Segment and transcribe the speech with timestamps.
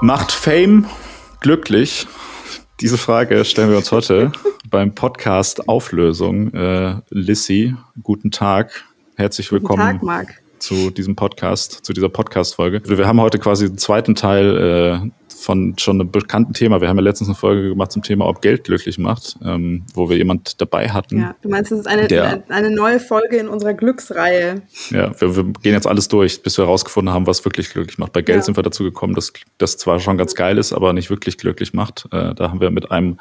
[0.00, 0.86] Macht Fame
[1.40, 2.06] glücklich?
[2.80, 4.32] Diese Frage stellen wir uns heute
[4.70, 6.52] beim Podcast Auflösung.
[6.54, 8.84] Äh, Lissy, guten Tag.
[9.16, 12.82] Herzlich willkommen Tag, zu diesem Podcast, zu dieser Podcast-Folge.
[12.84, 14.56] Wir haben heute quasi den zweiten Teil
[15.06, 15.10] äh,
[15.42, 16.80] von schon einem bekannten Thema.
[16.80, 20.08] Wir haben ja letztens eine Folge gemacht zum Thema, ob Geld glücklich macht, ähm, wo
[20.08, 21.20] wir jemand dabei hatten.
[21.20, 24.62] Ja, du meinst, es ist eine, der, eine neue Folge in unserer Glücksreihe.
[24.90, 28.12] Ja, wir, wir gehen jetzt alles durch, bis wir herausgefunden haben, was wirklich glücklich macht.
[28.12, 28.42] Bei Geld ja.
[28.42, 31.74] sind wir dazu gekommen, dass das zwar schon ganz geil ist, aber nicht wirklich glücklich
[31.74, 32.06] macht.
[32.12, 33.18] Äh, da haben wir mit einem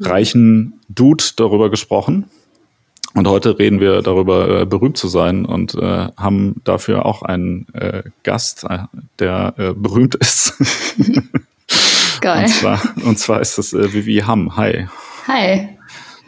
[0.00, 2.26] reichen Dude darüber gesprochen.
[3.14, 7.66] Und heute reden wir darüber, äh, berühmt zu sein und äh, haben dafür auch einen
[7.72, 8.80] äh, Gast, äh,
[9.18, 10.54] der äh, berühmt ist.
[12.20, 12.44] Geil.
[12.44, 14.56] Und zwar, und zwar ist das äh, Vivi Ham.
[14.56, 14.86] Hi.
[15.26, 15.78] Hi.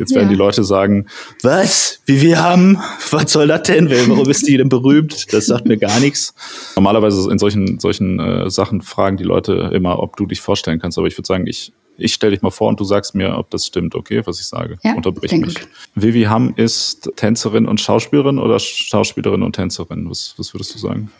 [0.01, 0.31] Jetzt werden ja.
[0.31, 1.07] die Leute sagen,
[1.43, 2.01] was?
[2.07, 2.83] Vivi Ham?
[3.11, 3.91] Was soll das denn?
[3.91, 5.31] Warum ist die denn berühmt?
[5.33, 6.35] Das sagt mir gar nichts.
[6.75, 10.97] Normalerweise in solchen, solchen äh, Sachen fragen die Leute immer, ob du dich vorstellen kannst.
[10.97, 13.51] Aber ich würde sagen, ich, ich stelle dich mal vor und du sagst mir, ob
[13.51, 14.79] das stimmt, okay, was ich sage.
[14.83, 15.57] Ja, Unterbrich mich.
[15.57, 15.69] Gut.
[15.95, 20.09] Vivi Ham ist Tänzerin und Schauspielerin oder Schauspielerin und Tänzerin?
[20.09, 21.11] Was, was würdest du sagen?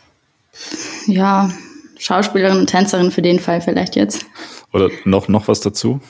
[1.05, 1.51] Ja,
[2.01, 4.25] Schauspielerin und Tänzerin für den Fall vielleicht jetzt.
[4.73, 6.01] Oder noch, noch was dazu?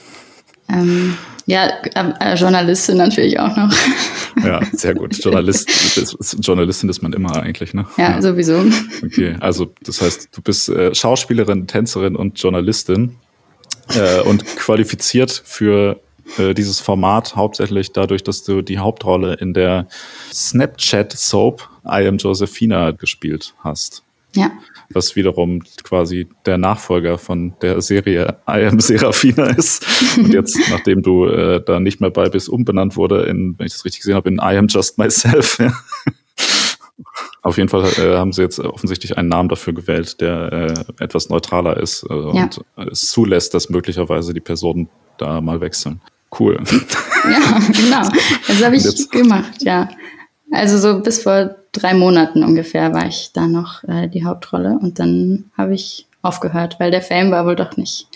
[0.70, 1.18] Ähm,
[1.48, 3.72] ja, äh, Journalistin natürlich auch noch.
[4.46, 5.18] Ja, sehr gut.
[5.22, 5.70] Journalist,
[6.40, 7.86] Journalistin ist man immer eigentlich, ne?
[7.98, 8.64] Ja, ja, sowieso.
[9.06, 13.18] Okay, also das heißt, du bist äh, Schauspielerin, Tänzerin und Journalistin
[13.90, 16.00] äh, und qualifiziert für
[16.38, 19.88] äh, dieses Format hauptsächlich dadurch, dass du die Hauptrolle in der
[20.34, 24.04] Snapchat-Soap I Am Josephina gespielt hast.
[24.34, 24.52] Ja
[24.94, 29.86] was wiederum quasi der Nachfolger von der Serie I Am Serafina ist.
[30.18, 33.74] Und jetzt, nachdem du äh, da nicht mehr bei bist, umbenannt wurde in, wenn ich
[33.74, 35.58] das richtig gesehen habe, in I Am Just Myself.
[37.44, 40.54] Auf jeden Fall äh, haben sie jetzt offensichtlich einen Namen dafür gewählt, der
[41.00, 42.44] äh, etwas neutraler ist äh, ja.
[42.44, 42.62] und
[42.92, 46.02] es zulässt, dass möglicherweise die Personen da mal wechseln.
[46.40, 46.60] Cool.
[47.26, 48.10] Ja, genau.
[48.48, 49.90] Das habe ich gemacht, ja.
[50.52, 55.00] Also so bis vor drei Monaten ungefähr war ich da noch äh, die Hauptrolle und
[55.00, 58.08] dann habe ich aufgehört, weil der Fame war wohl doch nicht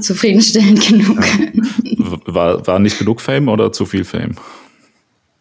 [0.00, 1.24] zufriedenstellend genug.
[2.26, 4.36] War, war nicht genug Fame oder zu viel Fame?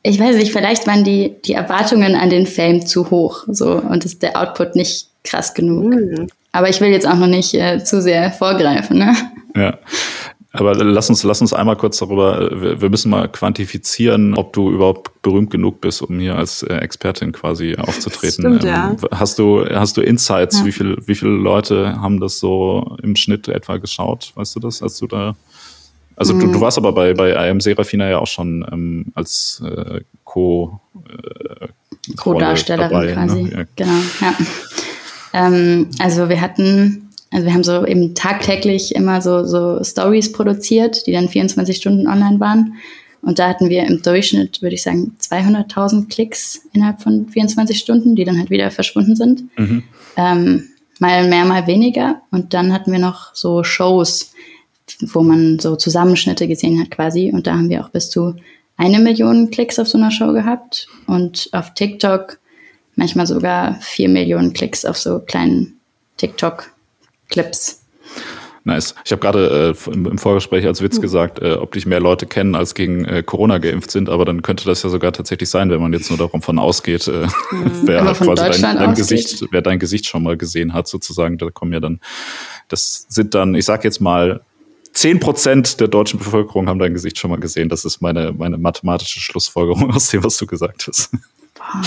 [0.01, 4.03] Ich weiß nicht, vielleicht waren die, die Erwartungen an den Fame zu hoch so und
[4.03, 5.93] ist der Output nicht krass genug.
[5.93, 6.27] Mhm.
[6.51, 8.97] Aber ich will jetzt auch noch nicht äh, zu sehr vorgreifen.
[8.97, 9.15] Ne?
[9.55, 9.77] Ja.
[10.55, 15.23] Aber lass uns, lass uns einmal kurz darüber, wir müssen mal quantifizieren, ob du überhaupt
[15.23, 18.59] berühmt genug bist, um hier als äh, Expertin quasi aufzutreten.
[18.59, 18.91] Stimmt, ja.
[18.91, 20.59] Ähm, hast du, hast du Insights?
[20.59, 20.65] Ja.
[20.65, 24.31] Wie viel, wie viele Leute haben das so im Schnitt etwa geschaut?
[24.35, 25.35] Weißt du das, als du da,
[26.15, 26.41] also mhm.
[26.41, 30.01] du, du warst aber bei, bei I Am Serafina ja auch schon ähm, als äh,
[30.23, 31.67] Co, äh,
[32.15, 33.13] Co-Darstellerin ne?
[33.13, 33.43] quasi.
[33.43, 33.51] Ne?
[33.51, 33.63] Ja.
[33.75, 34.35] Genau, ja.
[35.33, 37.02] Ähm, also wir hatten
[37.33, 42.07] also wir haben so eben tagtäglich immer so, so Stories produziert, die dann 24 Stunden
[42.07, 42.75] online waren.
[43.23, 48.16] Und da hatten wir im Durchschnitt, würde ich sagen, 200.000 Klicks innerhalb von 24 Stunden,
[48.16, 49.44] die dann halt wieder verschwunden sind.
[49.57, 49.83] Mhm.
[50.16, 50.63] Ähm,
[50.99, 52.21] mal mehr, mal weniger.
[52.29, 54.33] Und dann hatten wir noch so Shows,
[55.00, 57.31] wo man so Zusammenschnitte gesehen hat quasi.
[57.33, 58.35] Und da haben wir auch bis zu
[58.77, 60.88] eine Million Klicks auf so einer Show gehabt.
[61.07, 62.39] Und auf TikTok
[62.95, 65.79] manchmal sogar vier Millionen Klicks auf so kleinen
[66.17, 66.72] TikTok
[67.29, 67.84] Clips.
[68.66, 68.95] Nice.
[69.03, 71.01] Ich habe gerade äh, im Vorgespräch als Witz mhm.
[71.01, 74.41] gesagt, äh, ob dich mehr Leute kennen, als gegen äh, Corona geimpft sind, aber dann
[74.41, 77.72] könnte das ja sogar tatsächlich sein, wenn man jetzt nur davon ausgeht, äh, mhm.
[77.83, 81.38] wer halt quasi dein, dein Gesicht, wer dein Gesicht schon mal gesehen hat, sozusagen.
[81.38, 82.00] Da kommen ja dann,
[82.69, 84.39] das sind dann, ich sag jetzt mal,
[84.94, 87.67] zehn Prozent der deutschen Bevölkerung haben dein Gesicht schon mal gesehen.
[87.67, 91.12] Das ist meine, meine mathematische Schlussfolgerung aus dem, was du gesagt hast.
[91.53, 91.81] Boah,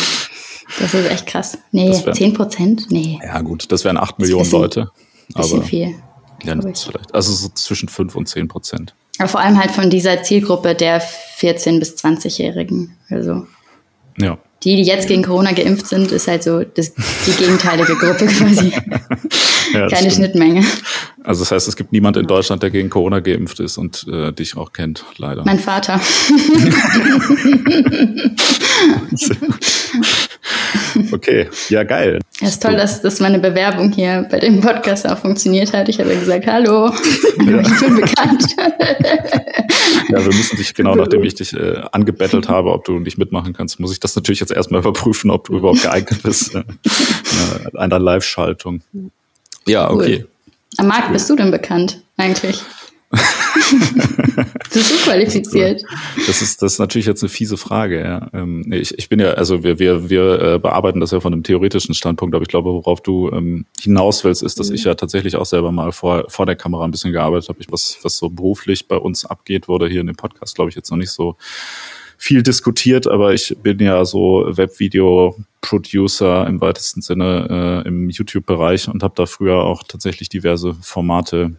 [0.78, 1.56] das ist echt krass.
[1.72, 2.88] Nee, zehn Prozent?
[2.90, 3.18] Nee.
[3.24, 4.90] Ja, gut, das wären acht Millionen Leute.
[5.34, 5.94] Bisschen aber, viel.
[6.42, 7.14] Ja, vielleicht.
[7.14, 8.94] Also so zwischen 5 und 10 Prozent.
[9.18, 12.96] Aber vor allem halt von dieser Zielgruppe der 14- bis 20-Jährigen.
[13.08, 13.46] Also.
[14.18, 14.38] Ja.
[14.62, 18.72] Die, die jetzt gegen Corona geimpft sind, ist halt so das, die gegenteilige Gruppe quasi.
[19.72, 20.12] ja, Keine stimmt.
[20.14, 20.64] Schnittmenge.
[21.22, 24.32] Also das heißt, es gibt niemand in Deutschland, der gegen Corona geimpft ist und äh,
[24.32, 25.44] dich auch kennt, leider.
[25.44, 26.00] Mein Vater.
[31.16, 32.20] okay, ja geil.
[32.40, 35.88] Ja, ist toll, dass, dass meine Bewerbung hier bei dem Podcast auch funktioniert hat.
[35.88, 36.92] Ich habe gesagt, hallo,
[37.44, 37.60] ja.
[37.60, 38.44] ich bin bekannt.
[40.08, 43.52] ja, wir müssen dich, genau nachdem ich dich äh, angebettelt habe, ob du nicht mitmachen
[43.52, 46.62] kannst, muss ich das natürlich jetzt erstmal überprüfen, ob du überhaupt geeignet bist äh,
[47.76, 48.82] einer Live-Schaltung.
[49.66, 50.18] Ja, okay.
[50.20, 50.28] Cool.
[50.78, 52.60] Am Markt bist du denn bekannt eigentlich?
[54.70, 55.82] Du bist so qualifiziert.
[56.26, 58.00] Das ist, das ist natürlich jetzt eine fiese Frage.
[58.00, 58.28] Ja.
[58.32, 61.42] Ähm, ich, ich bin ja, also wir, wir, wir äh, bearbeiten das ja von einem
[61.42, 64.74] theoretischen Standpunkt, aber ich glaube, worauf du ähm, hinaus willst, ist, dass mhm.
[64.74, 67.60] ich ja tatsächlich auch selber mal vor, vor der Kamera ein bisschen gearbeitet habe.
[67.60, 70.76] Ich, was, was so beruflich bei uns abgeht, wurde hier in dem Podcast, glaube ich,
[70.76, 71.36] jetzt noch nicht so
[72.18, 79.02] viel diskutiert, aber ich bin ja so Webvideo-Producer im weitesten Sinne äh, im YouTube-Bereich und
[79.02, 81.56] habe da früher auch tatsächlich diverse Formate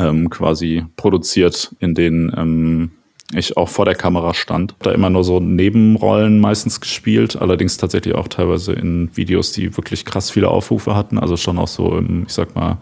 [0.00, 2.90] ähm, quasi produziert, in denen ähm,
[3.32, 4.74] ich auch vor der Kamera stand.
[4.80, 10.04] Da immer nur so Nebenrollen meistens gespielt, allerdings tatsächlich auch teilweise in Videos, die wirklich
[10.04, 11.18] krass viele Aufrufe hatten.
[11.18, 12.78] Also schon auch so im, ich sag mal,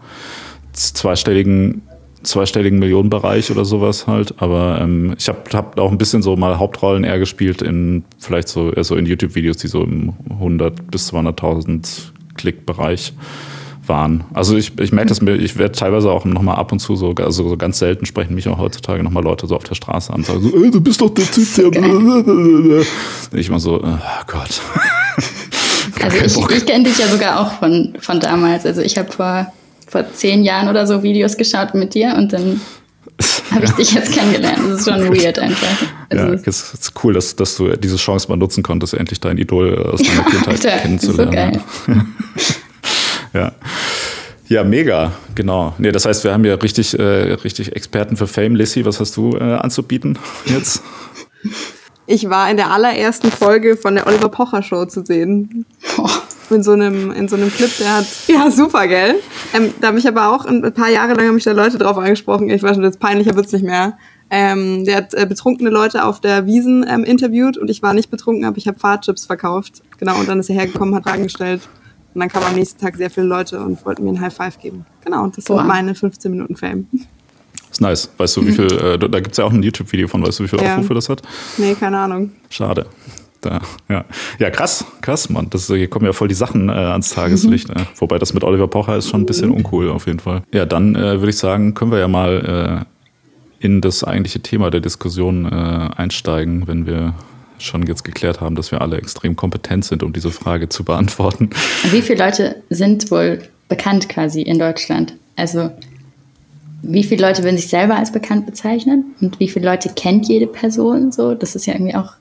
[0.73, 1.83] zweistelligen
[2.23, 4.41] zweistelligen Millionenbereich oder sowas halt.
[4.41, 8.49] Aber ähm, ich habe hab auch ein bisschen so mal Hauptrollen eher gespielt in vielleicht
[8.49, 13.13] so, eher so in YouTube-Videos, die so im 100 bis 200.000 Klick-Bereich
[13.89, 14.23] waren.
[14.33, 17.13] Also ich, ich merke das mir, ich werde teilweise auch nochmal ab und zu so,
[17.15, 20.19] also so ganz selten sprechen mich auch heutzutage nochmal Leute so auf der Straße an
[20.19, 21.71] und sagen so, ey, du bist doch der Typ, der
[23.39, 24.61] ich immer so, oh Gott.
[26.01, 28.65] also ich, ich kenne dich ja sogar auch von, von damals.
[28.65, 29.51] Also ich habe vor
[29.89, 32.61] vor zehn Jahren oder so Videos geschaut mit dir und dann
[33.51, 34.59] habe ich dich jetzt kennengelernt.
[34.59, 35.67] Das ist schon weird einfach.
[36.09, 39.37] Also ja, es ist cool, dass, dass du diese Chance mal nutzen konntest, endlich dein
[39.37, 41.61] Idol aus deiner Kindheit Alter, kennenzulernen.
[41.85, 42.05] So geil.
[43.39, 43.51] Ja.
[44.47, 45.75] Ja, mega, genau.
[45.77, 48.55] Nee, das heißt, wir haben ja richtig, äh, richtig Experten für Fame.
[48.55, 50.83] Lissy, was hast du äh, anzubieten jetzt?
[52.11, 55.67] Ich war in der allerersten Folge von der Oliver Pocher Show zu sehen.
[55.95, 56.09] Boah
[56.51, 59.15] in so einem, in so einem Clip, der hat, ja, super, gell?
[59.53, 61.97] Ähm, da habe ich aber auch ein paar Jahre lang habe ich da Leute drauf
[61.97, 62.49] angesprochen.
[62.49, 63.97] Ich weiß schon, jetzt peinlicher wird's nicht mehr.
[64.31, 68.11] Ähm, der hat äh, betrunkene Leute auf der Wiesen ähm, interviewt und ich war nicht
[68.11, 69.81] betrunken, aber ich habe Fahrchips verkauft.
[69.97, 71.61] Genau, und dann ist er hergekommen, hat Fragen gestellt.
[72.19, 74.59] Und dann kamen am nächsten Tag sehr viele Leute und wollten mir ein High Five
[74.59, 74.85] geben.
[75.05, 75.59] Genau, und das Boah.
[75.59, 76.85] sind meine 15 Minuten Fame.
[76.91, 77.01] Das
[77.71, 78.09] ist nice.
[78.17, 80.43] Weißt du, wie viel, äh, da gibt es ja auch ein YouTube-Video von, weißt du,
[80.43, 80.73] wie viel ja.
[80.73, 81.21] Aufrufe das hat?
[81.57, 82.31] Nee, keine Ahnung.
[82.49, 82.87] Schade.
[83.39, 84.03] Da, ja.
[84.37, 85.49] ja, krass, krass, Mann.
[85.49, 87.69] Das, hier kommen ja voll die Sachen äh, ans Tageslicht.
[87.69, 87.83] Mhm.
[87.83, 87.85] Äh.
[87.95, 90.43] Wobei das mit Oliver Pocher ist schon ein bisschen uncool auf jeden Fall.
[90.51, 92.85] Ja, dann äh, würde ich sagen, können wir ja mal
[93.61, 97.13] äh, in das eigentliche Thema der Diskussion äh, einsteigen, wenn wir
[97.59, 101.49] schon jetzt geklärt haben, dass wir alle extrem kompetent sind, um diese Frage zu beantworten.
[101.91, 105.13] Wie viele Leute sind wohl bekannt quasi in Deutschland?
[105.35, 105.71] Also
[106.81, 110.47] wie viele Leute würden sich selber als bekannt bezeichnen und wie viele Leute kennt jede
[110.47, 111.35] Person so?
[111.35, 112.13] Das ist ja irgendwie auch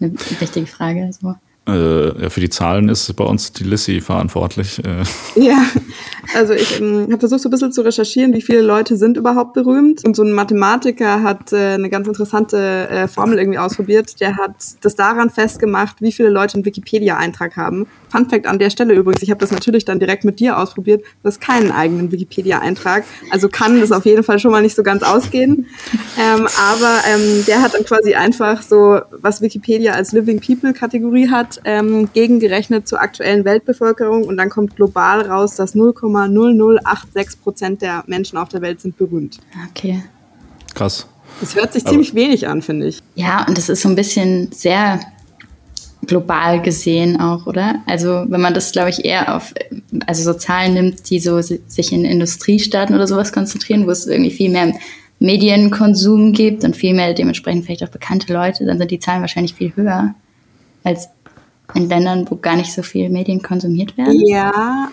[0.00, 1.10] eine wichtige Frage.
[1.18, 1.34] So.
[1.68, 4.80] Äh, ja, für die Zahlen ist bei uns die Lissy verantwortlich.
[4.84, 5.40] Äh.
[5.40, 5.64] Ja,
[6.34, 9.54] also ich ähm, habe versucht so ein bisschen zu recherchieren, wie viele Leute sind überhaupt
[9.54, 10.04] berühmt.
[10.04, 14.20] Und so ein Mathematiker hat äh, eine ganz interessante äh, Formel irgendwie ausprobiert.
[14.20, 17.86] Der hat das daran festgemacht, wie viele Leute einen Wikipedia-Eintrag haben.
[18.08, 21.02] Fun Fact an der Stelle übrigens, ich habe das natürlich dann direkt mit dir ausprobiert,
[21.22, 23.04] du hast keinen eigenen Wikipedia-Eintrag.
[23.30, 25.66] Also kann das auf jeden Fall schon mal nicht so ganz ausgehen.
[26.18, 31.51] Ähm, aber ähm, der hat dann quasi einfach so, was Wikipedia als Living People-Kategorie hat,
[31.64, 38.38] ähm, gegengerechnet zur aktuellen Weltbevölkerung und dann kommt global raus, dass 0,0086 Prozent der Menschen
[38.38, 39.38] auf der Welt sind berühmt.
[39.70, 40.02] Okay.
[40.74, 41.06] Krass.
[41.40, 43.02] Das hört sich aber ziemlich wenig an, finde ich.
[43.14, 45.00] Ja, und das ist so ein bisschen sehr
[46.06, 47.76] global gesehen auch, oder?
[47.86, 49.54] Also wenn man das, glaube ich, eher auf,
[50.06, 54.30] also so Zahlen nimmt, die so sich in Industriestaaten oder sowas konzentrieren, wo es irgendwie
[54.30, 54.72] viel mehr
[55.20, 59.54] Medienkonsum gibt und viel mehr dementsprechend vielleicht auch bekannte Leute, dann sind die Zahlen wahrscheinlich
[59.54, 60.14] viel höher
[60.82, 61.08] als
[61.74, 64.20] in Ländern, wo gar nicht so viel Medien konsumiert werden.
[64.26, 64.90] Ja,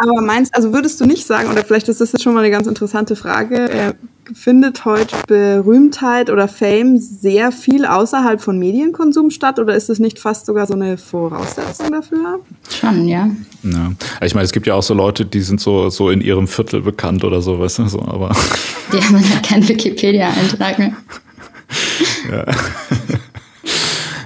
[0.00, 2.50] aber meinst, also würdest du nicht sagen, oder vielleicht ist das jetzt schon mal eine
[2.50, 3.92] ganz interessante Frage, äh,
[4.32, 10.18] findet heute Berühmtheit oder Fame sehr viel außerhalb von Medienkonsum statt oder ist es nicht
[10.18, 12.40] fast sogar so eine Voraussetzung dafür?
[12.70, 13.28] Schon, ja.
[13.62, 13.92] ja.
[14.22, 16.80] Ich meine, es gibt ja auch so Leute, die sind so, so in ihrem Viertel
[16.80, 18.34] bekannt oder so, weißt du, so, aber.
[18.92, 20.92] Die haben ja keinen Wikipedia-Eintrag mehr.
[22.30, 22.46] ja.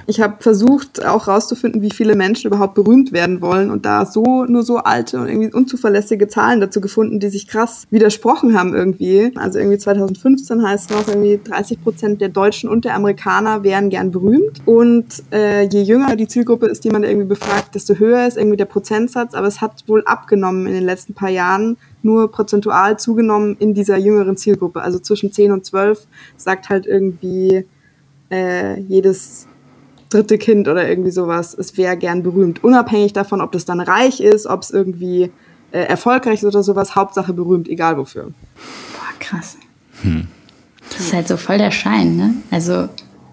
[0.07, 4.45] Ich habe versucht, auch rauszufinden, wie viele Menschen überhaupt berühmt werden wollen und da so
[4.45, 9.31] nur so alte und irgendwie unzuverlässige Zahlen dazu gefunden, die sich krass widersprochen haben irgendwie.
[9.35, 14.11] Also irgendwie 2015 heißt noch irgendwie 30 Prozent der Deutschen und der Amerikaner wären gern
[14.11, 18.37] berühmt und äh, je jünger die Zielgruppe ist, die man irgendwie befragt, desto höher ist
[18.37, 19.33] irgendwie der Prozentsatz.
[19.33, 23.97] Aber es hat wohl abgenommen in den letzten paar Jahren nur prozentual zugenommen in dieser
[23.97, 24.81] jüngeren Zielgruppe.
[24.81, 26.05] Also zwischen 10 und 12
[26.37, 27.65] sagt halt irgendwie
[28.29, 29.47] äh, jedes
[30.09, 32.63] dritte Kind oder irgendwie sowas, es wäre gern berühmt.
[32.63, 35.31] Unabhängig davon, ob das dann reich ist, ob es irgendwie
[35.71, 38.23] äh, erfolgreich ist oder sowas, Hauptsache berühmt, egal wofür.
[38.23, 39.57] Boah, krass.
[40.01, 40.27] Hm.
[40.89, 42.33] Das ist halt so voll der Schein, ne?
[42.51, 42.87] Also,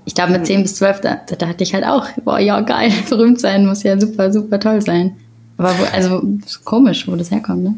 [0.05, 2.93] ich glaube, mit 10 bis 12, da, da dachte ich halt auch, boah, ja, geil,
[3.09, 5.17] berühmt sein muss ja super, super toll sein.
[5.56, 6.23] Aber wo, also
[6.64, 7.75] komisch, wo das herkommt, ne?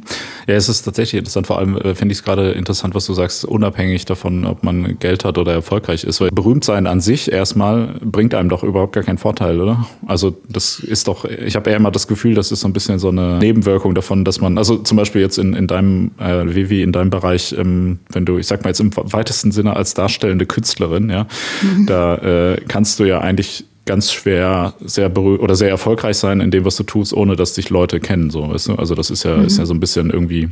[0.46, 1.46] Ja, es ist tatsächlich interessant.
[1.46, 4.98] Vor allem äh, finde ich es gerade interessant, was du sagst, unabhängig davon, ob man
[4.98, 6.20] Geld hat oder erfolgreich ist.
[6.20, 9.86] Weil berühmt sein an sich erstmal bringt einem doch überhaupt gar keinen Vorteil, oder?
[10.06, 12.98] Also das ist doch, ich habe eher immer das Gefühl, das ist so ein bisschen
[12.98, 16.82] so eine Nebenwirkung davon, dass man, also zum Beispiel jetzt in, in deinem, äh, Vivi,
[16.82, 20.46] in deinem Bereich, ähm, wenn du, ich sag mal jetzt im weitesten Sinne als darstellende
[20.46, 21.26] Künstlerin, ja,
[21.62, 21.86] mhm.
[21.86, 26.50] da äh, kannst du ja eigentlich ganz schwer sehr berühmt oder sehr erfolgreich sein in
[26.50, 28.30] dem, was du tust, ohne dass dich Leute kennen.
[28.30, 28.74] So, weißt du?
[28.76, 29.44] Also das ist ja, mhm.
[29.44, 30.48] ist ja so ein bisschen irgendwie,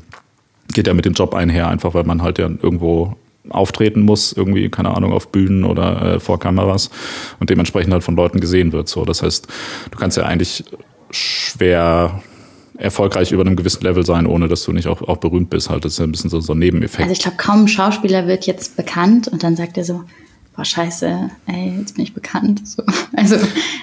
[0.72, 3.16] geht ja mit dem Job einher, einfach weil man halt ja irgendwo
[3.48, 6.90] auftreten muss, irgendwie, keine Ahnung, auf Bühnen oder äh, vor Kameras
[7.40, 8.88] und dementsprechend halt von Leuten gesehen wird.
[8.88, 9.48] So, das heißt,
[9.90, 10.64] du kannst ja eigentlich
[11.10, 12.22] schwer
[12.78, 15.70] erfolgreich über einem gewissen Level sein, ohne dass du nicht auch, auch berühmt bist.
[15.70, 17.02] Halt, das ist ja ein bisschen so, so ein Nebeneffekt.
[17.02, 20.04] Also ich glaube, kaum ein Schauspieler wird jetzt bekannt und dann sagt er so,
[20.56, 22.66] boah, scheiße, ey, jetzt bin ich bekannt.
[22.66, 22.82] So.
[23.14, 23.36] Also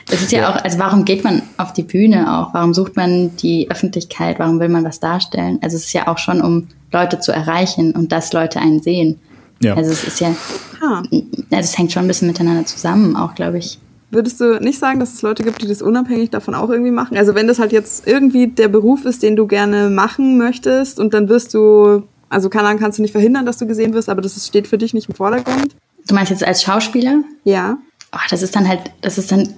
[0.08, 2.54] das ist ja, ja, auch, also warum geht man auf die Bühne auch?
[2.54, 4.40] Warum sucht man die Öffentlichkeit?
[4.40, 5.60] Warum will man was darstellen?
[5.62, 9.20] Also es ist ja auch schon, um Leute zu erreichen und dass Leute einen sehen.
[9.62, 9.76] Ja.
[9.76, 10.36] Also es ist ja,
[10.82, 11.04] ah.
[11.12, 13.78] also es hängt schon ein bisschen miteinander zusammen, auch glaube ich.
[14.12, 17.16] Würdest du nicht sagen, dass es Leute gibt, die das unabhängig davon auch irgendwie machen?
[17.16, 21.14] Also wenn das halt jetzt irgendwie der Beruf ist, den du gerne machen möchtest und
[21.14, 24.22] dann wirst du, also keine Ahnung, kannst du nicht verhindern, dass du gesehen wirst, aber
[24.22, 25.76] das steht für dich nicht im Vordergrund.
[26.08, 27.24] Du meinst jetzt als Schauspieler?
[27.44, 27.78] Ja.
[28.12, 29.54] Oh, das ist dann halt, das ist dann,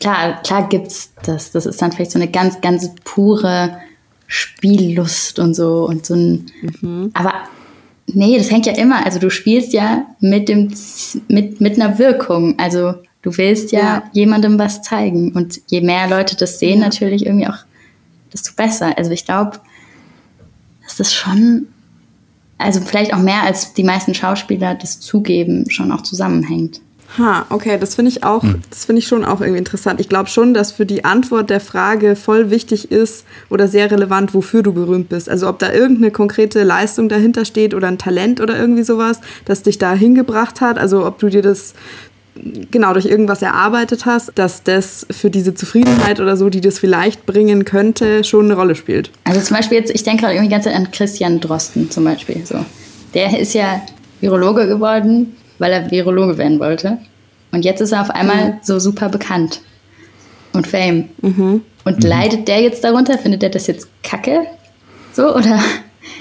[0.00, 1.52] klar, klar gibt's das.
[1.52, 3.78] Das ist dann vielleicht so eine ganz, ganz pure
[4.26, 6.46] Spiellust und so und so ein,
[6.80, 7.10] mhm.
[7.14, 7.32] aber
[8.06, 10.74] nee, das hängt ja immer, also du spielst ja mit dem,
[11.28, 14.02] mit, mit einer Wirkung, also du willst ja, ja.
[14.12, 16.86] jemandem was zeigen und je mehr Leute das sehen, ja.
[16.86, 17.58] natürlich irgendwie auch,
[18.32, 18.96] desto besser.
[18.98, 19.60] Also ich glaube,
[20.84, 21.68] das ist schon
[22.58, 26.80] also vielleicht auch mehr als die meisten Schauspieler das zugeben, schon auch zusammenhängt.
[27.18, 28.60] Ha, okay, das finde ich auch, hm.
[28.68, 30.00] das finde ich schon auch irgendwie interessant.
[30.00, 34.34] Ich glaube schon, dass für die Antwort der Frage voll wichtig ist oder sehr relevant,
[34.34, 35.28] wofür du berühmt bist.
[35.28, 39.62] Also ob da irgendeine konkrete Leistung dahinter steht oder ein Talent oder irgendwie sowas, das
[39.62, 40.78] dich da hingebracht hat.
[40.78, 41.74] Also ob du dir das
[42.70, 47.26] genau durch irgendwas erarbeitet hast, dass das für diese Zufriedenheit oder so, die das vielleicht
[47.26, 49.10] bringen könnte, schon eine Rolle spielt.
[49.24, 52.44] Also zum Beispiel jetzt, ich denke gerade irgendwie ganz an Christian Drosten zum Beispiel.
[52.44, 52.64] So.
[53.14, 53.82] Der ist ja
[54.20, 56.98] Virologe geworden, weil er Virologe werden wollte.
[57.52, 58.54] Und jetzt ist er auf einmal mhm.
[58.62, 59.60] so super bekannt
[60.52, 61.08] und Fame.
[61.22, 61.62] Mhm.
[61.84, 62.08] Und mhm.
[62.08, 63.18] leidet der jetzt darunter?
[63.18, 64.46] Findet er das jetzt kacke?
[65.12, 65.34] So?
[65.34, 65.60] Oder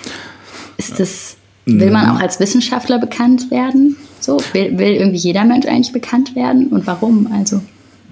[0.77, 3.97] ist das, will man auch als Wissenschaftler bekannt werden?
[4.25, 7.29] So, will, will irgendwie jeder Mensch eigentlich bekannt werden und warum?
[7.31, 7.61] Also.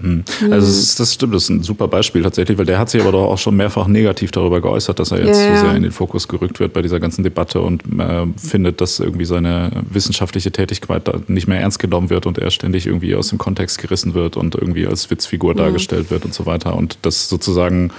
[0.02, 0.24] Hm.
[0.52, 3.12] Also das, das, stimmt, das ist ein super Beispiel tatsächlich, weil der hat sich aber
[3.12, 5.92] doch auch schon mehrfach negativ darüber geäußert, dass er jetzt ja, so sehr in den
[5.92, 11.08] Fokus gerückt wird bei dieser ganzen Debatte und äh, findet, dass irgendwie seine wissenschaftliche Tätigkeit
[11.08, 14.36] da nicht mehr ernst genommen wird und er ständig irgendwie aus dem Kontext gerissen wird
[14.36, 15.58] und irgendwie als Witzfigur mhm.
[15.58, 17.92] dargestellt wird und so weiter und das sozusagen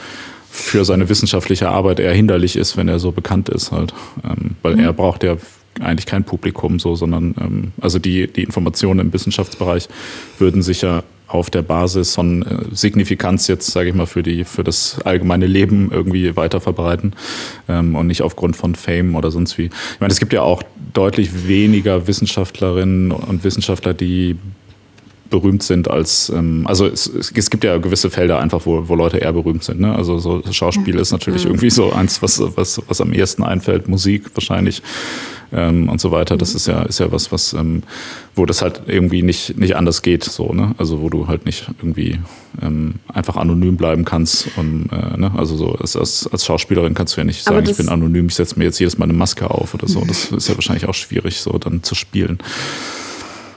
[0.51, 3.93] für seine wissenschaftliche Arbeit eher hinderlich ist, wenn er so bekannt ist halt,
[4.25, 4.85] ähm, weil mhm.
[4.85, 5.37] er braucht ja
[5.81, 9.89] eigentlich kein Publikum so, sondern ähm, also die, die Informationen im Wissenschaftsbereich
[10.39, 14.45] würden sich ja auf der Basis von äh, Signifikanz jetzt, sage ich mal, für die
[14.45, 17.13] für das allgemeine Leben irgendwie weiter verbreiten
[17.69, 19.65] ähm, und nicht aufgrund von Fame oder sonst wie.
[19.65, 20.63] Ich meine, es gibt ja auch
[20.93, 24.37] deutlich weniger Wissenschaftlerinnen und Wissenschaftler, die
[25.35, 29.19] berühmt sind als, ähm, also es, es gibt ja gewisse Felder einfach, wo, wo Leute
[29.19, 29.81] eher berühmt sind.
[29.81, 29.93] Ne?
[29.93, 34.31] Also so Schauspiel ist natürlich irgendwie so eins, was, was, was am ehesten einfällt, Musik
[34.35, 34.81] wahrscheinlich
[35.53, 36.37] ähm, und so weiter.
[36.37, 37.83] Das ist ja, ist ja was, was, ähm,
[38.37, 40.73] wo das halt irgendwie nicht, nicht anders geht, so, ne?
[40.79, 42.21] Also wo du halt nicht irgendwie
[42.63, 44.49] ähm, einfach anonym bleiben kannst.
[44.57, 45.33] Und, äh, ne?
[45.37, 48.37] Also so als, als, als Schauspielerin kannst du ja nicht sagen, ich bin anonym, ich
[48.37, 50.05] setze mir jetzt jedes Mal eine Maske auf oder so.
[50.07, 52.39] Das ist ja wahrscheinlich auch schwierig, so dann zu spielen.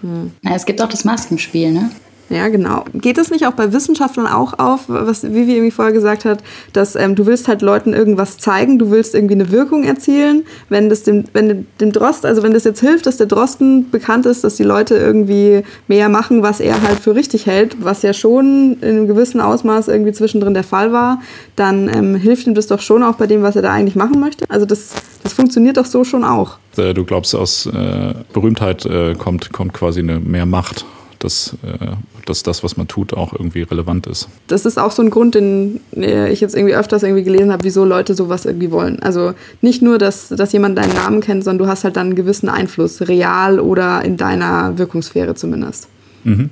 [0.02, 0.32] Hm.
[0.44, 1.92] Ja, es gibt auch das Maskenspiel, ne?
[2.30, 2.84] Ja, genau.
[2.94, 6.44] Geht es nicht auch bei Wissenschaftlern auch auf, was Vivi irgendwie vorher gesagt hat,
[6.74, 10.44] dass ähm, du willst halt Leuten irgendwas zeigen, du willst irgendwie eine Wirkung erzielen.
[10.68, 14.26] Wenn das dem, wenn dem Drost, also wenn das jetzt hilft, dass der Drosten bekannt
[14.26, 18.12] ist, dass die Leute irgendwie mehr machen, was er halt für richtig hält, was ja
[18.12, 21.22] schon in einem gewissen Ausmaß irgendwie zwischendrin der Fall war,
[21.56, 24.20] dann ähm, hilft ihm das doch schon auch bei dem, was er da eigentlich machen
[24.20, 24.46] möchte.
[24.50, 24.90] Also das,
[25.24, 26.58] das funktioniert doch so schon auch.
[26.76, 30.86] Äh, du glaubst, aus äh, Berühmtheit äh, kommt, kommt quasi eine mehr Macht
[31.20, 31.96] dass, äh,
[32.26, 34.28] dass das, was man tut, auch irgendwie relevant ist.
[34.48, 37.64] Das ist auch so ein Grund, den äh, ich jetzt irgendwie öfters irgendwie gelesen habe,
[37.64, 39.02] wieso Leute sowas irgendwie wollen.
[39.02, 42.16] Also nicht nur, dass, dass jemand deinen Namen kennt, sondern du hast halt dann einen
[42.16, 45.88] gewissen Einfluss, real oder in deiner Wirkungssphäre zumindest.
[46.24, 46.50] Mhm.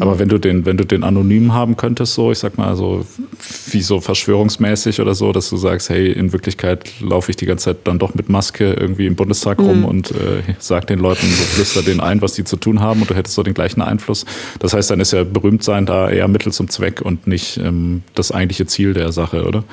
[0.00, 3.06] Aber wenn du den, wenn du den anonym haben könntest, so, ich sag mal, so
[3.70, 7.66] wie so verschwörungsmäßig oder so, dass du sagst, hey, in Wirklichkeit laufe ich die ganze
[7.66, 9.84] Zeit dann doch mit Maske irgendwie im Bundestag rum mhm.
[9.84, 13.10] und äh, sag den Leuten, so flüster denen ein, was die zu tun haben und
[13.10, 14.24] du hättest so den gleichen Einfluss.
[14.58, 18.02] Das heißt, dann ist ja berühmt sein da eher Mittel zum Zweck und nicht ähm,
[18.14, 19.64] das eigentliche Ziel der Sache, oder?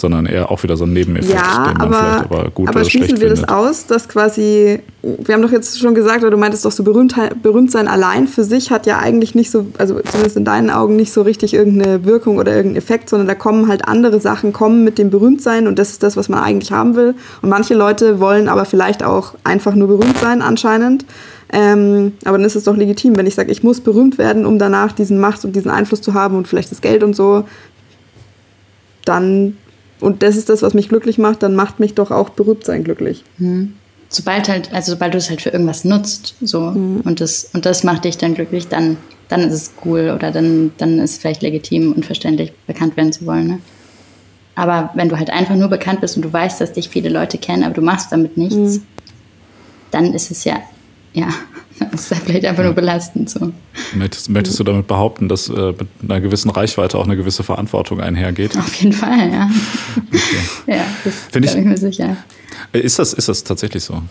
[0.00, 2.80] Sondern eher auch wieder so ein Nebeneffekt, ja, den man aber, vielleicht aber gut aber
[2.80, 6.36] oder schließen wir das aus, dass quasi, wir haben doch jetzt schon gesagt, oder du
[6.36, 10.00] meintest doch so berühmt, berühmt sein allein für sich hat ja eigentlich nicht so, also
[10.00, 13.68] zumindest in deinen Augen nicht so richtig irgendeine Wirkung oder irgendeinen Effekt, sondern da kommen
[13.68, 16.96] halt andere Sachen, kommen mit dem Berühmtsein und das ist das, was man eigentlich haben
[16.96, 17.14] will.
[17.42, 21.04] Und manche Leute wollen aber vielleicht auch einfach nur berühmt sein anscheinend.
[21.52, 24.58] Ähm, aber dann ist es doch legitim, wenn ich sage, ich muss berühmt werden, um
[24.58, 27.44] danach diesen Macht und diesen Einfluss zu haben und vielleicht das Geld und so,
[29.04, 29.56] dann
[30.00, 32.84] und das ist das, was mich glücklich macht, dann macht mich doch auch berühmt sein
[32.84, 33.24] glücklich.
[33.38, 33.74] Mhm.
[34.08, 37.00] Sobald halt, also sobald du es halt für irgendwas nutzt, so mhm.
[37.04, 38.96] und das und das macht dich dann glücklich, dann
[39.28, 43.12] dann ist es cool oder dann dann ist es vielleicht legitim und verständlich bekannt werden
[43.12, 43.46] zu wollen.
[43.48, 43.58] Ne?
[44.54, 47.36] Aber wenn du halt einfach nur bekannt bist und du weißt, dass dich viele Leute
[47.36, 48.82] kennen, aber du machst damit nichts, mhm.
[49.90, 50.60] dann ist es ja
[51.16, 51.28] ja
[51.92, 53.30] Das ist vielleicht einfach nur belastend.
[53.30, 53.52] So.
[53.94, 58.00] Möchtest, möchtest du damit behaupten, dass äh, mit einer gewissen Reichweite auch eine gewisse Verantwortung
[58.00, 58.56] einhergeht?
[58.56, 59.50] Auf jeden Fall, ja.
[59.96, 60.20] Okay.
[60.78, 62.16] ja, das bin ich, ich mir sicher.
[62.72, 64.02] Äh, ist das, ist das tatsächlich so?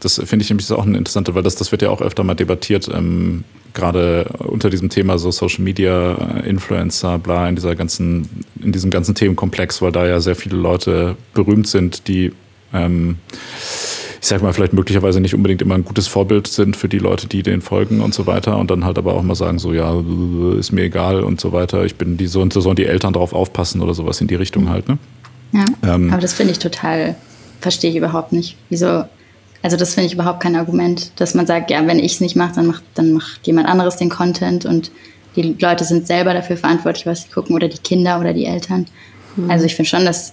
[0.00, 2.34] Das finde ich nämlich auch eine interessante, weil das, das wird ja auch öfter mal
[2.34, 8.28] debattiert, ähm, gerade unter diesem Thema so Social Media, äh, Influencer, bla, in dieser ganzen,
[8.60, 12.32] in diesem ganzen Themenkomplex, weil da ja sehr viele Leute berühmt sind, die
[12.72, 13.16] ähm,
[14.20, 17.26] ich sag mal, vielleicht möglicherweise nicht unbedingt immer ein gutes Vorbild sind für die Leute,
[17.26, 19.94] die denen folgen und so weiter und dann halt aber auch mal sagen, so ja,
[20.58, 23.12] ist mir egal und so weiter, ich bin die so und so sollen die Eltern
[23.12, 24.98] darauf aufpassen oder sowas in die Richtung halt, ne?
[25.52, 27.14] Ja, ähm, aber das finde ich total,
[27.60, 28.56] verstehe ich überhaupt nicht.
[28.68, 29.04] Wieso,
[29.62, 32.36] also das finde ich überhaupt kein Argument, dass man sagt, ja, wenn ich es nicht
[32.36, 34.90] mache, dann macht, dann macht jemand anderes den Content und
[35.36, 38.86] die Leute sind selber dafür verantwortlich, was sie gucken oder die Kinder oder die Eltern.
[39.36, 39.50] Mhm.
[39.50, 40.32] Also ich finde schon, dass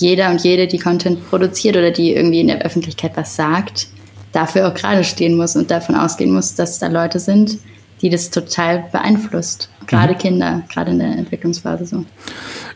[0.00, 3.88] jeder und jede, die Content produziert oder die irgendwie in der Öffentlichkeit was sagt,
[4.32, 7.58] dafür auch gerade stehen muss und davon ausgehen muss, dass da Leute sind,
[8.02, 9.70] die das total beeinflusst.
[9.86, 10.18] Gerade mhm.
[10.18, 12.04] Kinder, gerade in der Entwicklungsphase so.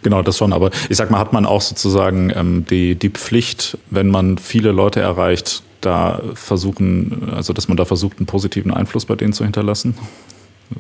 [0.02, 0.52] Genau, das schon.
[0.52, 4.72] Aber ich sag mal, hat man auch sozusagen ähm, die, die Pflicht, wenn man viele
[4.72, 9.44] Leute erreicht, da versuchen, also dass man da versucht, einen positiven Einfluss bei denen zu
[9.44, 9.94] hinterlassen?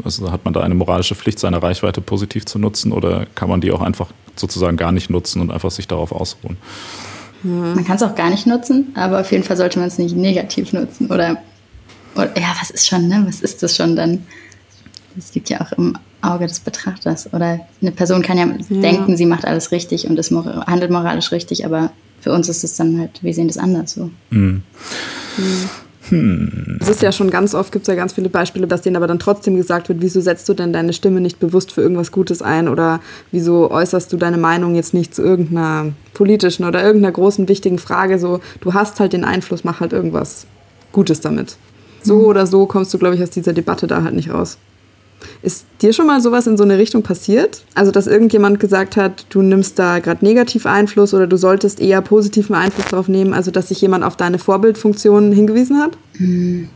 [0.04, 3.60] Also hat man da eine moralische Pflicht, seine Reichweite positiv zu nutzen oder kann man
[3.60, 6.56] die auch einfach sozusagen gar nicht nutzen und einfach sich darauf ausruhen?
[7.42, 7.74] Hm.
[7.74, 10.16] Man kann es auch gar nicht nutzen, aber auf jeden Fall sollte man es nicht
[10.16, 11.06] negativ nutzen.
[11.06, 11.38] Oder,
[12.14, 13.24] oder, ja, was ist schon, ne?
[13.26, 14.26] Was ist das schon dann?
[15.14, 17.32] Das liegt ja auch im Auge des Betrachters.
[17.32, 18.80] Oder eine Person kann ja, ja.
[18.80, 22.76] denken, sie macht alles richtig und ist handelt moralisch richtig, aber für uns ist es
[22.76, 24.10] dann halt, wir sehen das anders so.
[24.30, 24.62] Mhm.
[25.36, 25.70] Mhm.
[26.10, 26.78] Hm.
[26.80, 29.06] Es ist ja schon ganz oft, gibt es ja ganz viele Beispiele, dass denen aber
[29.06, 32.42] dann trotzdem gesagt wird, wieso setzt du denn deine Stimme nicht bewusst für irgendwas Gutes
[32.42, 37.48] ein oder wieso äußerst du deine Meinung jetzt nicht zu irgendeiner politischen oder irgendeiner großen,
[37.48, 40.46] wichtigen Frage, so du hast halt den Einfluss, mach halt irgendwas
[40.92, 41.56] Gutes damit.
[42.02, 42.24] So mhm.
[42.24, 44.58] oder so kommst du, glaube ich, aus dieser Debatte da halt nicht raus.
[45.42, 47.64] Ist dir schon mal sowas in so eine Richtung passiert?
[47.74, 52.02] Also, dass irgendjemand gesagt hat, du nimmst da gerade negativ Einfluss oder du solltest eher
[52.02, 55.96] positiven Einfluss darauf nehmen, also dass sich jemand auf deine Vorbildfunktion hingewiesen hat?
[56.14, 56.68] Hm.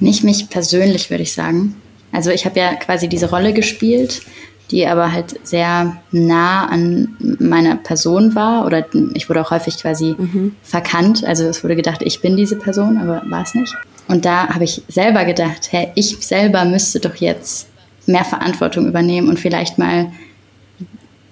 [0.00, 1.76] Nicht mich persönlich, würde ich sagen.
[2.12, 4.22] Also, ich habe ja quasi diese Rolle gespielt,
[4.70, 10.14] die aber halt sehr nah an meiner Person war oder ich wurde auch häufig quasi
[10.18, 10.54] mhm.
[10.62, 11.24] verkannt.
[11.24, 13.74] Also, es wurde gedacht, ich bin diese Person, aber war es nicht.
[14.08, 17.68] Und da habe ich selber gedacht, hey, ich selber müsste doch jetzt
[18.06, 20.10] mehr Verantwortung übernehmen und vielleicht mal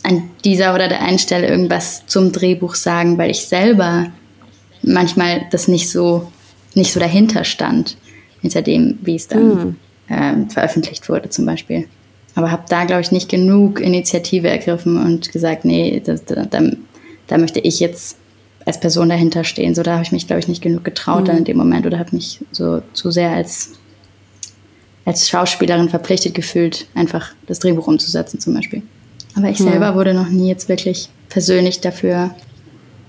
[0.03, 4.12] an dieser oder der einen Stelle irgendwas zum Drehbuch sagen, weil ich selber
[4.83, 6.31] manchmal das nicht so,
[6.75, 7.97] nicht so dahinter stand,
[8.43, 9.77] hinter dem, wie es dann mhm.
[10.15, 11.89] äh, veröffentlicht wurde zum Beispiel.
[12.35, 16.62] Aber habe da, glaube ich, nicht genug Initiative ergriffen und gesagt, nee, da, da,
[17.27, 18.19] da möchte ich jetzt
[18.66, 19.74] als Person dahinter stehen.
[19.74, 21.26] So, da habe ich mich, glaube ich, nicht genug getraut mhm.
[21.26, 23.72] dann in dem Moment oder habe mich so zu sehr als,
[25.05, 28.83] als Schauspielerin verpflichtet gefühlt, einfach das Drehbuch umzusetzen zum Beispiel.
[29.37, 29.70] Aber ich mhm.
[29.70, 32.35] selber wurde noch nie jetzt wirklich persönlich dafür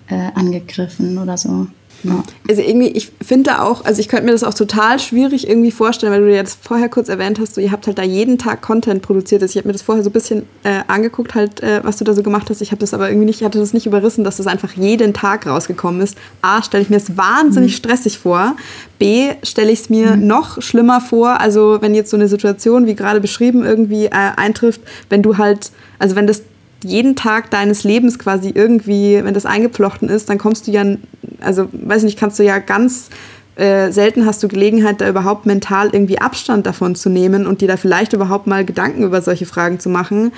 [0.09, 1.67] äh, angegriffen oder so.
[2.03, 2.23] Ja.
[2.49, 6.13] Also irgendwie, ich finde auch, also ich könnte mir das auch total schwierig irgendwie vorstellen,
[6.13, 9.01] weil du jetzt vorher kurz erwähnt hast, so ihr habt halt da jeden Tag Content
[9.01, 9.41] produziert.
[9.41, 12.03] Also ich habe mir das vorher so ein bisschen äh, angeguckt, halt, äh, was du
[12.03, 12.61] da so gemacht hast.
[12.61, 15.13] Ich habe das aber irgendwie nicht, ich hatte das nicht überrissen, dass das einfach jeden
[15.13, 16.17] Tag rausgekommen ist.
[16.41, 17.77] A, stelle ich mir es wahnsinnig mhm.
[17.77, 18.55] stressig vor.
[18.99, 20.27] B, stelle ich es mir mhm.
[20.27, 24.81] noch schlimmer vor, also wenn jetzt so eine Situation, wie gerade beschrieben, irgendwie äh, eintrifft,
[25.09, 26.41] wenn du halt, also wenn das
[26.83, 30.83] jeden Tag deines Lebens quasi irgendwie, wenn das eingepflochten ist, dann kommst du ja,
[31.39, 33.09] also weiß nicht, kannst du ja ganz
[33.55, 37.67] äh, selten hast du Gelegenheit, da überhaupt mental irgendwie Abstand davon zu nehmen und dir
[37.67, 40.31] da vielleicht überhaupt mal Gedanken über solche Fragen zu machen.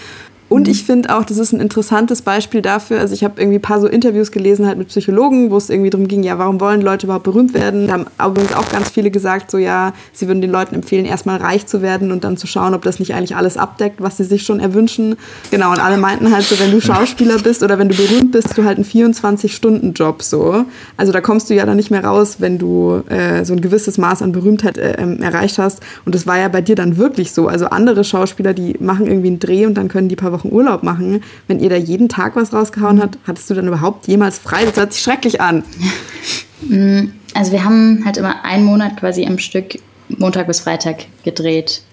[0.50, 0.72] Und mhm.
[0.72, 3.00] ich finde auch, das ist ein interessantes Beispiel dafür.
[3.00, 5.92] Also ich habe irgendwie ein paar so Interviews gelesen halt mit Psychologen, wo es irgendwie
[5.92, 7.88] darum ging, ja, warum wollen Leute überhaupt berühmt werden?
[7.88, 11.38] Da haben übrigens auch ganz viele gesagt, so ja, sie würden den Leuten empfehlen, erstmal
[11.38, 14.24] reich zu werden und dann zu schauen, ob das nicht eigentlich alles abdeckt, was sie
[14.24, 15.16] sich schon erwünschen.
[15.52, 18.58] Genau, und alle meinten halt so, wenn du Schauspieler bist oder wenn du berühmt bist,
[18.58, 20.66] du halt einen 24-Stunden-Job so.
[20.98, 24.00] Also da kommst du ja dann nicht mehr raus, wenn du äh, so ein gewisses
[24.00, 25.82] Maß an Berühmtheit äh, ähm, erreicht hast.
[26.06, 27.48] Und das war ja bei dir dann wirklich so.
[27.48, 30.84] Also andere Schauspieler, die machen irgendwie einen Dreh und dann können die paar Wochen Urlaub
[30.84, 31.24] machen.
[31.48, 34.66] Wenn ihr da jeden Tag was rausgehauen habt, hattest du dann überhaupt jemals frei?
[34.66, 35.64] Das hört sich schrecklich an.
[36.62, 41.84] Mm, also wir haben halt immer einen Monat quasi im Stück Montag bis Freitag gedreht.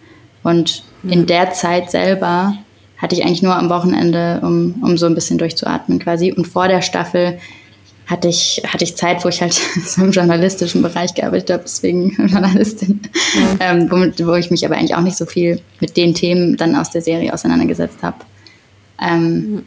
[0.43, 1.27] Und in mhm.
[1.27, 2.59] der Zeit selber
[2.99, 6.33] hatte ich eigentlich nur am Wochenende, um, um so ein bisschen durchzuatmen quasi.
[6.33, 7.39] Und vor der Staffel
[8.07, 9.55] hatte ich, hatte ich Zeit, wo ich halt
[9.85, 13.01] so im journalistischen Bereich gearbeitet habe, deswegen Journalistin,
[13.35, 13.73] ja.
[13.73, 16.77] ähm, wo, wo, ich mich aber eigentlich auch nicht so viel mit den Themen dann
[16.77, 18.17] aus der Serie auseinandergesetzt habe.
[19.01, 19.65] Ähm, mhm.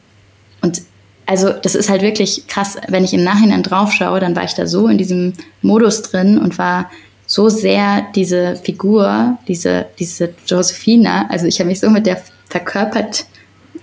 [0.62, 0.82] Und
[1.26, 4.56] also das ist halt wirklich krass, wenn ich im Nachhinein drauf schaue, dann war ich
[4.56, 6.90] da so in diesem Modus drin und war
[7.28, 13.28] so sehr diese Figur, diese, diese Josephina, also ich habe mich so mit der verkörpert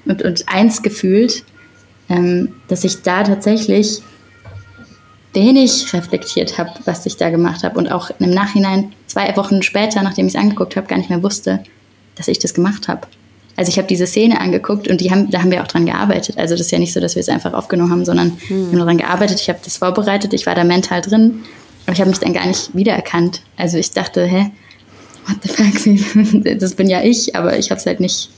[0.06, 1.44] und, und eins gefühlt,
[2.08, 4.02] ähm, dass ich da tatsächlich
[5.32, 10.02] wenig reflektiert habe, was ich da gemacht habe und auch im Nachhinein zwei Wochen später,
[10.02, 11.62] nachdem ich es angeguckt habe, gar nicht mehr wusste,
[12.16, 13.06] dass ich das gemacht habe.
[13.56, 16.38] Also ich habe diese Szene angeguckt und die haben, da haben wir auch dran gearbeitet.
[16.38, 18.58] Also das ist ja nicht so, dass wir es einfach aufgenommen haben, sondern hm.
[18.58, 19.40] wir haben daran gearbeitet.
[19.40, 21.42] Ich habe das vorbereitet, ich war da mental drin,
[21.86, 23.42] aber ich habe mich dann gar nicht wiedererkannt.
[23.56, 24.50] Also ich dachte, hä,
[25.26, 28.30] what the fuck, das bin ja ich, aber ich habe es halt nicht.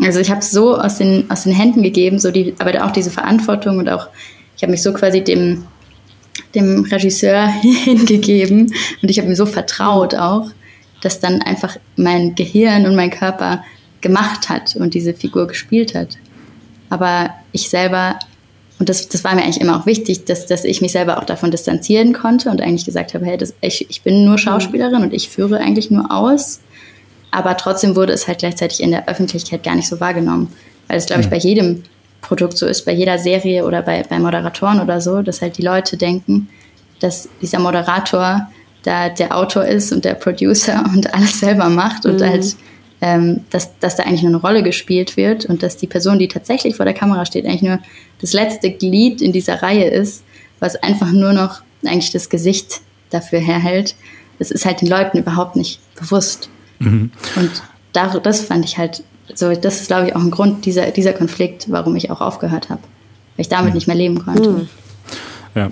[0.00, 2.90] Also ich habe es so aus den, aus den Händen gegeben, so die, aber auch
[2.90, 4.08] diese Verantwortung und auch,
[4.56, 5.64] ich habe mich so quasi dem
[6.54, 10.50] dem Regisseur hingegeben und ich habe mir so vertraut auch,
[11.02, 13.64] dass dann einfach mein Gehirn und mein Körper
[14.02, 16.18] gemacht hat und diese Figur gespielt hat.
[16.90, 18.18] Aber ich selber,
[18.78, 21.24] und das, das war mir eigentlich immer auch wichtig, dass, dass ich mich selber auch
[21.24, 25.14] davon distanzieren konnte und eigentlich gesagt habe, hey, das, ich, ich bin nur Schauspielerin und
[25.14, 26.60] ich führe eigentlich nur aus.
[27.30, 30.52] Aber trotzdem wurde es halt gleichzeitig in der Öffentlichkeit gar nicht so wahrgenommen.
[30.88, 31.84] Weil es, glaube ich, bei jedem
[32.20, 35.62] Produkt so ist, bei jeder Serie oder bei, bei Moderatoren oder so, dass halt die
[35.62, 36.48] Leute denken,
[37.00, 38.48] dass dieser Moderator
[38.82, 42.24] da der Autor ist und der Producer und alles selber macht und mhm.
[42.24, 42.56] halt,
[43.02, 46.28] ähm, dass, dass da eigentlich nur eine Rolle gespielt wird und dass die Person, die
[46.28, 47.80] tatsächlich vor der Kamera steht, eigentlich nur
[48.20, 50.22] das letzte Glied in dieser Reihe ist,
[50.60, 53.96] was einfach nur noch eigentlich das Gesicht dafür herhält.
[54.38, 56.48] Das ist halt den Leuten überhaupt nicht bewusst.
[56.78, 57.10] Mhm.
[57.34, 57.50] Und
[57.92, 59.02] da, das fand ich halt
[59.34, 62.70] so, das ist, glaube ich, auch ein Grund, dieser, dieser Konflikt, warum ich auch aufgehört
[62.70, 62.82] habe.
[63.36, 63.74] Weil ich damit mhm.
[63.74, 64.48] nicht mehr leben konnte.
[64.48, 64.68] Mhm.
[65.54, 65.70] Ja,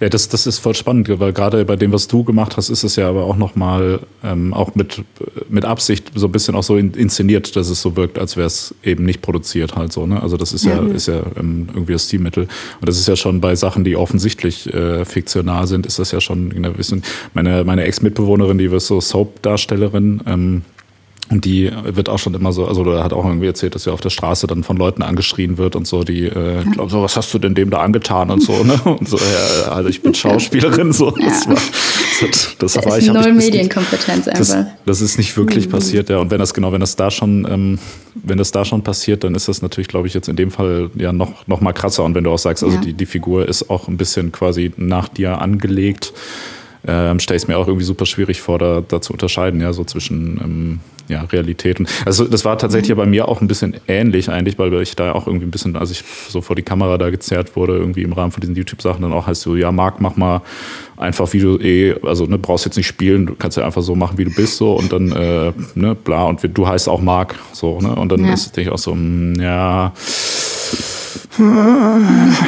[0.00, 2.84] ja das, das ist voll spannend, weil gerade bei dem, was du gemacht hast, ist
[2.84, 5.02] es ja aber auch nochmal ähm, auch mit,
[5.48, 8.74] mit Absicht so ein bisschen auch so inszeniert, dass es so wirkt, als wäre es
[8.82, 10.06] eben nicht produziert halt so.
[10.06, 10.22] Ne?
[10.22, 12.44] Also das ist ja, ja ist ja ähm, irgendwie das Stilmittel.
[12.80, 16.20] Und das ist ja schon bei Sachen, die offensichtlich äh, fiktional sind, ist das ja
[16.20, 17.02] schon, in der Wissen.
[17.34, 20.62] meine, meine Ex-Mitbewohnerin, die wird so Soap-Darstellerin, ähm,
[21.28, 23.92] und die wird auch schon immer so, also er hat auch irgendwie erzählt, dass sie
[23.92, 27.16] auf der Straße dann von Leuten angeschrien wird und so, die äh, glauben so, was
[27.16, 28.80] hast du denn dem da angetan und so, ne?
[28.86, 31.10] Und so, ja, also ich bin Schauspielerin, so.
[31.10, 31.56] Das war,
[32.20, 33.06] das, das war ich.
[33.12, 34.38] Null Medienkompetenz einfach.
[34.38, 35.72] Das, das, ist nicht wirklich mhm.
[35.72, 36.18] passiert, ja.
[36.18, 37.78] Und wenn das genau, wenn das da schon, ähm,
[38.14, 40.90] wenn das da schon passiert, dann ist das natürlich, glaube ich, jetzt in dem Fall
[40.94, 42.04] ja noch, noch mal krasser.
[42.04, 42.82] Und wenn du auch sagst, also ja.
[42.82, 46.12] die, die Figur ist auch ein bisschen quasi nach dir angelegt,
[46.86, 49.72] ähm, stelle ich es mir auch irgendwie super schwierig vor, da, da zu unterscheiden, ja,
[49.72, 51.86] so zwischen ähm, ja, Realitäten.
[52.04, 53.00] Also das war tatsächlich mhm.
[53.00, 55.90] bei mir auch ein bisschen ähnlich eigentlich, weil ich da auch irgendwie ein bisschen, als
[55.90, 59.12] ich so vor die Kamera da gezerrt wurde, irgendwie im Rahmen von diesen YouTube-Sachen, dann
[59.12, 60.42] auch heißt so, ja, Marc, mach mal
[60.96, 63.94] einfach, wie du eh, also ne, brauchst jetzt nicht spielen, du kannst ja einfach so
[63.94, 67.36] machen, wie du bist, so und dann, äh, ne, bla, und du heißt auch Marc,
[67.52, 68.32] so, ne, und dann ja.
[68.32, 69.92] ist es auch so, mh, hm, ja,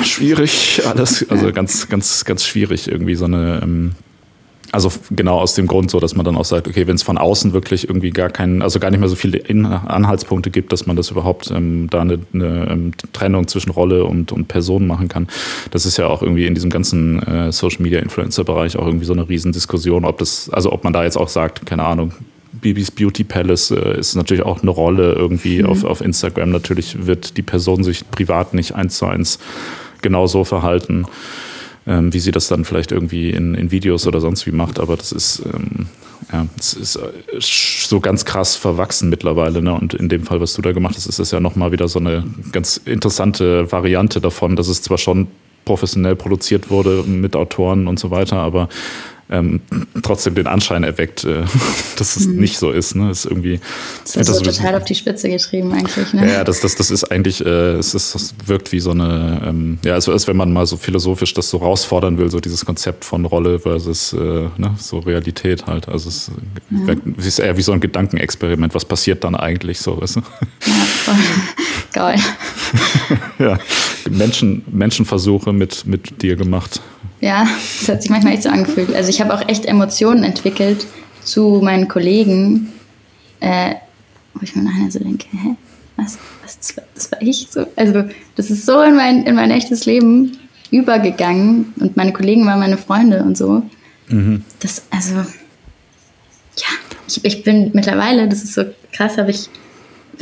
[0.03, 3.93] schwierig, alles, also ganz, ganz, ganz schwierig irgendwie so eine, ähm,
[4.73, 7.17] also genau aus dem Grund so, dass man dann auch sagt, okay, wenn es von
[7.17, 10.97] außen wirklich irgendwie gar keinen, also gar nicht mehr so viele Anhaltspunkte gibt, dass man
[10.97, 15.29] das überhaupt ähm, da eine, eine ähm, Trennung zwischen Rolle und, und Person machen kann.
[15.71, 19.07] Das ist ja auch irgendwie in diesem ganzen äh, Social Media Influencer Bereich auch irgendwie
[19.07, 22.13] so eine Riesendiskussion, ob das, also ob man da jetzt auch sagt, keine Ahnung,
[22.53, 25.67] Bibis Beauty Palace äh, ist natürlich auch eine Rolle irgendwie mhm.
[25.67, 26.51] auf, auf Instagram.
[26.51, 29.39] Natürlich wird die Person sich privat nicht eins zu eins
[30.03, 31.07] genauso verhalten
[31.89, 34.79] ähm, wie sie das dann vielleicht irgendwie in, in Videos oder sonst wie macht.
[34.79, 35.87] Aber das ist, ähm,
[36.31, 37.09] ja, das ist äh,
[37.41, 39.63] so ganz krass verwachsen mittlerweile.
[39.63, 39.73] Ne?
[39.73, 41.99] Und in dem Fall, was du da gemacht hast, ist das ja nochmal wieder so
[41.99, 45.29] eine ganz interessante Variante davon, dass es zwar schon
[45.65, 48.69] professionell produziert wurde mit Autoren und so weiter, aber
[49.31, 49.61] ähm,
[50.03, 51.43] trotzdem den Anschein erweckt, äh,
[51.97, 52.37] dass es mhm.
[52.37, 52.95] nicht so ist.
[52.95, 53.11] Ne?
[53.11, 53.61] ist irgendwie,
[54.05, 56.13] das ist so total auf die Spitze getrieben eigentlich.
[56.13, 56.33] Ne?
[56.33, 59.79] Ja, das, das, das ist eigentlich, äh, es ist, das wirkt wie so eine, ähm,
[59.85, 63.05] ja, also als wenn man mal so philosophisch das so herausfordern will, so dieses Konzept
[63.05, 65.89] von Rolle versus äh, ne, so Realität halt.
[65.89, 66.31] Also es,
[66.71, 66.95] ja.
[67.19, 68.75] es ist eher wie so ein Gedankenexperiment.
[68.75, 70.01] Was passiert dann eigentlich so?
[70.01, 70.21] Weißt du?
[70.21, 70.73] Ja,
[71.05, 71.15] voll.
[71.93, 72.21] Geil.
[73.39, 73.59] ja,
[74.11, 76.81] Menschen, Menschenversuche mit, mit dir gemacht.
[77.21, 77.47] Ja,
[77.81, 78.95] das hat sich manchmal echt so angefühlt.
[78.95, 80.87] Also ich habe auch echt Emotionen entwickelt
[81.23, 82.73] zu meinen Kollegen,
[83.41, 83.75] äh,
[84.35, 85.57] wo ich mir nachher so denke, hä,
[85.97, 87.67] was, was das, war, das war ich so.
[87.77, 88.05] Also
[88.37, 90.39] das ist so in mein, in mein echtes Leben
[90.71, 93.63] übergegangen und meine Kollegen waren meine Freunde und so.
[94.09, 94.45] Mhm.
[94.61, 96.69] Das, also, ja,
[97.07, 99.49] ich, ich bin mittlerweile, das ist so krass, aber ich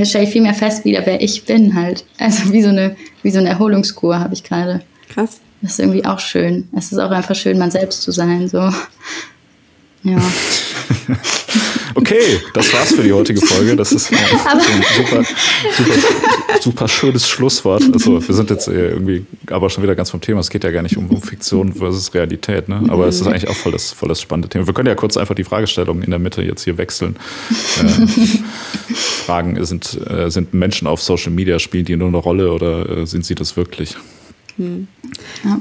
[0.03, 2.05] stelle ich viel mehr fest wieder, wer ich bin halt.
[2.19, 4.83] Also wie so eine, wie so eine Erholungskur habe ich gerade.
[5.09, 5.41] Krass.
[5.67, 6.69] Das ist irgendwie auch schön.
[6.77, 8.47] Es ist auch einfach schön, man selbst zu sein.
[8.47, 8.59] So.
[10.05, 10.17] Ja.
[11.97, 13.75] okay, das war's für die heutige Folge.
[13.75, 14.19] Das ist ein
[14.97, 15.25] super,
[15.77, 17.83] super, super schönes Schlusswort.
[17.93, 20.39] Also wir sind jetzt irgendwie aber schon wieder ganz vom Thema.
[20.39, 22.85] Es geht ja gar nicht um, Fiktion versus Realität, ne?
[22.87, 24.69] Aber es ist eigentlich auch voll das, voll das spannende Thema.
[24.69, 27.17] Wir können ja kurz einfach die Fragestellung in der Mitte jetzt hier wechseln.
[27.77, 32.89] Äh, Fragen sind, äh, sind Menschen auf Social Media, spielen die nur eine Rolle oder
[32.89, 33.97] äh, sind sie das wirklich?
[34.57, 34.89] Hm.
[35.45, 35.61] Ja.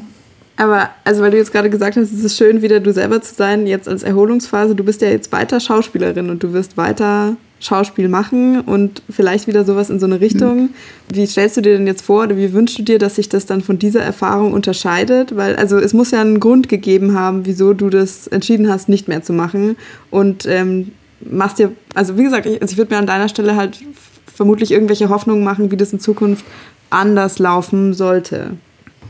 [0.57, 3.35] Aber, also weil du jetzt gerade gesagt hast, es ist schön, wieder du selber zu
[3.35, 4.73] sein, jetzt als Erholungsphase.
[4.73, 9.65] Du bist ja jetzt weiter Schauspielerin und du wirst weiter Schauspiel machen und vielleicht wieder
[9.65, 10.63] sowas in so eine Richtung.
[10.63, 10.69] Mhm.
[11.11, 13.45] Wie stellst du dir denn jetzt vor oder wie wünschst du dir, dass sich das
[13.45, 15.35] dann von dieser Erfahrung unterscheidet?
[15.35, 19.07] Weil, also es muss ja einen Grund gegeben haben, wieso du das entschieden hast, nicht
[19.07, 19.75] mehr zu machen.
[20.11, 23.55] Und ähm, machst dir, also wie gesagt, ich, also ich würde mir an deiner Stelle
[23.55, 23.79] halt
[24.33, 26.45] vermutlich irgendwelche Hoffnungen machen, wie das in Zukunft
[26.89, 28.51] anders laufen sollte.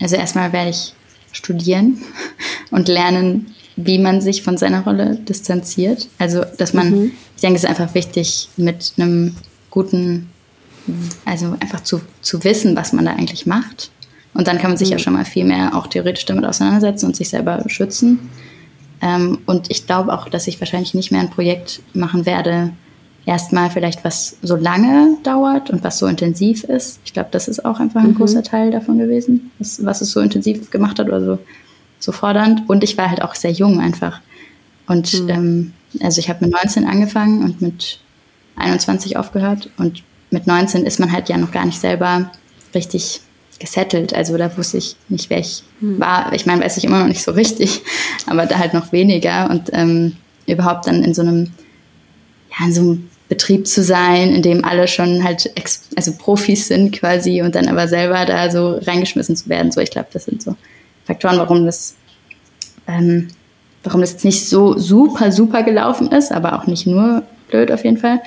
[0.01, 0.93] Also erstmal werde ich
[1.31, 2.01] studieren
[2.71, 6.07] und lernen, wie man sich von seiner Rolle distanziert.
[6.17, 7.11] Also, dass man, mhm.
[7.35, 9.35] ich denke, es ist einfach wichtig, mit einem
[9.69, 10.29] guten,
[11.25, 13.91] also einfach zu, zu wissen, was man da eigentlich macht.
[14.33, 14.93] Und dann kann man sich mhm.
[14.93, 18.29] ja schon mal viel mehr auch theoretisch damit auseinandersetzen und sich selber schützen.
[19.01, 22.71] Ähm, und ich glaube auch, dass ich wahrscheinlich nicht mehr ein Projekt machen werde,
[23.25, 26.99] erstmal vielleicht was so lange dauert und was so intensiv ist.
[27.05, 28.15] Ich glaube, das ist auch einfach ein mhm.
[28.15, 31.39] großer Teil davon gewesen, was, was es so intensiv gemacht hat oder so,
[31.99, 32.63] so fordernd.
[32.67, 34.21] Und ich war halt auch sehr jung einfach.
[34.87, 35.29] Und mhm.
[35.29, 37.99] ähm, also ich habe mit 19 angefangen und mit
[38.57, 39.69] 21 aufgehört.
[39.77, 42.31] Und mit 19 ist man halt ja noch gar nicht selber
[42.75, 43.21] richtig
[43.59, 44.13] gesettelt.
[44.13, 45.99] Also da wusste ich nicht, wer ich mhm.
[45.99, 46.31] war.
[46.33, 47.81] Ich meine, weiß ich immer noch nicht so richtig,
[48.27, 49.49] aber da halt noch weniger.
[49.49, 51.51] Und ähm, überhaupt dann in so einem,
[52.51, 56.67] ja, in so einem Betrieb zu sein, in dem alle schon halt ex also Profis
[56.67, 59.71] sind quasi und dann aber selber da so reingeschmissen zu werden.
[59.71, 60.55] So, ich glaube, das sind so
[61.05, 61.95] Faktoren, warum das,
[62.87, 63.29] ähm,
[63.83, 67.83] warum das jetzt nicht so super, super gelaufen ist, aber auch nicht nur blöd auf
[67.83, 68.21] jeden Fall.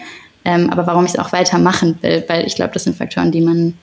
[0.45, 3.41] Ähm, aber warum ich es auch weitermachen will, weil ich glaube, das sind Faktoren, die
[3.41, 3.75] man,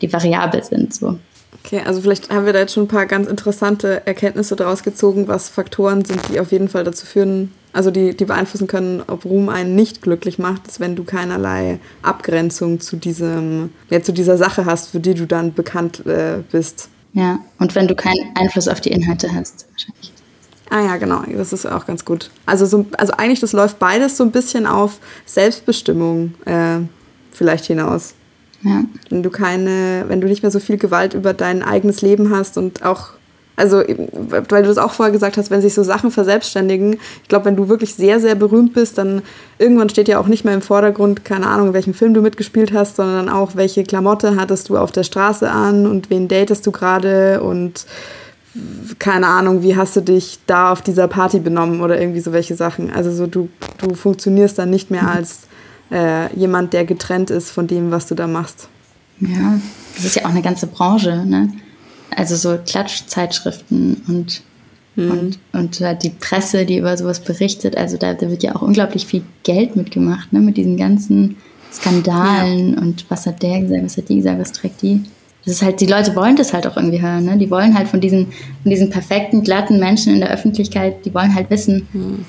[0.00, 0.94] die variabel sind.
[0.94, 1.18] So.
[1.64, 5.28] Okay, also vielleicht haben wir da jetzt schon ein paar ganz interessante Erkenntnisse daraus gezogen,
[5.28, 9.24] was Faktoren sind, die auf jeden Fall dazu führen, also die, die beeinflussen können, ob
[9.24, 14.36] Ruhm einen nicht glücklich macht, ist, wenn du keinerlei Abgrenzung zu diesem, ja, zu dieser
[14.36, 16.90] Sache hast, für die du dann bekannt äh, bist.
[17.14, 20.12] Ja, und wenn du keinen Einfluss auf die Inhalte hast, wahrscheinlich.
[20.68, 22.30] Ah ja, genau, das ist auch ganz gut.
[22.44, 26.80] Also, so, also eigentlich, das läuft beides so ein bisschen auf Selbstbestimmung äh,
[27.32, 28.14] vielleicht hinaus.
[28.64, 28.84] Ja.
[29.10, 32.58] Wenn du keine, wenn du nicht mehr so viel Gewalt über dein eigenes Leben hast
[32.58, 33.10] und auch
[33.56, 37.44] also, weil du das auch vorher gesagt hast, wenn sich so Sachen verselbstständigen, ich glaube,
[37.44, 39.22] wenn du wirklich sehr, sehr berühmt bist, dann
[39.58, 42.96] irgendwann steht ja auch nicht mehr im Vordergrund, keine Ahnung, welchen Film du mitgespielt hast,
[42.96, 47.42] sondern auch, welche Klamotte hattest du auf der Straße an und wen datest du gerade
[47.42, 47.86] und
[48.98, 52.56] keine Ahnung, wie hast du dich da auf dieser Party benommen oder irgendwie so welche
[52.56, 52.92] Sachen.
[52.92, 53.48] Also so du,
[53.78, 55.42] du funktionierst dann nicht mehr als
[55.94, 58.68] äh, jemand, der getrennt ist von dem, was du da machst.
[59.20, 59.60] Ja,
[59.94, 61.48] das ist ja auch eine ganze Branche, ne?
[62.16, 64.42] also so Klatschzeitschriften und,
[64.96, 65.10] mhm.
[65.10, 67.76] und, und halt die Presse, die über sowas berichtet.
[67.76, 70.40] Also da, da wird ja auch unglaublich viel Geld mitgemacht, ne?
[70.40, 71.36] mit diesen ganzen
[71.72, 72.80] Skandalen ja.
[72.80, 75.02] und was hat der gesagt, was hat die gesagt, was trägt die.
[75.44, 77.26] Das ist halt, die Leute wollen das halt auch irgendwie hören.
[77.26, 77.36] Ne?
[77.36, 81.34] Die wollen halt von diesen, von diesen perfekten, glatten Menschen in der Öffentlichkeit, die wollen
[81.34, 82.24] halt wissen, mhm.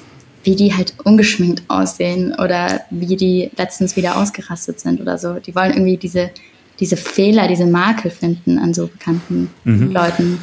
[0.46, 5.34] Wie die halt ungeschminkt aussehen oder wie die letztens wieder ausgerastet sind oder so.
[5.36, 6.32] Die wollen irgendwie diese
[6.80, 9.92] diese Fehler, diese Makel finden an so bekannten mhm.
[9.92, 10.40] Leuten.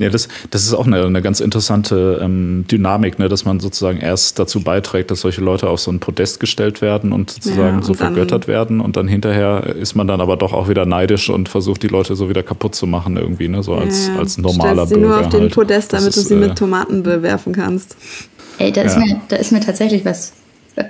[0.00, 3.98] Ja, das, das ist auch eine, eine ganz interessante ähm, Dynamik, ne, dass man sozusagen
[3.98, 7.74] erst dazu beiträgt, dass solche Leute auf so ein Podest gestellt werden und sozusagen ja,
[7.76, 11.30] und so vergöttert werden und dann hinterher ist man dann aber doch auch wieder neidisch
[11.30, 14.36] und versucht die Leute so wieder kaputt zu machen irgendwie, ne, so als, ja, als
[14.36, 14.86] normaler Bürger.
[14.88, 15.54] sie nur auf den halt.
[15.54, 17.96] Podest, damit das du sie ist, mit äh, Tomaten bewerfen kannst.
[18.58, 18.86] Ey, da, ja.
[18.86, 20.32] ist mir, da ist mir tatsächlich was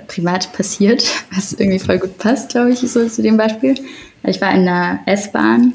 [0.07, 1.03] privat passiert,
[1.35, 3.75] was irgendwie voll gut passt, glaube ich, so zu dem Beispiel.
[4.23, 5.73] Ich war in der S-Bahn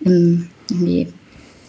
[0.00, 1.12] irgendwie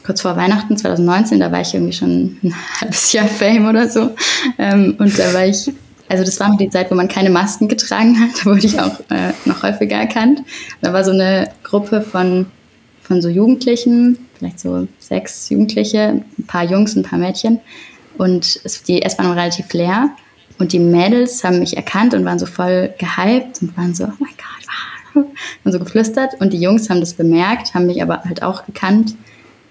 [0.04, 4.12] kurz vor Weihnachten 2019, da war ich irgendwie schon ein halbes Jahr Fame oder so.
[4.58, 5.72] Ähm, und da war ich,
[6.08, 8.80] also das war noch die Zeit, wo man keine Masken getragen hat, da wurde ich
[8.80, 10.42] auch äh, noch häufiger erkannt.
[10.82, 12.48] Da war so eine Gruppe von,
[13.04, 17.60] von so Jugendlichen, vielleicht so sechs Jugendliche, ein paar Jungs, ein paar Mädchen.
[18.20, 20.10] Und die S-Bahn war relativ leer.
[20.58, 24.14] Und die Mädels haben mich erkannt und waren so voll gehypt und waren so, oh
[24.20, 24.68] mein Gott,
[25.16, 25.26] wow.
[25.64, 26.34] Und so geflüstert.
[26.42, 29.16] Und die Jungs haben das bemerkt, haben mich aber halt auch gekannt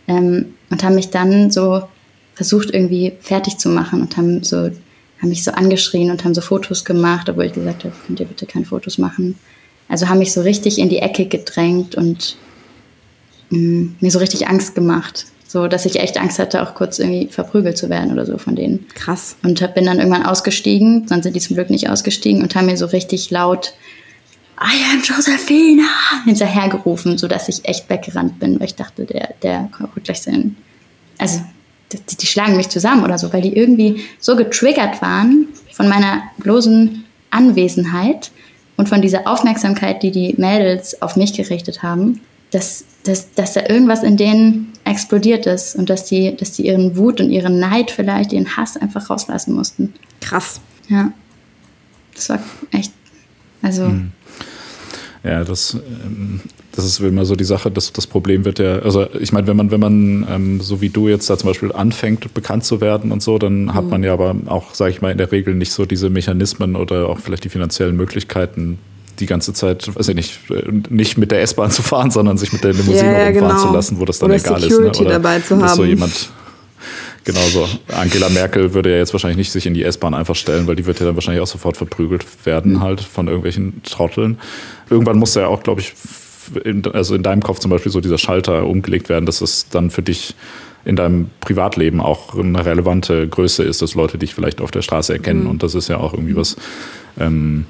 [0.06, 1.82] ähm, und haben mich dann so
[2.34, 4.70] versucht, irgendwie fertig zu machen und haben so,
[5.20, 8.26] haben mich so angeschrien und haben so Fotos gemacht, obwohl ich gesagt habe, könnt ihr
[8.26, 9.38] bitte keine Fotos machen.
[9.90, 12.38] Also haben mich so richtig in die Ecke gedrängt und
[13.50, 15.26] mh, mm, mir so richtig Angst gemacht.
[15.48, 18.54] So, dass ich echt Angst hatte, auch kurz irgendwie verprügelt zu werden oder so von
[18.54, 18.86] denen.
[18.94, 19.34] Krass.
[19.42, 22.66] Und hab, bin dann irgendwann ausgestiegen, dann sind die zum Glück nicht ausgestiegen und haben
[22.66, 23.72] mir so richtig laut
[24.60, 25.88] I am Josephina
[26.24, 30.56] hinterhergerufen, sodass ich echt weggerannt bin, weil ich dachte, der, der kommt gleich sein.
[31.16, 31.40] Also,
[31.92, 36.24] die, die schlagen mich zusammen oder so, weil die irgendwie so getriggert waren von meiner
[36.38, 38.32] bloßen Anwesenheit
[38.76, 43.62] und von dieser Aufmerksamkeit, die die Mädels auf mich gerichtet haben, dass, dass, dass da
[43.68, 47.90] irgendwas in denen explodiert ist und dass die, dass die ihren Wut und ihren Neid
[47.90, 49.94] vielleicht, ihren Hass einfach rauslassen mussten.
[50.20, 50.60] Krass.
[50.88, 51.12] Ja.
[52.14, 52.40] Das war
[52.72, 52.92] echt,
[53.62, 53.84] also.
[53.88, 54.12] Mhm.
[55.24, 56.40] Ja, das, ähm,
[56.72, 59.56] das ist immer so die Sache, das, das Problem wird ja, also ich meine, wenn
[59.56, 63.10] man, wenn man, ähm, so wie du jetzt da zum Beispiel anfängt, bekannt zu werden
[63.10, 63.74] und so, dann mhm.
[63.74, 66.76] hat man ja aber auch, sage ich mal, in der Regel nicht so diese Mechanismen
[66.76, 68.78] oder auch vielleicht die finanziellen Möglichkeiten,
[69.18, 70.38] die ganze Zeit, weiß ich nicht,
[70.90, 73.66] nicht mit der S-Bahn zu fahren, sondern sich mit der Limousine ja, ja, rumfahren genau.
[73.66, 75.00] zu lassen, wo das dann oder egal Security ist.
[75.00, 75.06] Ne?
[75.06, 75.76] Oder dabei zu haben.
[75.76, 76.30] so jemand,
[77.24, 77.68] genauso.
[77.88, 80.86] Angela Merkel würde ja jetzt wahrscheinlich nicht sich in die S-Bahn einfach stellen, weil die
[80.86, 82.80] wird ja dann wahrscheinlich auch sofort verprügelt werden, mhm.
[82.82, 84.38] halt von irgendwelchen Trotteln.
[84.90, 85.92] Irgendwann muss ja auch, glaube ich,
[86.64, 89.90] in, also in deinem Kopf zum Beispiel so dieser Schalter umgelegt werden, dass es dann
[89.90, 90.34] für dich
[90.84, 95.12] in deinem Privatleben auch eine relevante Größe ist, dass Leute dich vielleicht auf der Straße
[95.12, 95.44] erkennen.
[95.44, 95.50] Mhm.
[95.50, 96.56] Und das ist ja auch irgendwie was,
[97.18, 97.66] ähm,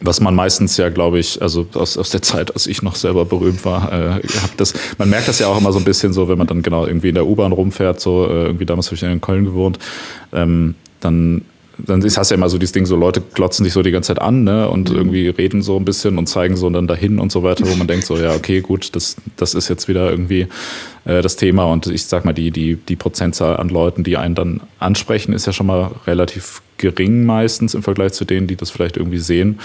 [0.00, 3.24] was man meistens ja, glaube ich, also aus, aus der Zeit, als ich noch selber
[3.24, 6.28] berühmt war, äh, hab das, man merkt das ja auch immer so ein bisschen so,
[6.28, 9.02] wenn man dann genau irgendwie in der U-Bahn rumfährt, so äh, irgendwie damals habe ich
[9.02, 9.78] in Köln gewohnt,
[10.32, 11.42] ähm, dann
[11.78, 13.90] dann ist, hast du ja immer so dieses Ding, so Leute klotzen sich so die
[13.90, 14.96] ganze Zeit an, ne, und mhm.
[14.96, 17.86] irgendwie reden so ein bisschen und zeigen so dann dahin und so weiter, wo man
[17.86, 20.46] denkt so, ja, okay, gut, das, das ist jetzt wieder irgendwie
[21.04, 24.34] äh, das Thema und ich sag mal, die, die, die Prozentzahl an Leuten, die einen
[24.34, 28.70] dann ansprechen, ist ja schon mal relativ gering meistens im Vergleich zu denen, die das
[28.70, 29.60] vielleicht irgendwie sehen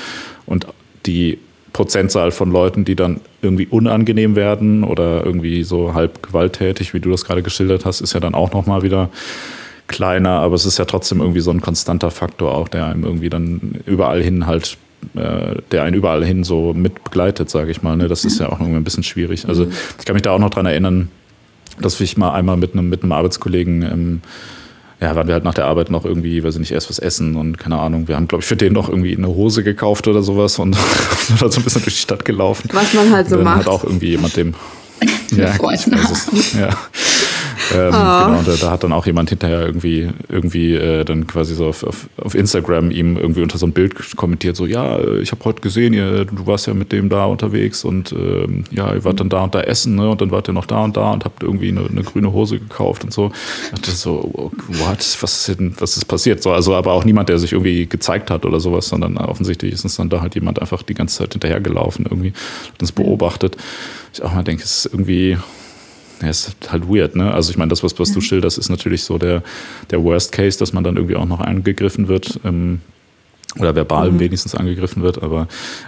[0.45, 0.67] und
[1.05, 1.39] die
[1.73, 7.09] Prozentzahl von Leuten, die dann irgendwie unangenehm werden oder irgendwie so halb gewalttätig, wie du
[7.09, 9.09] das gerade geschildert hast, ist ja dann auch nochmal wieder
[9.87, 13.29] kleiner, aber es ist ja trotzdem irgendwie so ein konstanter Faktor auch, der einem irgendwie
[13.29, 14.77] dann überall hin halt
[15.15, 17.97] äh, der einen überall hin so mit begleitet, sage ich mal.
[17.97, 18.07] Ne?
[18.07, 19.47] Das ist ja auch irgendwie ein bisschen schwierig.
[19.47, 19.71] Also mhm.
[19.99, 21.09] ich kann mich da auch noch dran erinnern,
[21.79, 24.21] dass ich mal einmal mit einem, mit einem Arbeitskollegen ähm,
[25.01, 27.35] ja, waren wir halt nach der Arbeit noch irgendwie, weiß ich nicht, erst was essen
[27.35, 28.07] und keine Ahnung.
[28.07, 30.75] Wir haben, glaube ich, für den noch irgendwie eine Hose gekauft oder sowas und
[31.27, 32.69] sind halt so ein bisschen durch die Stadt gelaufen.
[32.71, 33.65] Was man halt so und dann macht.
[33.65, 34.53] Hat auch irgendwie jemand dem.
[35.35, 35.87] ja, Freund.
[36.53, 36.69] ja.
[37.73, 38.25] Ähm, oh.
[38.25, 41.67] Genau, und da, da, hat dann auch jemand hinterher irgendwie, irgendwie äh, dann quasi so
[41.67, 45.31] auf, auf, auf, Instagram ihm irgendwie unter so ein Bild kommentiert, so, ja, äh, ich
[45.31, 49.03] habe heute gesehen, ihr, du warst ja mit dem da unterwegs und ähm, ja, ihr
[49.03, 50.09] wart dann da und da essen, ne?
[50.09, 52.59] Und dann wart ihr noch da und da und habt irgendwie eine, eine grüne Hose
[52.59, 53.31] gekauft und so.
[53.65, 56.41] Ich dachte so, oh, what, was ist denn, was ist passiert?
[56.43, 59.85] So, also aber auch niemand, der sich irgendwie gezeigt hat oder sowas, sondern offensichtlich ist
[59.85, 62.33] es dann da halt jemand einfach die ganze Zeit hinterhergelaufen, irgendwie,
[62.73, 63.57] hat uns beobachtet.
[64.13, 65.37] Ich auch mal denke, es ist irgendwie
[66.21, 67.33] ja, ist halt weird, ne?
[67.33, 69.43] Also ich meine, das, was, was du schilderst, ist natürlich so der,
[69.89, 72.39] der Worst Case, dass man dann irgendwie auch noch angegriffen wird.
[72.43, 72.81] Ähm,
[73.59, 74.19] oder verbal mhm.
[74.19, 75.47] wenigstens angegriffen wird, aber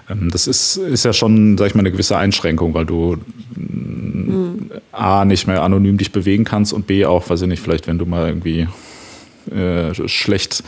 [0.09, 3.17] ähm, das ist, ist ja schon, sag ich mal, eine gewisse Einschränkung, weil du
[3.55, 4.69] mhm.
[4.91, 7.97] A, nicht mehr anonym dich bewegen kannst und B, auch, weiß ich nicht, vielleicht wenn
[7.97, 8.67] du mal irgendwie
[9.51, 10.63] äh, schlecht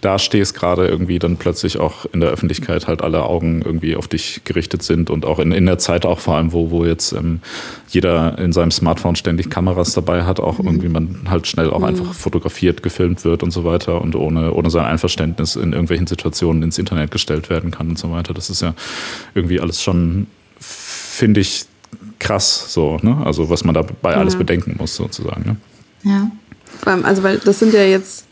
[0.00, 4.42] dastehst, gerade irgendwie dann plötzlich auch in der Öffentlichkeit halt alle Augen irgendwie auf dich
[4.44, 7.40] gerichtet sind und auch in, in der Zeit auch vor allem, wo, wo jetzt ähm,
[7.88, 10.66] jeder in seinem Smartphone ständig Kameras dabei hat, auch mhm.
[10.66, 11.84] irgendwie man halt schnell auch mhm.
[11.84, 16.62] einfach fotografiert, gefilmt wird und so weiter und ohne, ohne sein Einverständnis in irgendwelchen Situationen
[16.62, 18.34] ins Internet gestellt werden kann und so weiter.
[18.34, 18.74] Das ist ja
[19.34, 20.26] irgendwie alles schon,
[20.58, 21.66] finde ich,
[22.18, 23.22] krass so, ne?
[23.24, 24.16] Also was man dabei ja.
[24.18, 25.44] alles bedenken muss, sozusagen.
[25.44, 25.56] Ne?
[26.04, 26.30] Ja.
[26.84, 28.26] Also, weil das sind ja jetzt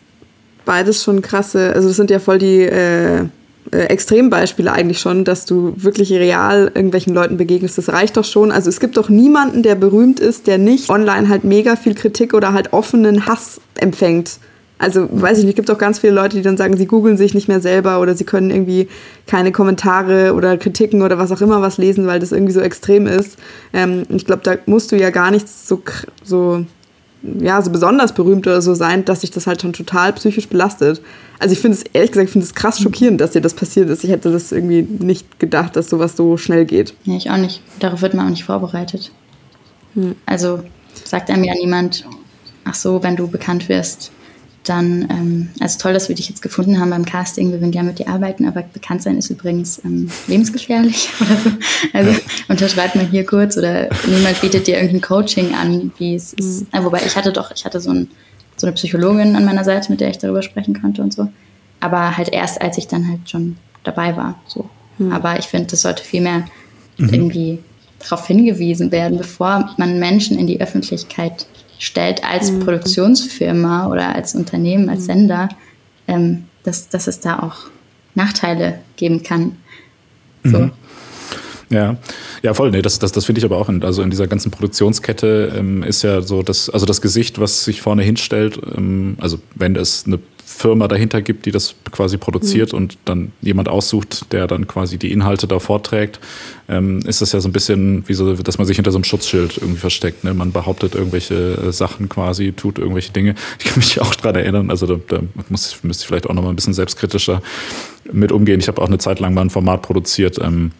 [0.64, 3.26] beides schon krasse, also das sind ja voll die äh,
[3.70, 7.78] äh, Extrembeispiele eigentlich schon, dass du wirklich real irgendwelchen Leuten begegnest.
[7.78, 8.52] Das reicht doch schon.
[8.52, 12.34] Also es gibt doch niemanden, der berühmt ist, der nicht online halt mega viel Kritik
[12.34, 14.38] oder halt offenen Hass empfängt.
[14.78, 17.16] Also, weiß ich nicht, es gibt auch ganz viele Leute, die dann sagen, sie googeln
[17.16, 18.88] sich nicht mehr selber oder sie können irgendwie
[19.28, 23.06] keine Kommentare oder Kritiken oder was auch immer was lesen, weil das irgendwie so extrem
[23.06, 23.38] ist.
[23.72, 25.80] Ähm, ich glaube, da musst du ja gar nichts so,
[26.24, 26.64] so,
[27.22, 31.00] ja, so besonders berühmt oder so sein, dass sich das halt schon total psychisch belastet.
[31.38, 34.02] Also ich finde es, ehrlich gesagt, finde es krass schockierend, dass dir das passiert ist.
[34.04, 36.94] Ich hätte das irgendwie nicht gedacht, dass sowas so schnell geht.
[37.04, 37.62] Ja, ich auch nicht.
[37.78, 39.12] Darauf wird man auch nicht vorbereitet.
[39.94, 40.16] Hm.
[40.26, 40.62] Also
[41.04, 42.06] sagt einem ja niemand,
[42.64, 44.10] ach so, wenn du bekannt wirst,
[44.64, 47.88] dann, ähm, also toll, dass wir dich jetzt gefunden haben beim Casting, wir würden gerne
[47.88, 51.50] mit dir arbeiten, aber bekannt sein ist übrigens ähm, lebensgefährlich oder so.
[51.92, 56.60] Also unterschreibt mal hier kurz oder niemand bietet dir irgendein Coaching an, wie es ist.
[56.60, 56.66] Mhm.
[56.72, 58.08] Ja, wobei ich hatte doch, ich hatte so, ein,
[58.56, 61.28] so eine Psychologin an meiner Seite, mit der ich darüber sprechen konnte und so.
[61.80, 64.40] Aber halt erst, als ich dann halt schon dabei war.
[64.46, 64.68] So.
[64.98, 65.12] Mhm.
[65.12, 66.44] Aber ich finde, das sollte viel mehr
[66.98, 67.08] mhm.
[67.12, 67.58] irgendwie
[67.98, 71.46] darauf hingewiesen werden, bevor man Menschen in die Öffentlichkeit
[71.82, 72.60] stellt als mhm.
[72.60, 75.06] Produktionsfirma oder als Unternehmen, als mhm.
[75.06, 75.48] Sender,
[76.06, 77.70] ähm, dass, dass es da auch
[78.14, 79.56] Nachteile geben kann.
[80.44, 80.58] So.
[80.58, 80.70] Mhm.
[81.70, 81.96] Ja,
[82.42, 82.70] ja, voll.
[82.70, 83.68] Nee, das, das, das finde ich aber auch.
[83.68, 87.64] In, also in dieser ganzen Produktionskette ähm, ist ja so, dass, also das Gesicht, was
[87.64, 92.72] sich vorne hinstellt, ähm, also wenn es eine Firma dahinter gibt, die das quasi produziert
[92.72, 92.78] mhm.
[92.78, 96.20] und dann jemand aussucht, der dann quasi die Inhalte da vorträgt,
[96.68, 99.04] ähm, ist das ja so ein bisschen wie so, dass man sich hinter so einem
[99.04, 100.24] Schutzschild irgendwie versteckt.
[100.24, 100.34] Ne?
[100.34, 103.34] Man behauptet irgendwelche äh, Sachen quasi, tut irgendwelche Dinge.
[103.58, 106.42] Ich kann mich auch dran erinnern, also da, da muss, müsste ich vielleicht auch noch
[106.42, 107.42] mal ein bisschen selbstkritischer
[108.12, 108.60] mit umgehen.
[108.60, 110.72] Ich habe auch eine Zeit lang mal ein Format produziert, ähm,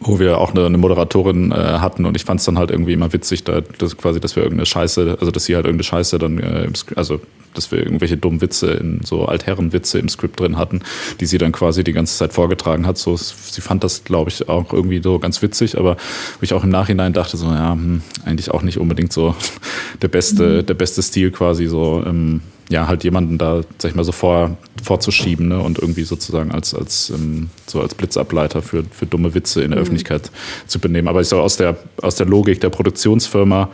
[0.00, 2.92] wo wir auch eine, eine Moderatorin äh, hatten und ich fand es dann halt irgendwie
[2.92, 6.18] immer witzig, da, dass quasi, dass wir irgendeine Scheiße, also dass sie halt irgendeine Scheiße
[6.18, 7.20] dann, äh, also
[7.54, 10.82] dass wir irgendwelche dummen Witze in so Altherrenwitze im Skript drin hatten,
[11.18, 12.98] die sie dann quasi die ganze Zeit vorgetragen hat.
[12.98, 16.62] So, sie fand das, glaube ich, auch irgendwie so ganz witzig, aber wo ich auch
[16.62, 19.34] im Nachhinein dachte, so, ja, hm, eigentlich auch nicht unbedingt so
[20.02, 20.66] der beste, mhm.
[20.66, 22.04] der beste Stil quasi so.
[22.06, 25.58] Ähm, ja, halt jemanden da, sag ich mal, so vor, vorzuschieben ne?
[25.60, 29.78] und irgendwie sozusagen als, als, ähm, so als Blitzableiter für, für dumme Witze in der
[29.78, 29.82] mhm.
[29.82, 30.30] Öffentlichkeit
[30.66, 31.08] zu benehmen.
[31.08, 33.70] Aber ich so aus der, aus der Logik der Produktionsfirma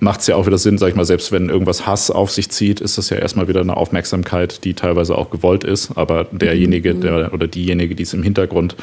[0.00, 2.50] macht es ja auch wieder Sinn, sag ich mal, selbst wenn irgendwas Hass auf sich
[2.50, 5.96] zieht, ist das ja erstmal wieder eine Aufmerksamkeit, die teilweise auch gewollt ist.
[5.96, 7.00] Aber derjenige, mhm.
[7.00, 8.76] der oder diejenige, die es im Hintergrund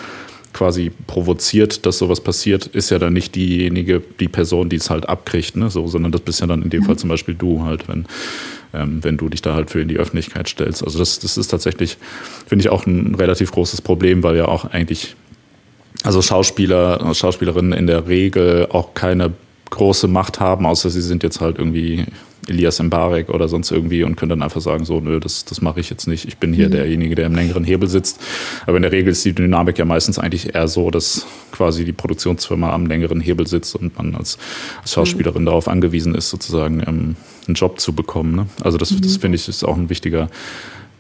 [0.53, 5.07] quasi provoziert, dass sowas passiert, ist ja dann nicht diejenige, die Person, die es halt
[5.07, 5.69] abkriegt, ne?
[5.69, 6.85] so, sondern das bist ja dann in dem mhm.
[6.87, 8.05] Fall zum Beispiel du halt, wenn
[8.73, 10.83] ähm, wenn du dich da halt für in die Öffentlichkeit stellst.
[10.83, 11.97] Also das, das ist tatsächlich,
[12.47, 15.15] finde ich, auch ein relativ großes Problem, weil ja auch eigentlich,
[16.03, 19.31] also Schauspieler, Schauspielerinnen in der Regel auch keine
[19.71, 22.05] große Macht haben, außer sie sind jetzt halt irgendwie
[22.47, 25.79] Elias Mbarek oder sonst irgendwie und können dann einfach sagen, so, nö, das, das mache
[25.79, 26.25] ich jetzt nicht.
[26.25, 26.73] Ich bin hier mhm.
[26.73, 28.19] derjenige, der im längeren Hebel sitzt.
[28.65, 31.93] Aber in der Regel ist die Dynamik ja meistens eigentlich eher so, dass quasi die
[31.93, 34.37] Produktionsfirma am längeren Hebel sitzt und man als,
[34.81, 35.47] als Schauspielerin mhm.
[35.47, 37.15] darauf angewiesen ist, sozusagen ähm,
[37.47, 38.35] einen Job zu bekommen.
[38.35, 38.45] Ne?
[38.63, 39.01] Also das, mhm.
[39.01, 40.29] das finde ich ist auch ein wichtiger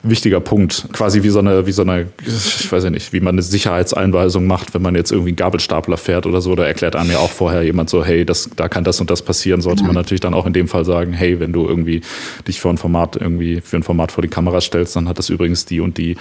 [0.03, 0.87] wichtiger Punkt.
[0.93, 4.47] Quasi wie so eine, wie so eine, ich weiß ja nicht, wie man eine Sicherheitseinweisung
[4.47, 6.55] macht, wenn man jetzt irgendwie einen Gabelstapler fährt oder so.
[6.55, 9.21] Da erklärt einem ja auch vorher jemand so, hey, das, da kann das und das
[9.21, 9.61] passieren.
[9.61, 9.87] Sollte ja.
[9.87, 12.01] man natürlich dann auch in dem Fall sagen, hey, wenn du irgendwie
[12.47, 15.29] dich für ein Format irgendwie, für ein Format vor die Kamera stellst, dann hat das
[15.29, 16.17] übrigens die und die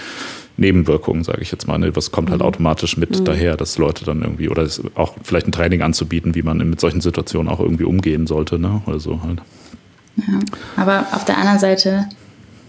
[0.57, 1.77] Nebenwirkungen, sage ich jetzt mal.
[1.79, 1.95] Ne?
[1.95, 2.47] Was kommt halt mhm.
[2.47, 3.25] automatisch mit mhm.
[3.25, 7.01] daher, dass Leute dann irgendwie, oder auch vielleicht ein Training anzubieten, wie man mit solchen
[7.01, 8.81] Situationen auch irgendwie umgehen sollte, ne?
[8.85, 9.41] Oder so halt.
[10.17, 10.39] Ja,
[10.75, 12.05] aber auf der anderen Seite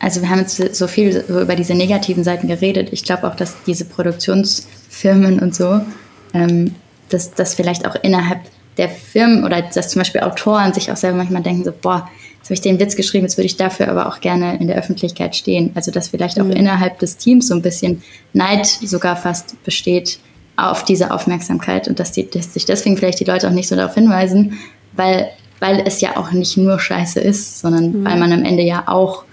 [0.02, 2.88] also wir haben jetzt so viel über diese negativen Seiten geredet.
[2.90, 5.80] Ich glaube auch, dass diese Produktionsfirmen und so,
[6.34, 6.74] ähm,
[7.08, 8.40] dass das vielleicht auch innerhalb
[8.78, 12.46] der Firmen oder dass zum Beispiel Autoren sich auch selber manchmal denken, so, boah, jetzt
[12.46, 15.36] habe ich den Witz geschrieben, jetzt würde ich dafür aber auch gerne in der Öffentlichkeit
[15.36, 15.70] stehen.
[15.76, 16.52] Also dass vielleicht auch mhm.
[16.52, 20.18] innerhalb des Teams so ein bisschen Neid sogar fast besteht
[20.56, 23.76] auf diese Aufmerksamkeit und dass, die, dass sich deswegen vielleicht die Leute auch nicht so
[23.76, 24.58] darauf hinweisen,
[24.94, 25.28] weil,
[25.60, 28.04] weil es ja auch nicht nur Scheiße ist, sondern mhm.
[28.04, 29.24] weil man am Ende ja auch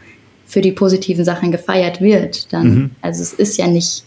[0.49, 2.89] für die positiven Sachen gefeiert wird, dann, mhm.
[3.01, 4.03] also es ist ja nicht,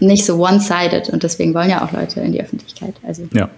[0.00, 2.94] nicht so one-sided und deswegen wollen ja auch Leute in die Öffentlichkeit.
[3.06, 3.28] Also.
[3.34, 3.50] Ja.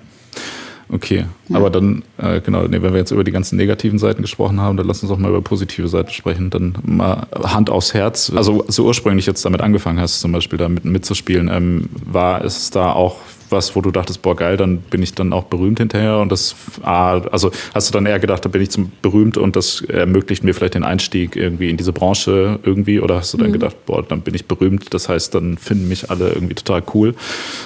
[0.89, 1.57] Okay, ja.
[1.57, 4.77] aber dann, äh, genau, nee, wenn wir jetzt über die ganzen negativen Seiten gesprochen haben,
[4.77, 6.51] dann lass uns auch mal über positive Seiten sprechen.
[6.51, 8.33] Dann mal Hand aufs Herz.
[8.35, 12.70] Also so ursprünglich jetzt damit angefangen hast, zum Beispiel da mit, mitzuspielen, ähm, war es
[12.70, 13.16] da auch
[13.51, 16.55] was, wo du dachtest, boah geil, dann bin ich dann auch berühmt hinterher und das,
[16.82, 20.44] ah, also hast du dann eher gedacht, da bin ich zum berühmt und das ermöglicht
[20.44, 23.55] mir vielleicht den Einstieg irgendwie in diese Branche irgendwie oder hast du dann mhm.
[23.55, 27.14] gedacht, boah, dann bin ich berühmt, das heißt, dann finden mich alle irgendwie total cool.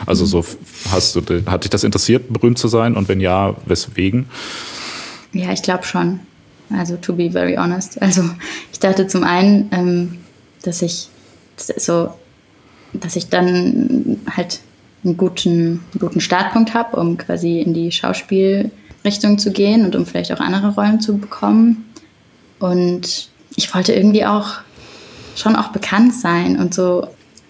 [0.07, 0.29] Also mhm.
[0.29, 0.45] so
[0.91, 4.27] hast du, hat dich das interessiert, berühmt zu sein und wenn ja, weswegen?
[5.33, 6.21] Ja, ich glaube schon.
[6.71, 8.01] Also to be very honest.
[8.01, 8.23] Also
[8.73, 10.19] ich dachte zum einen, ähm,
[10.63, 11.09] dass ich
[11.57, 12.15] so,
[12.93, 14.61] dass ich dann halt
[15.05, 20.33] einen guten, guten Startpunkt habe, um quasi in die Schauspielrichtung zu gehen und um vielleicht
[20.33, 21.87] auch andere Rollen zu bekommen.
[22.59, 24.61] Und ich wollte irgendwie auch
[25.37, 27.07] schon auch bekannt sein und so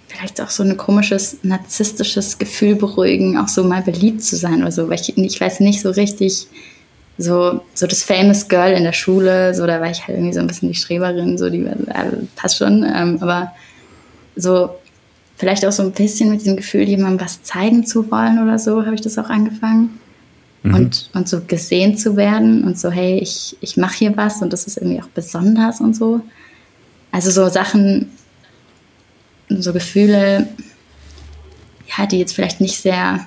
[0.07, 4.73] vielleicht auch so ein komisches narzisstisches Gefühl beruhigen, auch so mal beliebt zu sein oder
[4.73, 6.47] so, weil ich, ich weiß nicht so richtig,
[7.17, 10.41] so, so das famous Girl in der Schule, so da war ich halt irgendwie so
[10.41, 11.77] ein bisschen die Streberin, so die äh,
[12.35, 13.53] passt schon, ähm, aber
[14.37, 14.71] so
[15.41, 18.85] vielleicht auch so ein bisschen mit diesem Gefühl, jemandem was zeigen zu wollen oder so,
[18.85, 19.99] habe ich das auch angefangen.
[20.63, 20.75] Mhm.
[20.75, 24.53] Und, und so gesehen zu werden und so, hey, ich, ich mache hier was und
[24.53, 26.21] das ist irgendwie auch besonders und so.
[27.11, 28.11] Also so Sachen,
[29.49, 30.47] so Gefühle,
[31.97, 33.27] ja, die jetzt vielleicht nicht sehr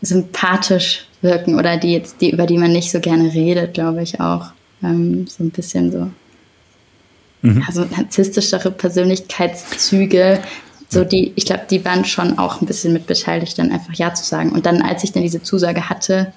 [0.00, 4.18] sympathisch wirken oder die jetzt, die, über die man nicht so gerne redet, glaube ich
[4.18, 4.52] auch.
[4.82, 6.10] Ähm, so ein bisschen so.
[7.42, 7.62] Mhm.
[7.66, 10.40] Also narzisstischere Persönlichkeitszüge,
[10.90, 14.12] so die, ich glaube, die waren schon auch ein bisschen mit beteiligt, dann einfach Ja
[14.12, 14.50] zu sagen.
[14.50, 16.32] Und dann, als ich dann diese Zusage hatte,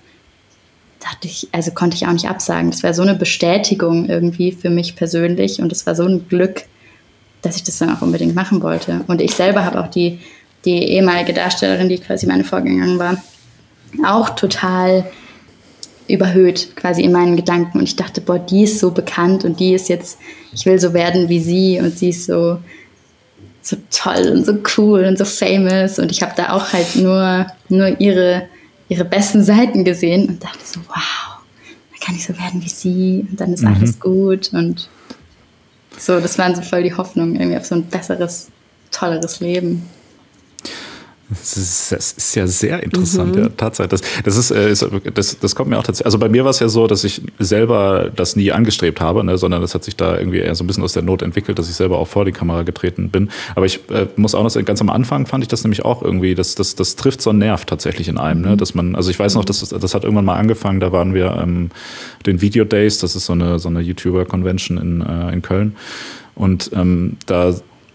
[1.00, 2.70] dachte ich, also konnte ich auch nicht absagen.
[2.70, 6.64] Das war so eine Bestätigung irgendwie für mich persönlich und es war so ein Glück,
[7.42, 9.02] dass ich das dann auch unbedingt machen wollte.
[9.08, 10.20] Und ich selber habe auch die,
[10.66, 13.22] die ehemalige Darstellerin, die quasi meine Vorgängerin war,
[14.06, 15.12] auch total
[16.08, 17.80] überhöht quasi in meinen Gedanken.
[17.80, 20.20] Und ich dachte, boah, die ist so bekannt und die ist jetzt,
[20.54, 22.60] ich will so werden wie sie und sie ist so,
[23.64, 25.98] so toll und so cool und so famous.
[25.98, 28.44] Und ich habe da auch halt nur, nur ihre,
[28.90, 31.40] ihre besten Seiten gesehen und dachte so, wow,
[31.92, 33.74] dann kann ich so werden wie sie und dann ist mhm.
[33.74, 34.52] alles gut.
[34.54, 34.90] Und
[35.98, 38.50] so, das waren so voll die Hoffnungen irgendwie auf so ein besseres,
[38.92, 39.90] tolleres Leben.
[41.40, 43.42] Das ist, das ist, ja sehr interessant, mhm.
[43.44, 43.88] ja, Tatsache.
[43.88, 46.06] Das, das, ist, äh, ist, das, das kommt mir auch tatsächlich.
[46.06, 49.38] Also bei mir war es ja so, dass ich selber das nie angestrebt habe, ne,
[49.38, 51.70] sondern das hat sich da irgendwie eher so ein bisschen aus der Not entwickelt, dass
[51.70, 53.30] ich selber auch vor die Kamera getreten bin.
[53.56, 56.02] Aber ich äh, muss auch noch sagen, ganz am Anfang fand ich das nämlich auch
[56.02, 58.58] irgendwie, das, das, das trifft so einen Nerv tatsächlich in einem, ne, mhm.
[58.58, 61.14] dass man, also ich weiß noch, dass das, das hat irgendwann mal angefangen, da waren
[61.14, 61.70] wir ähm,
[62.26, 65.76] den Video Days, das ist so eine, so eine YouTuber-Convention in, äh, in Köln.
[66.36, 67.54] Und ähm, da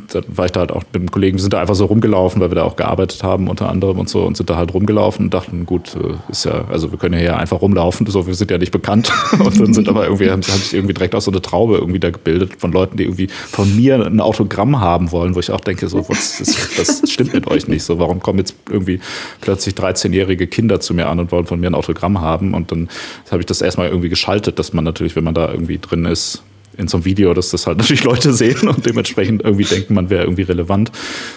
[0.08, 2.40] da war ich da halt auch mit dem Kollegen, wir sind da einfach so rumgelaufen,
[2.40, 5.26] weil wir da auch gearbeitet haben unter anderem und so und sind da halt rumgelaufen
[5.26, 8.34] und dachten, gut, äh, ist ja, also wir können ja hier einfach rumlaufen, so, wir
[8.34, 9.12] sind ja nicht bekannt.
[9.38, 12.10] und dann sind aber irgendwie, habe ich irgendwie direkt auch so eine Traube irgendwie da
[12.10, 15.88] gebildet von Leuten, die irgendwie von mir ein Autogramm haben wollen, wo ich auch denke,
[15.88, 17.84] so, was, das, das stimmt mit euch nicht.
[17.84, 19.00] So, warum kommen jetzt irgendwie
[19.40, 22.54] plötzlich 13-jährige Kinder zu mir an und wollen von mir ein Autogramm haben?
[22.54, 22.88] Und dann
[23.30, 26.42] habe ich das erstmal irgendwie geschaltet, dass man natürlich, wenn man da irgendwie drin ist,
[26.78, 30.08] in so einem Video, dass das halt natürlich Leute sehen und dementsprechend irgendwie denken, man
[30.08, 30.90] wäre irgendwie relevant.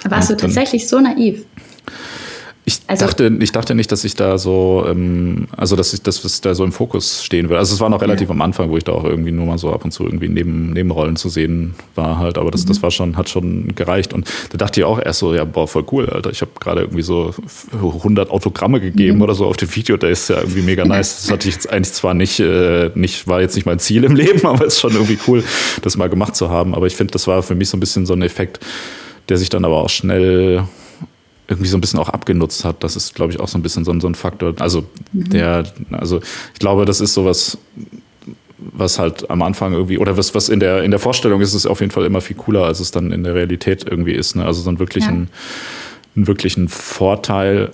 [0.07, 1.43] Warst und du tatsächlich so naiv?
[2.71, 6.41] Ich, also, dachte, ich dachte nicht, dass ich da so, ähm, also dass ich das
[6.41, 7.59] da so im Fokus stehen würde.
[7.59, 8.33] Also es war noch relativ ja.
[8.33, 10.71] am Anfang, wo ich da auch irgendwie nur mal so ab und zu irgendwie neben
[10.71, 12.69] Nebenrollen zu sehen war halt, aber das, mhm.
[12.69, 14.13] das war schon, hat schon gereicht.
[14.13, 16.31] Und da dachte ich auch erst so, ja, boah, voll cool, Alter.
[16.31, 17.33] Ich habe gerade irgendwie so
[17.73, 19.23] 100 Autogramme gegeben mhm.
[19.23, 21.23] oder so auf dem Video, der ist ja irgendwie mega nice.
[21.23, 24.15] Das hatte ich jetzt eigentlich zwar nicht, äh, nicht, war jetzt nicht mein Ziel im
[24.15, 25.43] Leben, aber es ist schon irgendwie cool,
[25.81, 26.73] das mal gemacht zu haben.
[26.73, 28.59] Aber ich finde, das war für mich so ein bisschen so ein Effekt,
[29.29, 30.63] der sich dann aber auch schnell
[31.51, 32.83] irgendwie so ein bisschen auch abgenutzt hat.
[32.83, 34.53] Das ist, glaube ich, auch so ein bisschen so, so ein Faktor.
[34.59, 35.29] Also mhm.
[35.29, 36.21] der, also
[36.53, 37.57] ich glaube, das ist sowas,
[38.57, 41.65] was halt am Anfang irgendwie, oder was, was in der, in der Vorstellung ist, ist
[41.65, 44.35] auf jeden Fall immer viel cooler, als es dann in der Realität irgendwie ist.
[44.35, 44.45] Ne?
[44.45, 45.29] Also so einen wirklichen, ja.
[46.15, 47.71] einen wirklichen Vorteil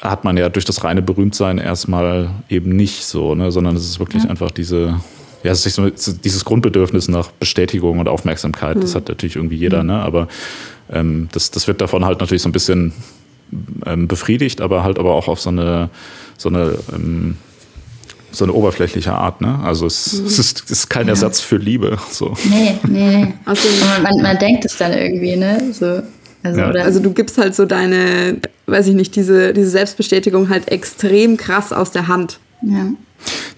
[0.00, 3.52] hat man ja durch das reine Berühmtsein erstmal eben nicht so, ne?
[3.52, 4.30] sondern es ist wirklich ja.
[4.30, 5.00] einfach diese,
[5.44, 8.80] ja, es ist so, dieses Grundbedürfnis nach Bestätigung und Aufmerksamkeit, mhm.
[8.80, 10.00] das hat natürlich irgendwie jeder, ne?
[10.00, 10.28] aber
[10.92, 12.92] ähm, das, das wird davon halt natürlich so ein bisschen
[13.86, 15.90] ähm, befriedigt, aber halt aber auch auf so eine,
[16.36, 17.36] so eine, ähm,
[18.30, 19.58] so eine oberflächliche Art, ne?
[19.64, 20.26] Also es, mhm.
[20.26, 21.12] es, ist, es ist kein ja.
[21.12, 21.98] Ersatz für Liebe.
[22.10, 22.34] So.
[22.50, 23.34] Nee, nee, nee.
[23.44, 23.68] Also
[24.02, 25.72] man, man denkt es dann irgendwie, ne?
[25.72, 26.02] So.
[26.42, 26.70] Also, ja.
[26.70, 31.72] also, du gibst halt so deine, weiß ich nicht, diese, diese Selbstbestätigung halt extrem krass
[31.72, 32.38] aus der Hand.
[32.62, 32.86] Ja.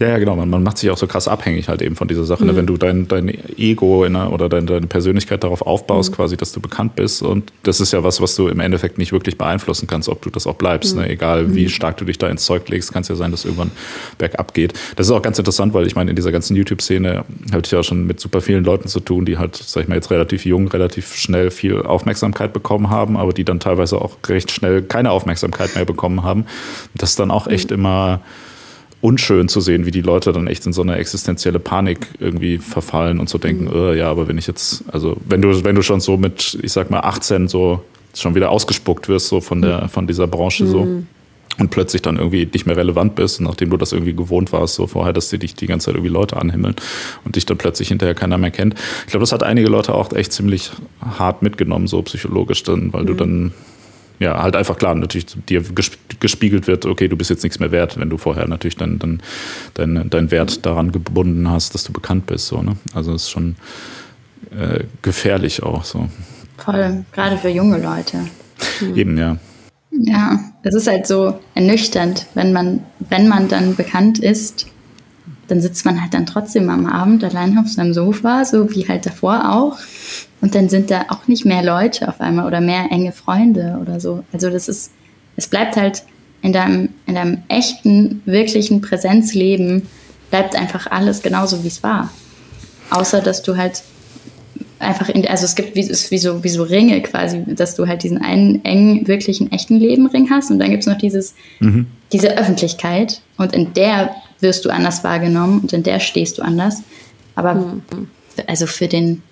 [0.01, 0.35] Ja, ja, genau.
[0.35, 2.45] Man, man macht sich auch so krass abhängig halt eben von dieser Sache.
[2.45, 2.53] Ne?
[2.53, 2.57] Mhm.
[2.57, 6.17] Wenn du dein, dein Ego einer, oder dein, deine Persönlichkeit darauf aufbaust, mhm.
[6.17, 7.23] quasi, dass du bekannt bist.
[7.23, 10.31] Und das ist ja was, was du im Endeffekt nicht wirklich beeinflussen kannst, ob du
[10.31, 10.97] das auch bleibst.
[10.97, 11.03] Ne?
[11.03, 11.07] Mhm.
[11.07, 11.13] Ne?
[11.13, 11.69] Egal wie mhm.
[11.69, 13.71] stark du dich da ins Zeug legst, kann es ja sein, dass irgendwann
[14.17, 14.73] bergab geht.
[14.97, 17.83] Das ist auch ganz interessant, weil ich meine, in dieser ganzen YouTube-Szene habe ich ja
[17.83, 20.69] schon mit super vielen Leuten zu tun, die halt, sag ich mal, jetzt relativ jung,
[20.69, 25.75] relativ schnell viel Aufmerksamkeit bekommen haben, aber die dann teilweise auch recht schnell keine Aufmerksamkeit
[25.75, 26.47] mehr bekommen haben.
[26.95, 27.77] Das ist dann auch echt mhm.
[27.77, 28.21] immer
[29.01, 33.19] unschön zu sehen, wie die Leute dann echt in so eine existenzielle Panik irgendwie verfallen
[33.19, 33.75] und so denken, mhm.
[33.75, 36.73] äh, ja, aber wenn ich jetzt, also wenn du, wenn du schon so mit, ich
[36.73, 37.83] sag mal, 18 so
[38.15, 40.69] schon wieder ausgespuckt wirst, so von der, von dieser Branche mhm.
[40.69, 41.03] so
[41.59, 44.87] und plötzlich dann irgendwie nicht mehr relevant bist, nachdem du das irgendwie gewohnt warst, so
[44.87, 46.75] vorher, dass die dich die ganze Zeit irgendwie Leute anhimmeln
[47.25, 48.75] und dich dann plötzlich hinterher keiner mehr kennt.
[49.05, 50.71] Ich glaube, das hat einige Leute auch echt ziemlich
[51.01, 53.07] hart mitgenommen, so psychologisch dann, weil mhm.
[53.07, 53.53] du dann
[54.21, 55.65] ja, halt einfach klar, natürlich dir
[56.21, 59.23] gespiegelt wird, okay, du bist jetzt nichts mehr wert, wenn du vorher natürlich dann, dann
[59.75, 62.47] deinen dein Wert daran gebunden hast, dass du bekannt bist.
[62.47, 62.77] So, ne?
[62.95, 63.57] Also es ist schon,
[64.57, 66.09] äh, gefährlich auch so.
[66.59, 68.19] Voll, gerade für junge Leute.
[68.81, 68.97] Mhm.
[68.97, 69.37] Eben, ja.
[69.91, 74.67] Ja, es ist halt so ernüchternd, wenn man, wenn man dann bekannt ist,
[75.51, 79.07] dann sitzt man halt dann trotzdem am Abend allein auf seinem Sofa, so wie halt
[79.07, 79.79] davor auch.
[80.41, 84.01] Und dann sind da auch nicht mehr Leute auf einmal oder mehr enge Freunde oder
[84.01, 84.25] so.
[84.33, 84.93] Also das ist,
[85.37, 86.05] es bleibt halt
[86.43, 89.87] in deinem, in deinem echten, wirklichen Präsenzleben,
[90.31, 92.11] bleibt einfach alles genauso, wie es war.
[92.91, 93.83] Außer, dass du halt
[94.79, 98.03] einfach in, also es gibt wie, wie, so, wie so Ringe quasi, dass du halt
[98.03, 101.87] diesen einen engen, wirklichen, echten Lebenring hast und dann gibt es noch dieses, mhm.
[102.13, 106.83] diese Öffentlichkeit und in der wirst du anders wahrgenommen und in der stehst du anders.
[107.35, 107.83] Aber mhm.
[108.47, 109.23] also für den,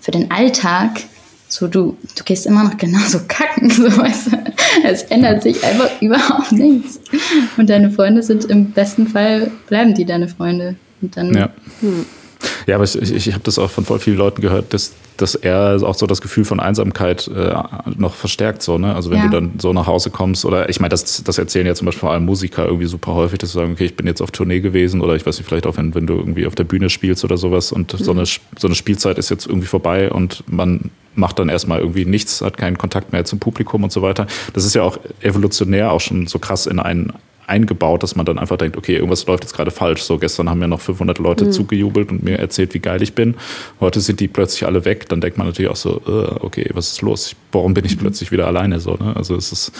[0.00, 1.00] für den Alltag,
[1.48, 4.38] so du, du gehst immer noch genauso kacken, so weißt du?
[4.84, 7.00] Es ändert sich einfach überhaupt nichts.
[7.56, 10.76] Und deine Freunde sind im besten Fall, bleiben die deine Freunde.
[11.00, 11.34] Und dann.
[11.34, 11.50] Ja.
[11.80, 12.06] Hm.
[12.66, 15.34] Ja, aber ich, ich, ich habe das auch von voll vielen Leuten gehört, dass, dass
[15.34, 17.54] er auch so das Gefühl von Einsamkeit äh,
[17.96, 18.62] noch verstärkt.
[18.62, 18.94] So, ne?
[18.94, 19.24] Also wenn ja.
[19.24, 22.00] du dann so nach Hause kommst oder ich meine, das, das erzählen ja zum Beispiel
[22.00, 24.60] vor allem Musiker irgendwie super häufig, dass sie sagen, okay, ich bin jetzt auf Tournee
[24.60, 27.24] gewesen oder ich weiß nicht, vielleicht auch wenn, wenn du irgendwie auf der Bühne spielst
[27.24, 28.04] oder sowas und mhm.
[28.04, 32.04] so, eine, so eine Spielzeit ist jetzt irgendwie vorbei und man macht dann erstmal irgendwie
[32.04, 34.26] nichts, hat keinen Kontakt mehr zum Publikum und so weiter.
[34.54, 37.12] Das ist ja auch evolutionär auch schon so krass in einen
[37.48, 40.02] eingebaut, dass man dann einfach denkt, okay, irgendwas läuft jetzt gerade falsch.
[40.02, 41.52] So gestern haben mir noch 500 Leute mhm.
[41.52, 43.34] zugejubelt und mir erzählt, wie geil ich bin.
[43.80, 45.08] Heute sind die plötzlich alle weg.
[45.08, 47.34] Dann denkt man natürlich auch so, uh, okay, was ist los?
[47.52, 48.00] Warum bin ich mhm.
[48.00, 48.80] plötzlich wieder alleine?
[48.80, 49.14] So, ne?
[49.16, 49.72] Also es ist,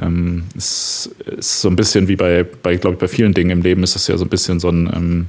[0.00, 3.62] ähm, es ist so ein bisschen wie bei, bei glaube ich, bei vielen Dingen im
[3.62, 5.26] Leben ist es ja so ein bisschen so ein ähm,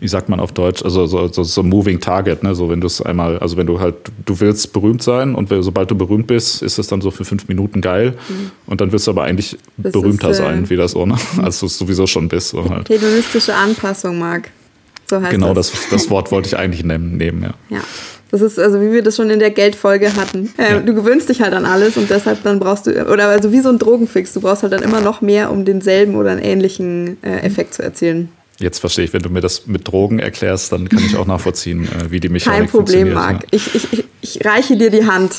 [0.00, 2.54] wie sagt man auf Deutsch, also so, so, so Moving Target, ne?
[2.54, 3.94] So wenn du es einmal, also wenn du halt,
[4.24, 7.46] du willst berühmt sein und sobald du berühmt bist, ist es dann so für fünf
[7.48, 8.50] Minuten geil mhm.
[8.66, 11.04] und dann wirst du aber eigentlich das berühmter ist, sein, wie das ne?
[11.04, 11.40] Mhm.
[11.44, 12.48] Als du es sowieso schon bist.
[12.50, 12.88] So halt.
[12.88, 14.50] Hedonistische Anpassung, Marc.
[15.06, 15.70] So heißt genau, das.
[15.70, 17.54] das, das Wort wollte ich eigentlich nehmen, nehmen ja.
[17.68, 17.82] Ja.
[18.30, 20.54] Das ist also, wie wir das schon in der Geldfolge hatten.
[20.56, 20.78] Äh, ja.
[20.78, 23.70] Du gewöhnst dich halt an alles und deshalb dann brauchst du, oder also wie so
[23.70, 27.40] ein Drogenfix, du brauchst halt dann immer noch mehr, um denselben oder einen ähnlichen äh,
[27.40, 28.30] Effekt zu erzielen.
[28.60, 31.84] Jetzt verstehe ich, wenn du mir das mit Drogen erklärst, dann kann ich auch nachvollziehen,
[31.84, 33.42] äh, wie die Mechanik Kein Problem, Marc.
[33.42, 33.48] Ja.
[33.52, 35.34] Ich, ich, ich reiche dir die Hand.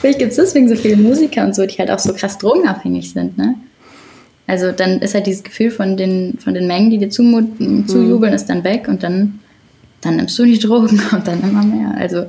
[0.00, 3.10] Vielleicht gibt es deswegen so viele Musiker und so, die halt auch so krass drogenabhängig
[3.10, 3.54] sind, ne?
[4.46, 8.30] Also dann ist halt dieses Gefühl von den, von den Mengen, die dir zumuten, zujubeln,
[8.30, 8.36] mhm.
[8.36, 9.40] ist dann weg und dann,
[10.02, 11.94] dann nimmst du die Drogen und dann immer mehr.
[11.98, 12.26] Also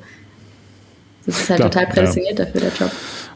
[1.25, 2.45] das ist halt Klar, total prädestiniert ja.
[2.45, 2.91] dafür, der Job.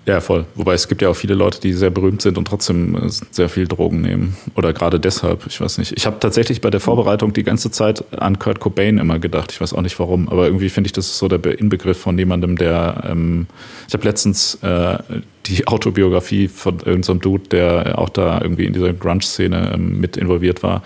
[0.08, 0.46] Ja, voll.
[0.56, 3.50] Wobei es gibt ja auch viele Leute, die sehr berühmt sind und trotzdem äh, sehr
[3.50, 4.36] viel Drogen nehmen.
[4.56, 5.94] Oder gerade deshalb, ich weiß nicht.
[5.96, 9.52] Ich habe tatsächlich bei der Vorbereitung die ganze Zeit an Kurt Cobain immer gedacht.
[9.52, 12.18] Ich weiß auch nicht warum, aber irgendwie finde ich, das ist so der Inbegriff von
[12.18, 13.04] jemandem, der.
[13.10, 13.46] Ähm,
[13.88, 14.98] ich habe letztens äh,
[15.46, 20.18] die Autobiografie von irgendeinem so Dude, der auch da irgendwie in dieser Grunge-Szene ähm, mit
[20.18, 20.82] involviert war,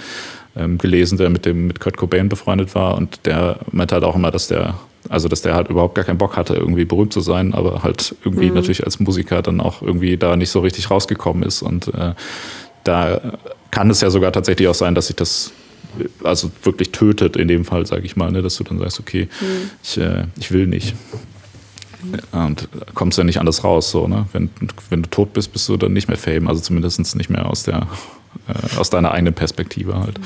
[0.58, 4.16] ähm, gelesen, der mit dem mit Kurt Cobain befreundet war und der meinte halt auch
[4.16, 4.76] immer, dass der
[5.10, 8.16] also, dass der halt überhaupt gar keinen Bock hatte, irgendwie berühmt zu sein, aber halt
[8.24, 8.56] irgendwie mhm.
[8.56, 11.62] natürlich als Musiker dann auch irgendwie da nicht so richtig rausgekommen ist.
[11.62, 12.14] Und äh,
[12.84, 13.38] da
[13.72, 15.52] kann es ja sogar tatsächlich auch sein, dass sich das
[16.24, 19.30] also wirklich tötet in dem Fall, sage ich mal, ne, dass du dann sagst, okay,
[19.40, 19.70] mhm.
[19.84, 20.96] ich, äh, ich will nicht.
[22.32, 24.28] Und kommst ja nicht anders raus, so, ne?
[24.32, 24.52] Wenn,
[24.92, 27.64] wenn du tot bist, bist du dann nicht mehr Fame, also zumindest nicht mehr aus
[27.64, 27.88] der
[28.48, 30.20] äh, aus deiner eigenen Perspektive halt.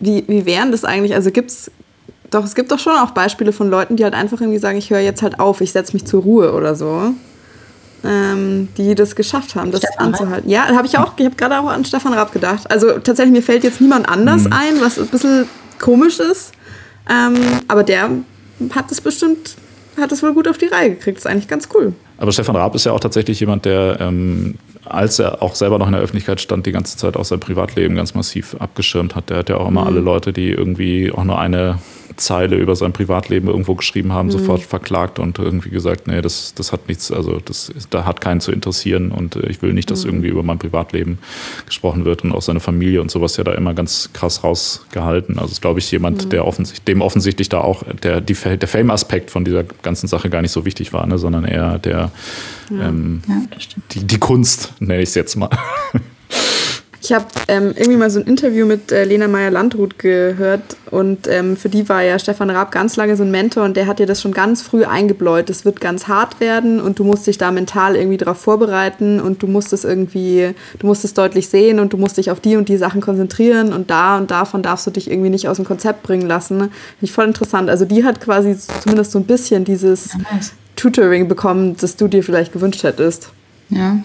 [0.00, 1.14] Wie, wie wären das eigentlich?
[1.14, 1.70] Also gibt es
[2.32, 4.90] doch, es gibt doch schon auch Beispiele von Leuten, die halt einfach irgendwie sagen, ich
[4.90, 7.14] höre jetzt halt auf, ich setze mich zur Ruhe oder so.
[8.04, 10.50] Ähm, die das geschafft haben, das Stefan anzuhalten.
[10.50, 12.68] Ja, habe ich auch, ich habe gerade auch an Stefan Raab gedacht.
[12.68, 14.52] Also tatsächlich, mir fällt jetzt niemand anders mhm.
[14.52, 15.46] ein, was ein bisschen
[15.78, 16.50] komisch ist.
[17.08, 17.36] Ähm,
[17.68, 18.10] aber der
[18.74, 19.54] hat es bestimmt,
[20.00, 21.18] hat es wohl gut auf die Reihe gekriegt.
[21.18, 21.92] Das ist eigentlich ganz cool.
[22.18, 25.86] Aber Stefan Raab ist ja auch tatsächlich jemand, der, ähm, als er auch selber noch
[25.86, 29.30] in der Öffentlichkeit stand, die ganze Zeit auch sein Privatleben ganz massiv abgeschirmt hat.
[29.30, 29.86] Der hat ja auch immer mhm.
[29.86, 31.78] alle Leute, die irgendwie auch nur eine
[32.16, 34.32] Zeile über sein Privatleben irgendwo geschrieben haben, mhm.
[34.32, 38.40] sofort verklagt und irgendwie gesagt, nee, das, das hat nichts, also das da hat keinen
[38.40, 40.10] zu interessieren und äh, ich will nicht, dass mhm.
[40.10, 41.18] irgendwie über mein Privatleben
[41.66, 45.38] gesprochen wird und auch seine Familie und sowas ja da immer ganz krass rausgehalten.
[45.38, 46.30] Also ist, glaube ich, jemand, mhm.
[46.30, 50.42] der offensichtlich, dem offensichtlich da auch der, die, der Fame-Aspekt von dieser ganzen Sache gar
[50.42, 52.10] nicht so wichtig war, ne, sondern eher der
[52.70, 52.88] ja.
[52.88, 53.42] Ähm, ja,
[53.92, 55.50] die, die Kunst, nenne ich es jetzt mal.
[57.04, 61.56] Ich habe ähm, irgendwie mal so ein Interview mit äh, Lena Meyer-Landrut gehört und ähm,
[61.56, 64.06] für die war ja Stefan Raab ganz lange so ein Mentor und der hat dir
[64.06, 65.50] das schon ganz früh eingebläut.
[65.50, 69.42] Es wird ganz hart werden und du musst dich da mental irgendwie darauf vorbereiten und
[69.42, 72.54] du musst es irgendwie, du musst es deutlich sehen und du musst dich auf die
[72.54, 75.66] und die Sachen konzentrieren und da und davon darfst du dich irgendwie nicht aus dem
[75.66, 76.58] Konzept bringen lassen.
[76.58, 77.68] Finde ich voll interessant.
[77.68, 80.52] Also die hat quasi zumindest so ein bisschen dieses ja, nice.
[80.76, 83.30] Tutoring bekommen, das du dir vielleicht gewünscht hättest.
[83.70, 83.96] Ja,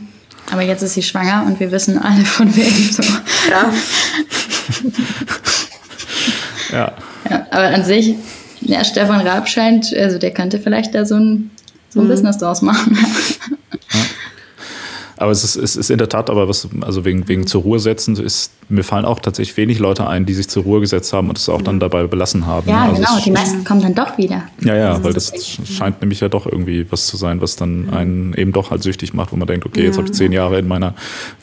[0.51, 2.91] aber jetzt ist sie schwanger und wir wissen alle von wem.
[2.91, 3.03] So.
[3.49, 3.73] Ja.
[6.71, 6.93] ja.
[7.29, 7.47] ja.
[7.51, 8.15] Aber an sich
[8.61, 11.51] Ja, Stefan Raab scheint, also der könnte vielleicht da so ein,
[11.89, 12.09] so ein mhm.
[12.09, 12.97] Business draus machen.
[12.97, 13.99] Ja.
[15.17, 17.79] Aber es ist, es ist in der Tat, aber was, also wegen, wegen zur Ruhe
[17.79, 21.29] setzen, ist, mir fallen auch tatsächlich wenig Leute ein, die sich zur Ruhe gesetzt haben
[21.29, 22.69] und es auch dann dabei belassen haben.
[22.69, 24.43] Ja, also genau, die meisten kommen dann doch wieder.
[24.61, 27.55] Ja, ja, also weil das, das scheint nämlich ja doch irgendwie was zu sein, was
[27.55, 30.31] dann einen eben doch halt süchtig macht, wo man denkt, okay, jetzt habe ich zehn
[30.31, 30.93] Jahre in meiner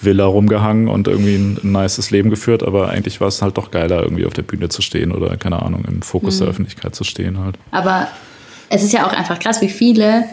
[0.01, 3.71] Villa rumgehangen und irgendwie ein, ein nices Leben geführt, aber eigentlich war es halt doch
[3.71, 6.41] geiler, irgendwie auf der Bühne zu stehen oder, keine Ahnung, im Fokus mhm.
[6.41, 7.57] der Öffentlichkeit zu stehen halt.
[7.73, 8.07] Aber
[8.69, 10.25] es ist ja auch einfach krass, wie viele,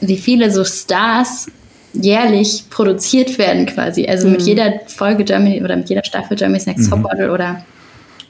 [0.00, 1.48] wie viele so Stars
[1.92, 4.06] jährlich produziert werden quasi.
[4.06, 4.32] Also mhm.
[4.34, 6.90] mit jeder Folge Germany oder mit jeder Staffel Germany's Next mhm.
[6.90, 7.64] Topmodel oder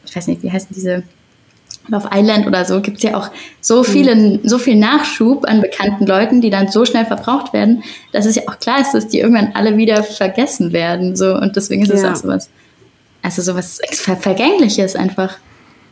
[0.05, 1.03] ich weiß nicht, wie heißen diese
[1.89, 3.31] Love Island oder so, gibt es ja auch
[3.61, 3.85] so, mhm.
[3.85, 7.83] viele, so viel Nachschub an bekannten Leuten, die dann so schnell verbraucht werden,
[8.13, 11.17] dass es ja auch klar ist, dass die irgendwann alle wieder vergessen werden.
[11.17, 11.35] So.
[11.35, 11.97] Und deswegen ist ja.
[11.97, 12.51] es auch sowas,
[13.23, 15.39] also sowas Ver Vergängliches einfach.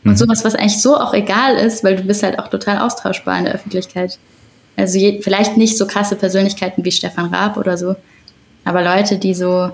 [0.05, 0.17] Und mhm.
[0.17, 3.45] sowas, was eigentlich so auch egal ist, weil du bist halt auch total austauschbar in
[3.45, 4.19] der Öffentlichkeit.
[4.79, 7.97] Also je, vielleicht nicht so krasse Persönlichkeiten wie Stefan Raab oder so,
[8.65, 9.73] aber Leute, die so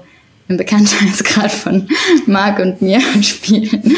[0.48, 1.88] im Bekanntheitsgrad von
[2.26, 3.96] Marc und mir spielen.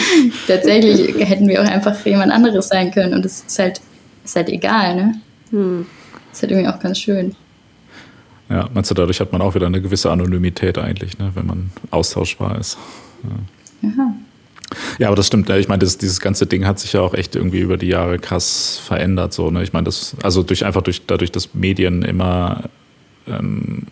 [0.48, 3.80] Tatsächlich hätten wir auch einfach jemand anderes sein können und es ist halt,
[4.24, 5.14] ist halt egal, ne?
[5.50, 5.86] Hm.
[6.32, 7.36] ist halt irgendwie auch ganz schön.
[8.48, 11.70] Ja, meinst du, dadurch hat man auch wieder eine gewisse Anonymität eigentlich, ne, wenn man
[11.90, 12.78] austauschbar ist.
[13.82, 13.88] Ja.
[13.90, 14.14] ja.
[14.99, 15.49] Ja, aber das stimmt.
[15.51, 18.19] Ich meine, das, dieses ganze Ding hat sich ja auch echt irgendwie über die Jahre
[18.19, 19.33] krass verändert.
[19.33, 19.62] So, ne?
[19.62, 22.64] Ich meine, das, also durch einfach durch dadurch, dass Medien immer
[23.29, 23.91] ähm, äh,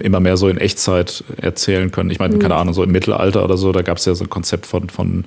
[0.00, 2.10] immer mehr so in Echtzeit erzählen können.
[2.10, 2.40] Ich meine, mhm.
[2.40, 4.88] keine Ahnung, so im Mittelalter oder so, da gab es ja so ein Konzept von,
[4.88, 5.24] von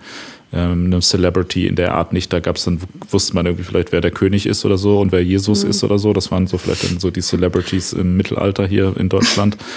[0.52, 2.34] ähm, einem Celebrity in der Art nicht.
[2.34, 5.12] Da gab es dann, wusste man irgendwie vielleicht, wer der König ist oder so und
[5.12, 5.70] wer Jesus mhm.
[5.70, 6.14] ist oder so.
[6.14, 9.58] Das waren so vielleicht dann so die Celebrities im Mittelalter hier in Deutschland.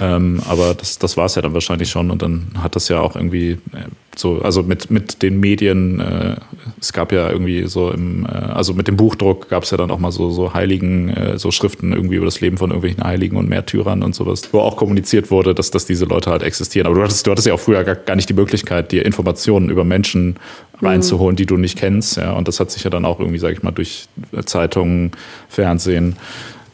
[0.00, 2.10] Ähm, aber das, das war es ja dann wahrscheinlich schon.
[2.10, 3.88] Und dann hat das ja auch irgendwie äh,
[4.18, 6.36] so, also mit, mit den Medien, äh,
[6.80, 9.92] es gab ja irgendwie so im, äh, also mit dem Buchdruck gab es ja dann
[9.92, 13.36] auch mal so, so Heiligen, äh, so Schriften irgendwie über das Leben von irgendwelchen Heiligen
[13.36, 16.86] und Märtyrern und sowas, wo auch kommuniziert wurde, dass, dass diese Leute halt existieren.
[16.88, 19.70] Aber du hattest, du hattest ja auch früher gar, gar nicht die Möglichkeit, dir Informationen
[19.70, 20.34] über Menschen
[20.82, 22.16] reinzuholen, die du nicht kennst.
[22.16, 22.32] Ja.
[22.32, 24.08] Und das hat sich ja dann auch irgendwie, sag ich mal, durch
[24.46, 25.12] Zeitungen,
[25.48, 26.16] Fernsehen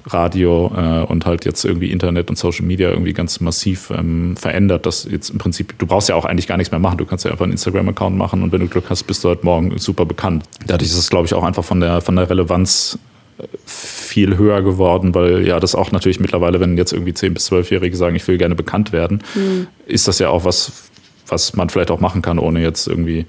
[0.06, 4.86] Radio äh, und halt jetzt irgendwie Internet und Social Media irgendwie ganz massiv ähm, verändert,
[4.86, 7.24] dass jetzt im Prinzip, du brauchst ja auch eigentlich gar nichts mehr machen, du kannst
[7.24, 10.04] ja einfach einen Instagram-Account machen und wenn du Glück hast, bist du halt morgen super
[10.04, 10.44] bekannt.
[10.66, 12.98] Dadurch ist es, glaube ich, auch einfach von der, von der Relevanz
[13.38, 17.50] äh, viel höher geworden, weil ja das auch natürlich mittlerweile, wenn jetzt irgendwie 10- bis
[17.50, 19.68] 12-Jährige sagen, ich will gerne bekannt werden, mhm.
[19.86, 20.90] ist das ja auch was,
[21.28, 23.24] was man vielleicht auch machen kann, ohne jetzt irgendwie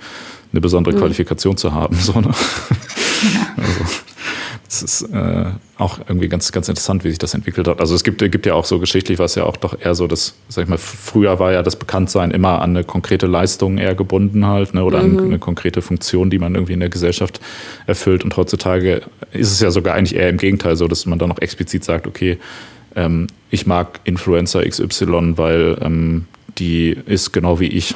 [0.52, 1.00] eine besondere mhm.
[1.00, 1.96] Qualifikation zu haben.
[2.02, 2.32] So, ne?
[3.34, 3.64] ja.
[3.64, 4.05] also.
[4.68, 5.46] Es ist äh,
[5.78, 7.80] auch irgendwie ganz, ganz interessant, wie sich das entwickelt hat.
[7.80, 10.34] Also es gibt, gibt ja auch so geschichtlich, was ja auch doch eher so das,
[10.50, 14.46] sag ich mal, früher war ja das Bekanntsein immer an eine konkrete Leistung eher gebunden
[14.48, 15.18] halt, ne, oder mhm.
[15.18, 17.40] an eine konkrete Funktion, die man irgendwie in der Gesellschaft
[17.86, 18.24] erfüllt.
[18.24, 21.40] Und heutzutage ist es ja sogar eigentlich eher im Gegenteil so, dass man dann noch
[21.40, 22.40] explizit sagt, okay,
[22.96, 26.26] ähm, ich mag Influencer XY, weil ähm,
[26.58, 27.94] die ist genau wie ich.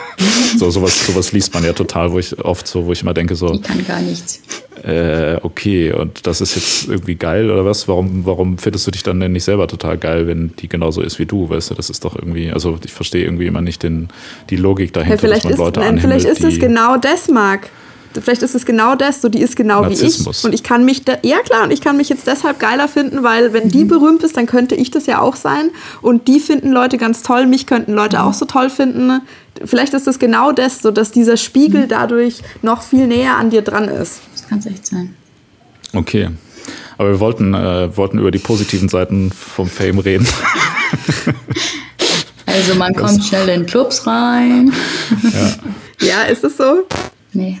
[0.58, 3.34] so sowas, sowas liest man ja total, wo ich oft so, wo ich immer denke
[3.34, 3.52] so.
[3.52, 4.42] Die kann gar nichts.
[4.84, 7.86] Äh, okay, und das ist jetzt irgendwie geil oder was?
[7.86, 11.18] Warum, warum findest du dich dann denn nicht selber total geil, wenn die genauso ist
[11.18, 11.48] wie du?
[11.48, 14.08] Weißt du, das ist doch irgendwie, also ich verstehe irgendwie immer nicht den,
[14.50, 17.70] die Logik dahinter, ja, dass man Leute ist, Vielleicht ist es genau das, Marc
[18.20, 20.36] vielleicht ist es genau das, so die ist genau Narzissmus.
[20.36, 22.58] wie ich und ich kann mich da, ja klar, und ich kann mich jetzt deshalb
[22.58, 23.88] geiler finden, weil wenn die mhm.
[23.88, 27.46] berühmt ist, dann könnte ich das ja auch sein und die finden Leute ganz toll,
[27.46, 28.24] mich könnten Leute mhm.
[28.24, 29.20] auch so toll finden.
[29.64, 31.88] Vielleicht ist es genau das, so dass dieser Spiegel mhm.
[31.88, 34.20] dadurch noch viel näher an dir dran ist.
[34.32, 35.14] Das kann es echt sein.
[35.92, 36.30] Okay.
[36.98, 40.26] Aber wir wollten, äh, wollten über die positiven Seiten vom Fame reden.
[42.52, 44.72] Also man kommt das schnell in Clubs rein.
[46.00, 46.06] Ja.
[46.06, 46.86] ja, ist es so?
[47.32, 47.60] Nee.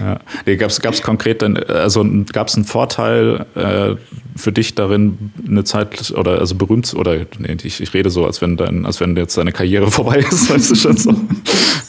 [0.00, 0.18] ja.
[0.46, 3.96] Nee, gab es konkret dann, also gab es einen Vorteil äh,
[4.36, 8.40] für dich darin, eine Zeit oder also berühmt oder nee, ich, ich rede so, als
[8.40, 11.10] wenn dein, als wenn jetzt deine Karriere vorbei ist, weißt du schon so.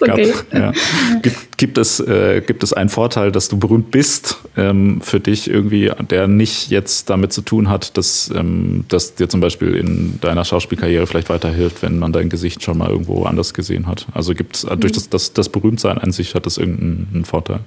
[0.01, 0.33] okay.
[0.49, 0.73] Gab, ja.
[1.21, 5.49] gibt, gibt, es, äh, gibt es einen Vorteil, dass du berühmt bist ähm, für dich
[5.49, 10.19] irgendwie, der nicht jetzt damit zu tun hat, dass, ähm, dass dir zum Beispiel in
[10.21, 14.07] deiner Schauspielkarriere vielleicht weiterhilft, wenn man dein Gesicht schon mal irgendwo anders gesehen hat?
[14.13, 17.61] Also gibt es äh, durch das, das, das Berühmtsein an sich hat das irgendeinen Vorteil?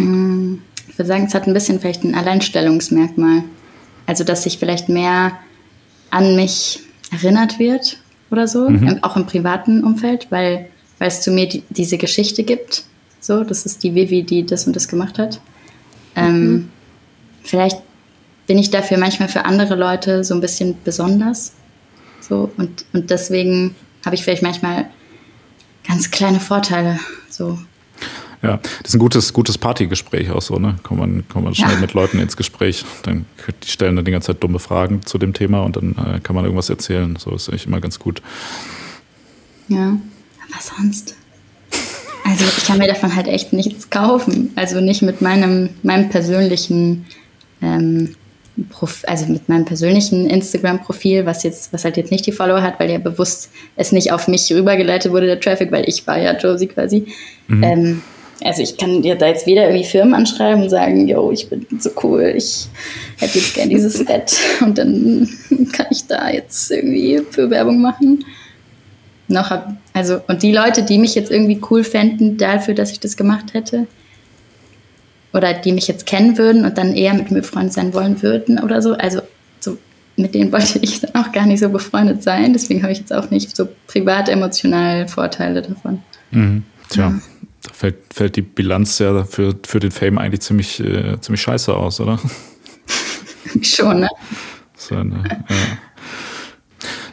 [0.00, 3.44] Mm, ich würde sagen, es hat ein bisschen vielleicht ein Alleinstellungsmerkmal.
[4.06, 5.38] Also, dass sich vielleicht mehr
[6.10, 6.80] an mich
[7.12, 7.98] erinnert wird
[8.30, 8.98] oder so, mhm.
[9.02, 12.84] auch im privaten Umfeld, weil, weil es zu mir die, diese Geschichte gibt.
[13.20, 15.40] So, das ist die Vivi, die das und das gemacht hat.
[16.16, 16.68] Ähm, mhm.
[17.42, 17.78] Vielleicht
[18.46, 21.52] bin ich dafür manchmal für andere Leute so ein bisschen besonders.
[22.20, 23.74] So, und, und deswegen
[24.04, 24.86] habe ich vielleicht manchmal
[25.86, 26.98] ganz kleine Vorteile.
[27.28, 27.58] So.
[28.42, 30.76] Ja, das ist ein gutes, gutes Partygespräch auch so, ne?
[30.82, 31.80] Kommt man, kommt man schnell ja.
[31.80, 32.84] mit Leuten ins Gespräch.
[33.02, 33.26] Dann
[33.62, 36.34] die stellen dann die ganze Zeit dumme Fragen zu dem Thema und dann äh, kann
[36.34, 37.16] man irgendwas erzählen.
[37.16, 38.22] So ist eigentlich immer ganz gut.
[39.68, 41.16] Ja, aber sonst.
[42.24, 44.52] Also ich kann mir davon halt echt nichts kaufen.
[44.56, 47.06] Also nicht mit meinem, meinem persönlichen
[47.60, 48.14] ähm,
[49.06, 52.90] also mit meinem persönlichen Instagram-Profil, was jetzt, was halt jetzt nicht die Follower hat, weil
[52.90, 56.66] ja bewusst es nicht auf mich rübergeleitet wurde, der Traffic, weil ich war ja Josie
[56.66, 57.06] quasi.
[57.48, 57.62] Mhm.
[57.62, 58.02] Ähm,
[58.42, 61.66] also ich kann dir da jetzt weder irgendwie Firmen anschreiben und sagen, yo, ich bin
[61.78, 62.68] so cool, ich
[63.18, 65.28] hätte jetzt gern dieses Bett und dann
[65.72, 68.24] kann ich da jetzt irgendwie für Werbung machen.
[69.28, 72.98] Noch hab, also, und die Leute, die mich jetzt irgendwie cool fänden dafür, dass ich
[72.98, 73.86] das gemacht hätte,
[75.32, 78.58] oder die mich jetzt kennen würden und dann eher mit mir befreundet sein wollen würden
[78.58, 78.94] oder so.
[78.94, 79.20] Also
[79.60, 79.78] so,
[80.16, 82.52] mit denen wollte ich dann auch gar nicht so befreundet sein.
[82.52, 86.02] Deswegen habe ich jetzt auch nicht so privat emotional Vorteile davon.
[86.32, 86.64] Mhm.
[86.88, 87.20] Tja, ja.
[87.62, 91.74] Da fällt, fällt die Bilanz ja für, für den Fame eigentlich ziemlich, äh, ziemlich scheiße
[91.74, 92.18] aus, oder?
[93.62, 94.08] Schon, ne?
[94.76, 95.56] So eine, ja.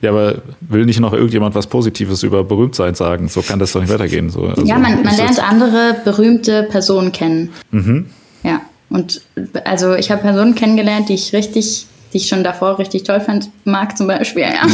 [0.02, 3.28] Ja, aber will nicht noch irgendjemand was Positives über Berühmtsein sagen?
[3.28, 4.30] So kann das doch nicht weitergehen.
[4.30, 7.52] So, also, ja, man, man lernt andere berühmte Personen kennen.
[7.72, 8.08] Mhm.
[8.44, 9.22] Ja, und
[9.66, 13.50] also ich habe Personen kennengelernt, die ich richtig die ich schon davor richtig toll fand,
[13.66, 14.62] Marc zum Beispiel, ja.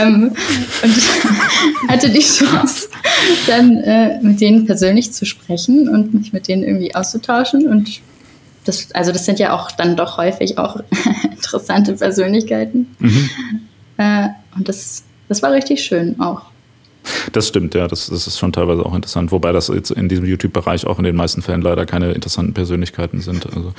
[0.00, 0.32] ähm,
[0.82, 2.88] und hatte die Chance,
[3.46, 7.66] dann äh, mit denen persönlich zu sprechen und mich mit denen irgendwie auszutauschen.
[7.66, 8.00] Und
[8.64, 10.80] das, also das sind ja auch dann doch häufig auch
[11.30, 12.94] interessante Persönlichkeiten.
[12.98, 13.30] Mhm.
[13.96, 16.42] Äh, und das, das war richtig schön auch.
[17.32, 20.26] Das stimmt, ja, das, das ist schon teilweise auch interessant, wobei das jetzt in diesem
[20.26, 23.46] YouTube-Bereich auch in den meisten Fällen leider keine interessanten Persönlichkeiten sind.
[23.46, 23.72] Also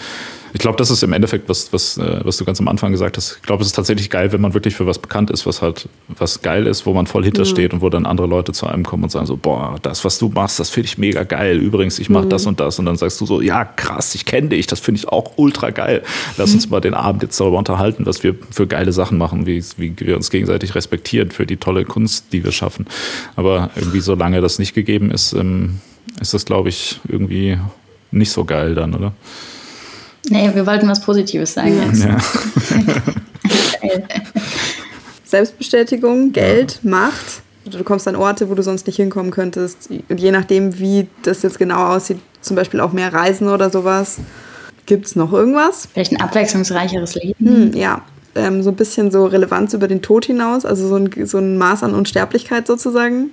[0.54, 3.18] ich glaube, das ist im Endeffekt, was, was, äh, was du ganz am Anfang gesagt
[3.18, 3.38] hast.
[3.38, 5.88] Ich glaube, es ist tatsächlich geil, wenn man wirklich für was bekannt ist, was halt
[6.08, 7.78] was geil ist, wo man voll hintersteht mhm.
[7.78, 10.30] und wo dann andere Leute zu einem kommen und sagen so, boah, das, was du
[10.30, 11.58] machst, das finde ich mega geil.
[11.58, 12.30] Übrigens, ich mache mhm.
[12.30, 12.80] das und das.
[12.80, 15.70] Und dann sagst du so, ja, krass, ich kenne dich, das finde ich auch ultra
[15.70, 16.04] geil.
[16.38, 16.56] Lass mhm.
[16.56, 19.94] uns mal den Abend jetzt darüber unterhalten, was wir für geile Sachen machen, wie, wie
[20.00, 22.86] wir uns gegenseitig respektieren für die tolle Kunst, die wir schaffen.
[23.36, 25.80] Aber irgendwie, solange das nicht gegeben ist, ähm,
[26.20, 27.58] ist das, glaube ich, irgendwie
[28.12, 29.14] nicht so geil dann, oder?
[30.28, 32.04] Nee, wir wollten was Positives sagen jetzt.
[32.04, 32.18] Ja.
[35.24, 36.90] Selbstbestätigung, Geld, ja.
[36.90, 37.42] Macht.
[37.66, 39.90] Du kommst an Orte, wo du sonst nicht hinkommen könntest.
[40.10, 44.18] Und je nachdem, wie das jetzt genau aussieht, zum Beispiel auch mehr Reisen oder sowas.
[44.86, 45.88] Gibt es noch irgendwas?
[45.94, 47.36] Vielleicht ein abwechslungsreicheres Leben.
[47.46, 48.02] Hm, ja,
[48.34, 51.58] ähm, so ein bisschen so Relevanz über den Tod hinaus, also so ein, so ein
[51.58, 53.32] Maß an Unsterblichkeit sozusagen.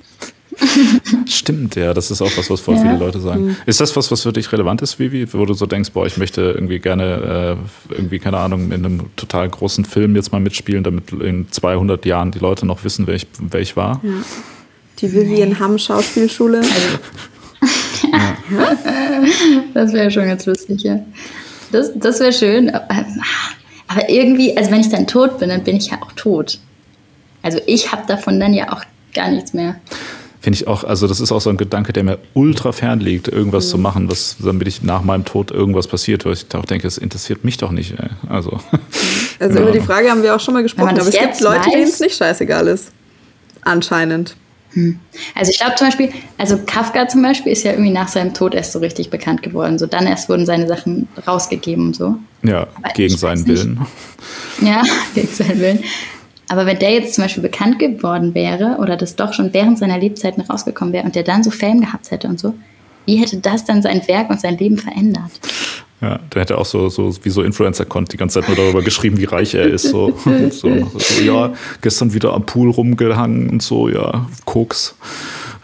[1.26, 2.82] Stimmt, ja, das ist auch was, was voll ja.
[2.82, 3.46] viele Leute sagen.
[3.46, 3.56] Mhm.
[3.66, 5.32] Ist das was, was für dich relevant ist, Vivi?
[5.32, 7.58] Wo du so denkst, boah, ich möchte irgendwie gerne,
[7.90, 12.04] äh, irgendwie, keine Ahnung, in einem total großen Film jetzt mal mitspielen, damit in 200
[12.06, 14.00] Jahren die Leute noch wissen, wer ich, wer ich war?
[14.02, 14.10] Ja.
[15.00, 16.62] Die Vivian Hamm Schauspielschule.
[17.58, 18.08] Also.
[18.12, 18.76] ja.
[19.74, 21.00] Das wäre schon ganz lustig, ja.
[21.72, 22.70] Das, das wäre schön.
[22.70, 26.58] Aber irgendwie, also wenn ich dann tot bin, dann bin ich ja auch tot.
[27.42, 28.82] Also ich habe davon dann ja auch
[29.14, 29.76] gar nichts mehr.
[30.46, 33.26] Finde ich auch, also das ist auch so ein Gedanke, der mir ultra fern liegt,
[33.26, 33.70] irgendwas mhm.
[33.70, 36.98] zu machen, was, damit ich nach meinem Tod irgendwas passiert, weil ich auch denke, es
[36.98, 37.98] interessiert mich doch nicht.
[37.98, 38.10] Ey.
[38.28, 38.78] Also, mhm.
[39.40, 41.82] also über die Frage haben wir auch schon mal gesprochen, aber es gibt Leute, denen
[41.82, 42.92] es nicht scheißegal ist.
[43.62, 44.36] Anscheinend.
[44.74, 45.00] Hm.
[45.34, 48.54] Also ich glaube zum Beispiel, also Kafka zum Beispiel ist ja irgendwie nach seinem Tod
[48.54, 49.80] erst so richtig bekannt geworden.
[49.80, 52.14] So dann erst wurden seine Sachen rausgegeben und so.
[52.44, 53.84] Ja, Aber gegen seinen Willen.
[54.60, 54.82] Ja,
[55.12, 55.82] gegen seinen Willen.
[56.48, 59.98] Aber wenn der jetzt zum Beispiel bekannt geworden wäre oder das doch schon während seiner
[59.98, 62.54] Lebzeiten rausgekommen wäre und der dann so Fame gehabt hätte und so,
[63.04, 65.30] wie hätte das dann sein Werk und sein Leben verändert?
[66.00, 69.16] Ja, der hätte auch so, so wie so Influencer-Content die ganze Zeit nur darüber geschrieben,
[69.16, 69.84] wie reich er ist.
[69.84, 70.16] So,
[70.50, 74.94] so, so, ja, gestern wieder am Pool rumgehangen und so, ja, Koks.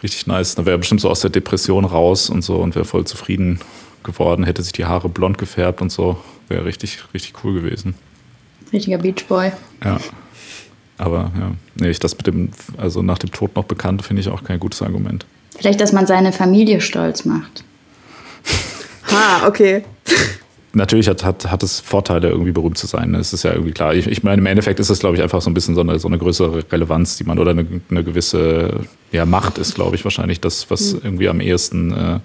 [0.01, 0.55] Richtig nice.
[0.55, 3.59] Da wäre er bestimmt so aus der Depression raus und so und wäre voll zufrieden
[4.03, 6.17] geworden, hätte sich die Haare blond gefärbt und so.
[6.49, 7.93] Wäre richtig, richtig cool gewesen.
[8.73, 9.51] Richtiger Beachboy.
[9.83, 9.99] Ja.
[11.03, 14.29] Aber ja, nee, ich das mit dem, also nach dem Tod noch bekannt, finde ich
[14.29, 15.25] auch kein gutes Argument.
[15.57, 17.65] Vielleicht, dass man seine Familie stolz macht.
[19.11, 19.83] Ha, okay.
[20.71, 23.11] Natürlich hat, hat, hat es Vorteile, irgendwie berühmt zu sein.
[23.13, 23.93] Das ist ja irgendwie klar.
[23.93, 25.99] Ich, ich meine, im Endeffekt ist es, glaube ich, einfach so ein bisschen so eine,
[25.99, 28.79] so eine größere Relevanz, die man oder eine, eine gewisse
[29.11, 31.01] ja, Macht ist, glaube ich, wahrscheinlich das, was mhm.
[31.03, 32.19] irgendwie am ehesten äh,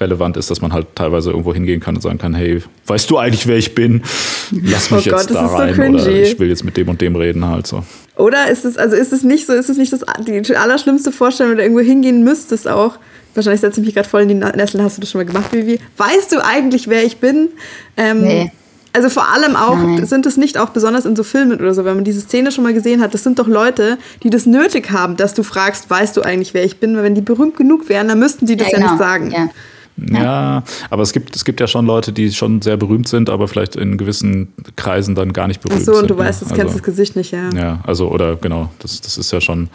[0.00, 3.18] relevant ist, dass man halt teilweise irgendwo hingehen kann und sagen kann, hey, weißt du
[3.18, 4.02] eigentlich, wer ich bin?
[4.50, 7.00] Lass mich oh jetzt Gott, da rein so oder ich will jetzt mit dem und
[7.00, 7.84] dem reden halt so.
[8.16, 11.52] Oder ist es, also ist es nicht so, ist es nicht das, die allerschlimmste Vorstellung,
[11.52, 12.98] wenn du irgendwo hingehen müsstest auch,
[13.34, 15.52] wahrscheinlich setze ich mich gerade voll in die Nessel, hast du das schon mal gemacht,
[15.52, 15.78] Vivi?
[15.96, 17.48] Weißt du eigentlich, wer ich bin?
[17.96, 18.52] Ähm, nee.
[18.92, 20.06] Also vor allem auch, Nein.
[20.06, 22.62] sind es nicht auch besonders in so Filmen oder so, wenn man diese Szene schon
[22.62, 26.16] mal gesehen hat, das sind doch Leute, die das nötig haben, dass du fragst, weißt
[26.16, 26.96] du eigentlich, wer ich bin?
[26.96, 28.86] Weil wenn die berühmt genug wären, dann müssten die das ja, genau.
[28.86, 29.30] ja nicht sagen.
[29.32, 29.50] Ja.
[29.96, 33.46] Ja, aber es gibt, es gibt ja schon Leute, die schon sehr berühmt sind, aber
[33.46, 35.94] vielleicht in gewissen Kreisen dann gar nicht berühmt sind.
[35.94, 37.50] Ach so, und du weißt, du also, kennst das Gesicht nicht, ja.
[37.50, 39.68] Ja, also, oder genau, das, das ist ja schon,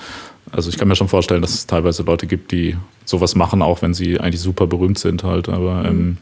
[0.51, 3.81] also ich kann mir schon vorstellen, dass es teilweise Leute gibt, die sowas machen, auch
[3.81, 5.85] wenn sie eigentlich super berühmt sind halt, aber...
[5.85, 6.17] Ähm,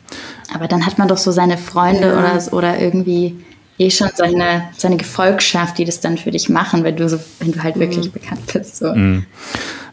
[0.53, 2.19] aber dann hat man doch so seine Freunde ja.
[2.19, 3.35] oder, oder irgendwie
[3.79, 7.51] eh schon seine, seine Gefolgschaft, die das dann für dich machen, wenn du so, wenn
[7.51, 7.81] du halt mhm.
[7.81, 8.77] wirklich bekannt bist.
[8.77, 8.93] So.
[8.93, 9.25] Mhm.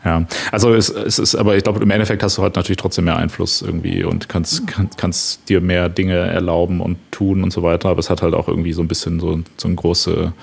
[0.05, 3.07] Ja, also es, es ist, aber ich glaube, im Endeffekt hast du halt natürlich trotzdem
[3.07, 7.63] mehr Einfluss irgendwie und kannst, kann, kannst dir mehr Dinge erlauben und tun und so
[7.63, 7.89] weiter.
[7.89, 10.35] Aber es hat halt auch irgendwie so ein bisschen so, so eine große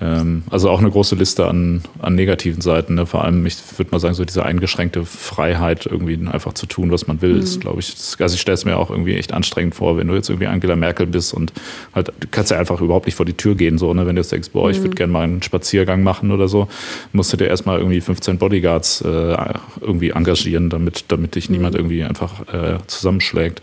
[0.00, 2.94] ähm, also auch eine große Liste an, an negativen Seiten.
[2.96, 3.06] Ne?
[3.06, 7.06] Vor allem, ich würde mal sagen, so diese eingeschränkte Freiheit, irgendwie einfach zu tun, was
[7.06, 7.40] man will, mhm.
[7.40, 10.06] ist, glaube ich, das, also ich stelle es mir auch irgendwie echt anstrengend vor, wenn
[10.08, 11.52] du jetzt irgendwie Angela Merkel bist und
[11.94, 14.06] halt, du kannst ja einfach überhaupt nicht vor die Tür gehen, so, ne?
[14.06, 14.94] wenn du jetzt denkst, boah, ich würde mhm.
[14.96, 16.68] gerne mal einen Spaziergang machen oder so,
[17.12, 19.36] musst du dir erstmal irgendwie 15 Bodyguards äh,
[19.80, 21.56] irgendwie engagieren, damit, damit dich mhm.
[21.56, 23.62] niemand irgendwie einfach äh, zusammenschlägt.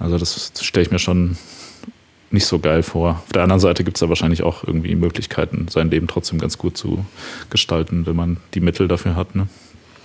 [0.00, 1.36] Also das stelle ich mir schon
[2.30, 3.22] nicht so geil vor.
[3.26, 6.58] Auf der anderen Seite gibt es da wahrscheinlich auch irgendwie Möglichkeiten, sein Leben trotzdem ganz
[6.58, 7.04] gut zu
[7.50, 9.34] gestalten, wenn man die Mittel dafür hat.
[9.34, 9.48] Ne?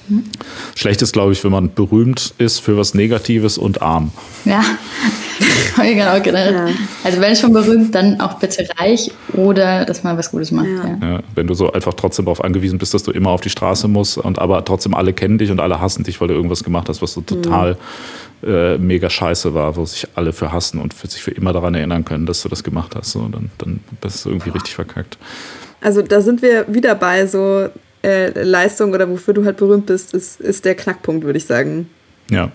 [0.07, 0.23] Mhm.
[0.75, 4.11] Schlecht ist, glaube ich, wenn man berühmt ist für was Negatives und arm.
[4.45, 4.63] Ja,
[5.93, 6.51] genau gedacht.
[6.51, 6.67] Ja.
[7.03, 10.67] Also wenn schon berühmt, dann auch bitte reich oder dass man was Gutes macht.
[10.67, 11.07] Ja.
[11.07, 11.19] Ja.
[11.35, 14.17] wenn du so einfach trotzdem darauf angewiesen bist, dass du immer auf die Straße musst
[14.17, 17.01] und aber trotzdem alle kennen dich und alle hassen dich, weil du irgendwas gemacht hast,
[17.01, 17.77] was so total
[18.41, 18.49] mhm.
[18.49, 21.75] äh, mega scheiße war, wo sich alle für hassen und für sich für immer daran
[21.75, 23.11] erinnern können, dass du das gemacht hast.
[23.11, 24.55] So, dann, dann bist du irgendwie Boah.
[24.55, 25.17] richtig verkackt.
[25.81, 27.67] Also da sind wir wieder bei so
[28.03, 31.89] äh, Leistung oder wofür du halt berühmt bist, ist, ist der Knackpunkt, würde ich sagen.
[32.29, 32.51] Ja.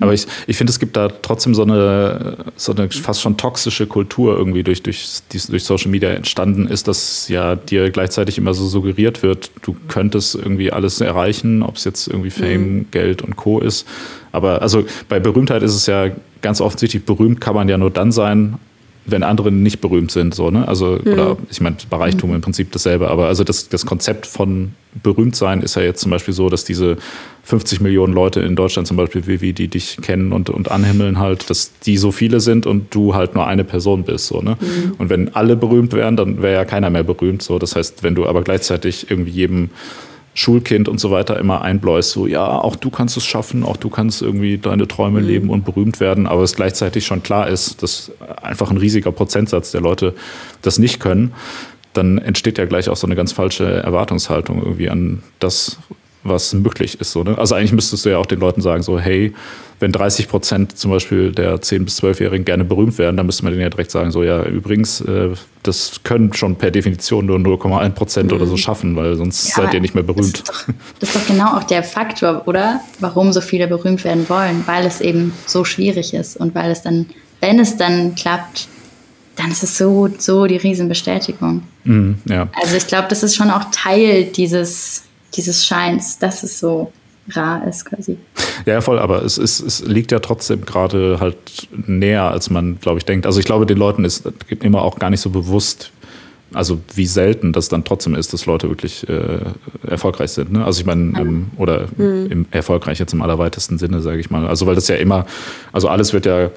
[0.00, 3.86] Aber ich, ich finde, es gibt da trotzdem so eine, so eine fast schon toxische
[3.86, 8.54] Kultur irgendwie durch, durch, die durch Social Media entstanden ist, dass ja dir gleichzeitig immer
[8.54, 12.86] so suggeriert wird, du könntest irgendwie alles erreichen, ob es jetzt irgendwie Fame, mhm.
[12.90, 13.60] Geld und Co.
[13.60, 13.86] ist.
[14.32, 16.10] Aber also bei Berühmtheit ist es ja
[16.42, 18.58] ganz offensichtlich, berühmt kann man ja nur dann sein,
[19.06, 20.66] wenn andere nicht berühmt sind, so, ne?
[20.66, 21.12] Also, mhm.
[21.12, 22.36] oder ich meine, bei Reichtum mhm.
[22.36, 24.72] im Prinzip dasselbe, aber also das, das Konzept von
[25.02, 26.96] berühmt sein ist ja jetzt zum Beispiel so, dass diese
[27.46, 31.20] 50 Millionen Leute in Deutschland zum Beispiel, wie, wie die dich kennen und, und anhimmeln
[31.20, 34.56] halt, dass die so viele sind und du halt nur eine Person bist, so, ne?
[34.60, 34.94] Mhm.
[34.98, 37.60] Und wenn alle berühmt wären, dann wäre ja keiner mehr berühmt, so.
[37.60, 39.70] Das heißt, wenn du aber gleichzeitig irgendwie jedem
[40.34, 43.90] Schulkind und so weiter immer einbläust, so ja, auch du kannst es schaffen, auch du
[43.90, 45.26] kannst irgendwie deine Träume mhm.
[45.28, 48.10] leben und berühmt werden, aber es gleichzeitig schon klar ist, dass
[48.42, 50.14] einfach ein riesiger Prozentsatz der Leute
[50.62, 51.32] das nicht können,
[51.92, 55.78] dann entsteht ja gleich auch so eine ganz falsche Erwartungshaltung irgendwie an das,
[56.28, 57.12] was möglich ist.
[57.12, 57.36] So, ne?
[57.38, 59.34] Also eigentlich müsstest du ja auch den Leuten sagen, so, hey,
[59.78, 63.52] wenn 30 Prozent zum Beispiel der 10- bis 12-Jährigen gerne berühmt werden, dann müsste man
[63.52, 65.30] denen ja direkt sagen, so, ja, übrigens, äh,
[65.62, 68.36] das können schon per Definition nur 0,1 Prozent mhm.
[68.36, 68.58] oder so mhm.
[68.58, 70.42] schaffen, weil sonst ja, seid ihr nicht mehr berühmt.
[70.48, 72.80] Das ist, doch, das ist doch genau auch der Faktor, oder?
[73.00, 76.82] Warum so viele berühmt werden wollen, weil es eben so schwierig ist und weil es
[76.82, 77.06] dann,
[77.40, 78.68] wenn es dann klappt,
[79.36, 81.62] dann ist es so, so die Riesenbestätigung.
[81.84, 82.48] Mhm, ja.
[82.60, 86.92] Also ich glaube, das ist schon auch Teil dieses dieses Scheins, dass es so
[87.30, 88.18] rar ist quasi.
[88.66, 91.36] Ja, voll, aber es, ist, es liegt ja trotzdem gerade halt
[91.86, 93.26] näher, als man, glaube ich, denkt.
[93.26, 94.28] Also ich glaube, den Leuten ist
[94.60, 95.90] immer auch gar nicht so bewusst,
[96.54, 99.40] also wie selten das dann trotzdem ist, dass Leute wirklich äh,
[99.86, 100.52] erfolgreich sind.
[100.52, 100.64] Ne?
[100.64, 102.26] Also ich meine, ähm, oder mhm.
[102.30, 104.46] im, erfolgreich jetzt im allerweitesten Sinne, sage ich mal.
[104.46, 105.26] Also weil das ja immer,
[105.72, 106.50] also alles wird ja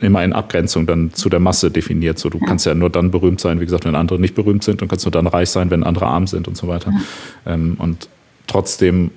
[0.00, 2.18] immer in Abgrenzung dann zu der Masse definiert.
[2.18, 4.82] So, du kannst ja nur dann berühmt sein, wie gesagt, wenn andere nicht berühmt sind
[4.82, 6.92] und kannst nur dann reich sein, wenn andere arm sind und so weiter.
[7.46, 8.08] Ähm, und
[8.46, 9.10] trotzdem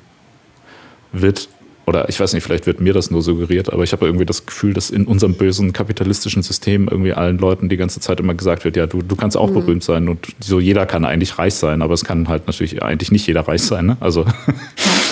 [1.12, 1.50] wird,
[1.86, 4.46] oder ich weiß nicht, vielleicht wird mir das nur suggeriert, aber ich habe irgendwie das
[4.46, 8.64] Gefühl, dass in unserem bösen kapitalistischen System irgendwie allen Leuten die ganze Zeit immer gesagt
[8.64, 9.56] wird, ja, du, du kannst auch mhm.
[9.56, 13.12] berühmt sein und so jeder kann eigentlich reich sein, aber es kann halt natürlich eigentlich
[13.12, 13.88] nicht jeder reich sein.
[13.88, 13.98] Ne?
[14.00, 14.26] Also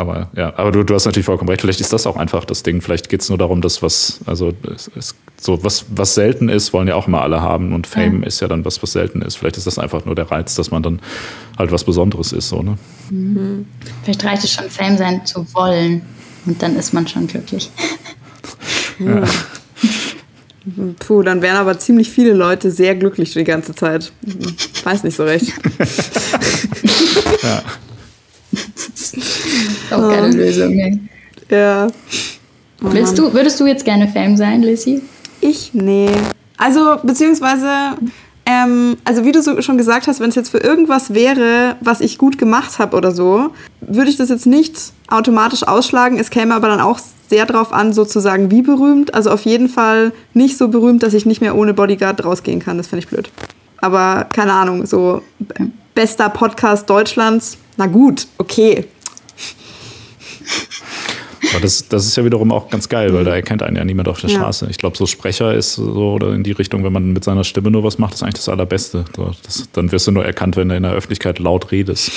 [0.00, 1.60] Aber ja, aber du, du hast natürlich vollkommen recht.
[1.60, 2.80] Vielleicht ist das auch einfach das Ding.
[2.80, 4.54] Vielleicht geht es nur darum, dass was, also
[4.96, 7.74] es, so was, was selten ist, wollen ja auch immer alle haben.
[7.74, 8.28] Und Fame ja.
[8.28, 9.36] ist ja dann was, was selten ist.
[9.36, 11.00] Vielleicht ist das einfach nur der Reiz, dass man dann
[11.58, 12.48] halt was Besonderes ist.
[12.48, 12.78] So, ne?
[13.10, 13.66] Mhm.
[14.02, 16.00] Vielleicht reicht es schon, Fame sein zu wollen.
[16.46, 17.70] Und dann ist man schon glücklich.
[18.98, 19.22] ja.
[20.98, 24.12] Puh, dann wären aber ziemlich viele Leute sehr glücklich die ganze Zeit.
[24.84, 25.52] Weiß nicht so recht.
[27.42, 27.62] ja.
[29.92, 30.74] Auch keine um, Lösung.
[30.74, 30.98] Ne?
[31.50, 31.88] Ja.
[32.82, 35.02] Oh Willst du, würdest du jetzt gerne Fame sein, Lizzie?
[35.40, 35.70] Ich?
[35.74, 36.10] Nee.
[36.56, 37.68] Also, beziehungsweise,
[38.46, 42.00] ähm, also wie du so schon gesagt hast, wenn es jetzt für irgendwas wäre, was
[42.00, 46.18] ich gut gemacht habe oder so, würde ich das jetzt nicht automatisch ausschlagen.
[46.18, 49.14] Es käme aber dann auch sehr drauf an, sozusagen wie berühmt.
[49.14, 52.76] Also auf jeden Fall nicht so berühmt, dass ich nicht mehr ohne Bodyguard rausgehen kann.
[52.76, 53.30] Das fände ich blöd.
[53.78, 55.22] Aber keine Ahnung, so
[55.94, 58.86] bester Podcast Deutschlands, na gut, okay.
[61.52, 64.08] Aber das, das ist ja wiederum auch ganz geil, weil da erkennt einen ja niemand
[64.08, 64.38] auf der ja.
[64.38, 64.68] Straße.
[64.70, 67.70] Ich glaube, so Sprecher ist so oder in die Richtung, wenn man mit seiner Stimme
[67.70, 69.04] nur was macht, ist eigentlich das Allerbeste.
[69.16, 72.12] So, das, dann wirst du nur erkannt, wenn du in der Öffentlichkeit laut redest.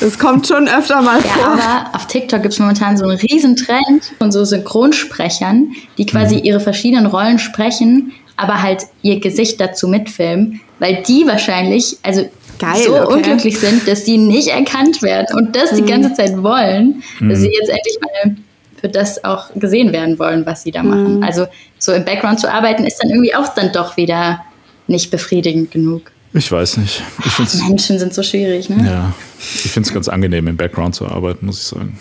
[0.00, 1.42] Das kommt schon öfter mal vor.
[1.42, 6.06] Ja, aber auf TikTok gibt es momentan so einen riesen Trend von so Synchronsprechern, die
[6.06, 6.44] quasi mhm.
[6.44, 12.28] ihre verschiedenen Rollen sprechen, aber halt ihr Gesicht dazu mitfilmen, weil die wahrscheinlich, also
[12.58, 13.14] Geil, so okay.
[13.14, 15.76] unglücklich sind, dass sie nicht erkannt werden und das mhm.
[15.76, 17.28] die ganze Zeit wollen, mhm.
[17.28, 18.36] dass sie jetzt endlich mal
[18.80, 21.18] für das auch gesehen werden wollen, was sie da machen.
[21.18, 21.22] Mhm.
[21.22, 21.46] Also
[21.78, 24.44] so im Background zu arbeiten ist dann irgendwie auch dann doch wieder
[24.86, 26.12] nicht befriedigend genug.
[26.32, 27.02] Ich weiß nicht.
[27.24, 28.84] Ich find's, Menschen sind so schwierig, ne?
[28.84, 31.98] Ja, ich finde es ganz angenehm, im Background zu arbeiten, muss ich sagen.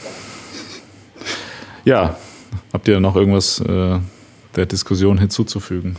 [1.86, 2.18] Ja,
[2.74, 4.00] habt ihr noch irgendwas äh,
[4.56, 5.96] der Diskussion hinzuzufügen?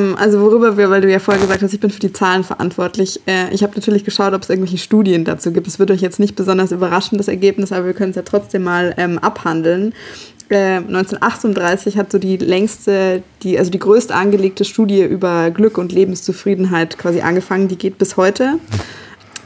[0.00, 2.44] Ähm, also worüber wir, weil du ja vorher gesagt hast, ich bin für die Zahlen
[2.44, 3.20] verantwortlich.
[3.26, 5.66] Äh, ich habe natürlich geschaut, ob es irgendwelche Studien dazu gibt.
[5.66, 8.64] Es wird euch jetzt nicht besonders überraschen, das Ergebnis, aber wir können es ja trotzdem
[8.64, 9.94] mal ähm, abhandeln.
[10.48, 15.92] Äh, 1938 hat so die längste, die, also die größte angelegte Studie über Glück und
[15.92, 17.68] Lebenszufriedenheit quasi angefangen.
[17.68, 18.58] Die geht bis heute.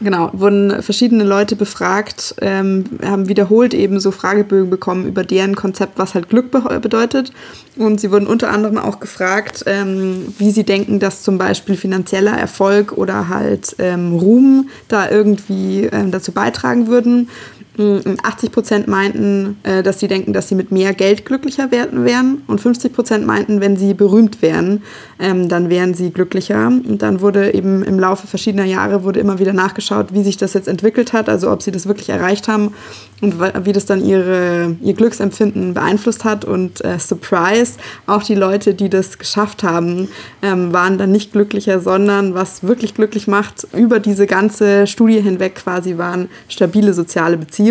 [0.00, 5.98] Genau, wurden verschiedene Leute befragt, ähm, haben wiederholt eben so Fragebögen bekommen über deren Konzept,
[5.98, 7.32] was halt Glück be bedeutet.
[7.76, 12.36] Und sie wurden unter anderem auch gefragt, ähm, wie sie denken, dass zum Beispiel finanzieller
[12.36, 17.28] Erfolg oder halt ähm, Ruhm da irgendwie ähm, dazu beitragen würden.
[17.76, 22.42] 80 Prozent meinten, äh, dass sie denken, dass sie mit mehr Geld glücklicher werden wären.
[22.46, 24.82] Und 50 Prozent meinten, wenn sie berühmt wären,
[25.18, 26.68] ähm, dann wären sie glücklicher.
[26.68, 30.54] Und dann wurde eben im Laufe verschiedener Jahre wurde immer wieder nachgeschaut, wie sich das
[30.54, 32.74] jetzt entwickelt hat, also ob sie das wirklich erreicht haben
[33.20, 36.44] und wie das dann ihre, ihr Glücksempfinden beeinflusst hat.
[36.44, 37.74] Und äh, Surprise,
[38.06, 40.08] auch die Leute, die das geschafft haben,
[40.42, 45.56] ähm, waren dann nicht glücklicher, sondern was wirklich glücklich macht, über diese ganze Studie hinweg
[45.56, 47.63] quasi waren stabile soziale Beziehungen,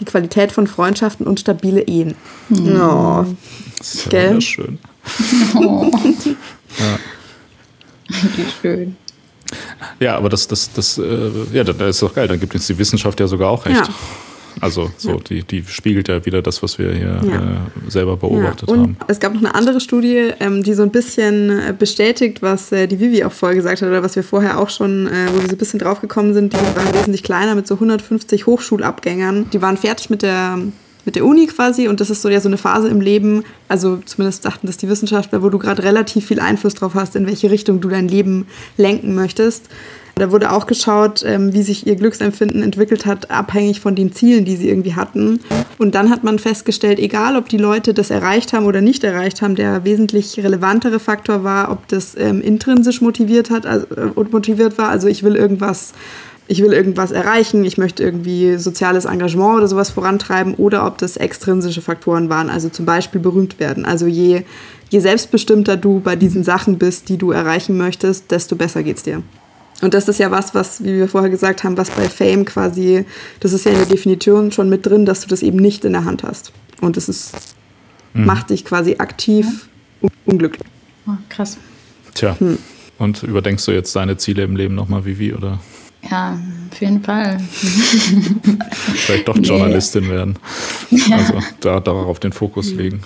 [0.00, 2.14] die Qualität von Freundschaften und stabile Ehen.
[2.48, 2.80] Mhm.
[2.80, 3.26] Oh.
[3.78, 4.78] Das ist ja schön.
[5.54, 5.90] Oh.
[6.78, 6.98] ja.
[8.08, 8.96] Wie schön.
[9.98, 12.28] Ja, aber das, das, das, äh, ja, das ist doch geil.
[12.28, 13.86] Dann gibt uns die Wissenschaft ja sogar auch recht.
[13.86, 13.94] Ja.
[14.60, 15.16] Also so, ja.
[15.28, 17.36] die, die spiegelt ja wieder das, was wir hier ja.
[17.36, 18.74] äh, selber beobachtet ja.
[18.74, 18.96] Und haben.
[19.08, 22.86] Es gab noch eine andere Studie, ähm, die so ein bisschen äh, bestätigt, was äh,
[22.86, 25.48] die Vivi auch vorher gesagt hat oder was wir vorher auch schon, äh, wo wir
[25.48, 26.52] so ein bisschen draufgekommen sind.
[26.52, 29.50] Die waren wesentlich kleiner mit so 150 Hochschulabgängern.
[29.50, 30.58] Die waren fertig mit der
[31.04, 33.98] mit der Uni quasi und das ist so ja so eine Phase im Leben, also
[34.04, 37.50] zumindest dachten das die Wissenschaftler, wo du gerade relativ viel Einfluss drauf hast, in welche
[37.50, 38.46] Richtung du dein Leben
[38.76, 39.68] lenken möchtest.
[40.20, 44.44] Da wurde auch geschaut, ähm, wie sich ihr Glücksempfinden entwickelt hat, abhängig von den Zielen,
[44.44, 45.40] die sie irgendwie hatten.
[45.78, 49.40] Und dann hat man festgestellt, egal ob die Leute das erreicht haben oder nicht erreicht
[49.40, 54.76] haben, der wesentlich relevantere Faktor war, ob das ähm, intrinsisch motiviert hat, also, äh, motiviert
[54.76, 54.90] war.
[54.90, 55.94] Also ich will irgendwas
[56.48, 61.16] ich will irgendwas erreichen, ich möchte irgendwie soziales Engagement oder sowas vorantreiben oder ob das
[61.16, 63.84] extrinsische Faktoren waren, also zum Beispiel berühmt werden.
[63.84, 64.42] Also je,
[64.90, 69.22] je selbstbestimmter du bei diesen Sachen bist, die du erreichen möchtest, desto besser geht's dir.
[69.80, 73.04] Und das ist ja was, was, wie wir vorher gesagt haben, was bei Fame quasi,
[73.40, 75.92] das ist ja in der Definition schon mit drin, dass du das eben nicht in
[75.92, 76.52] der Hand hast.
[76.80, 77.32] Und das ist,
[78.12, 78.26] mhm.
[78.26, 79.46] macht dich quasi aktiv
[80.02, 80.08] ja.
[80.26, 80.66] unglücklich.
[81.06, 81.56] Oh, krass.
[82.14, 82.36] Tja.
[82.38, 82.58] Hm.
[82.98, 85.58] Und überdenkst du jetzt deine Ziele im Leben nochmal, wie wie, oder?
[86.10, 86.38] Ja,
[86.70, 87.40] auf jeden Fall.
[88.94, 90.10] Vielleicht doch Journalistin nee.
[90.10, 90.38] werden.
[90.90, 91.16] Ja.
[91.16, 93.00] Also da, darauf den Fokus legen.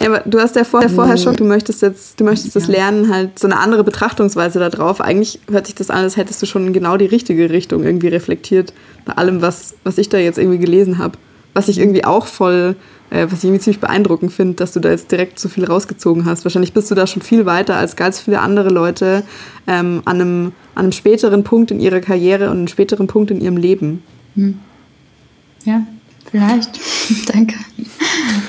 [0.00, 3.12] Ja, aber du hast ja vorher, vorher schon, du möchtest jetzt, du möchtest das Lernen
[3.12, 5.00] halt so eine andere Betrachtungsweise darauf.
[5.00, 8.72] Eigentlich hört sich das an, als hättest du schon genau die richtige Richtung irgendwie reflektiert
[9.04, 11.18] bei allem, was, was ich da jetzt irgendwie gelesen habe.
[11.54, 12.76] Was ich irgendwie auch voll
[13.10, 16.24] äh, was ich irgendwie ziemlich beeindruckend finde, dass du da jetzt direkt so viel rausgezogen
[16.24, 16.44] hast.
[16.44, 19.24] Wahrscheinlich bist du da schon viel weiter als ganz viele andere Leute
[19.66, 23.40] ähm, an, einem, an einem späteren Punkt in ihrer Karriere und einem späteren Punkt in
[23.40, 24.02] ihrem Leben.
[24.36, 24.58] Hm.
[25.64, 25.82] Ja,
[26.30, 26.80] vielleicht.
[27.32, 27.56] Danke.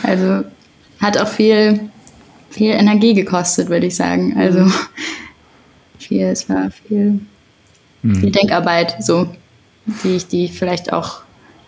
[0.04, 0.44] Also
[1.00, 1.90] hat auch viel,
[2.50, 4.36] viel Energie gekostet, würde ich sagen.
[4.38, 4.74] Also mhm.
[6.00, 7.20] viel, es war viel,
[8.02, 8.16] hm.
[8.16, 9.28] viel Denkarbeit, so,
[10.04, 11.22] die ich die vielleicht auch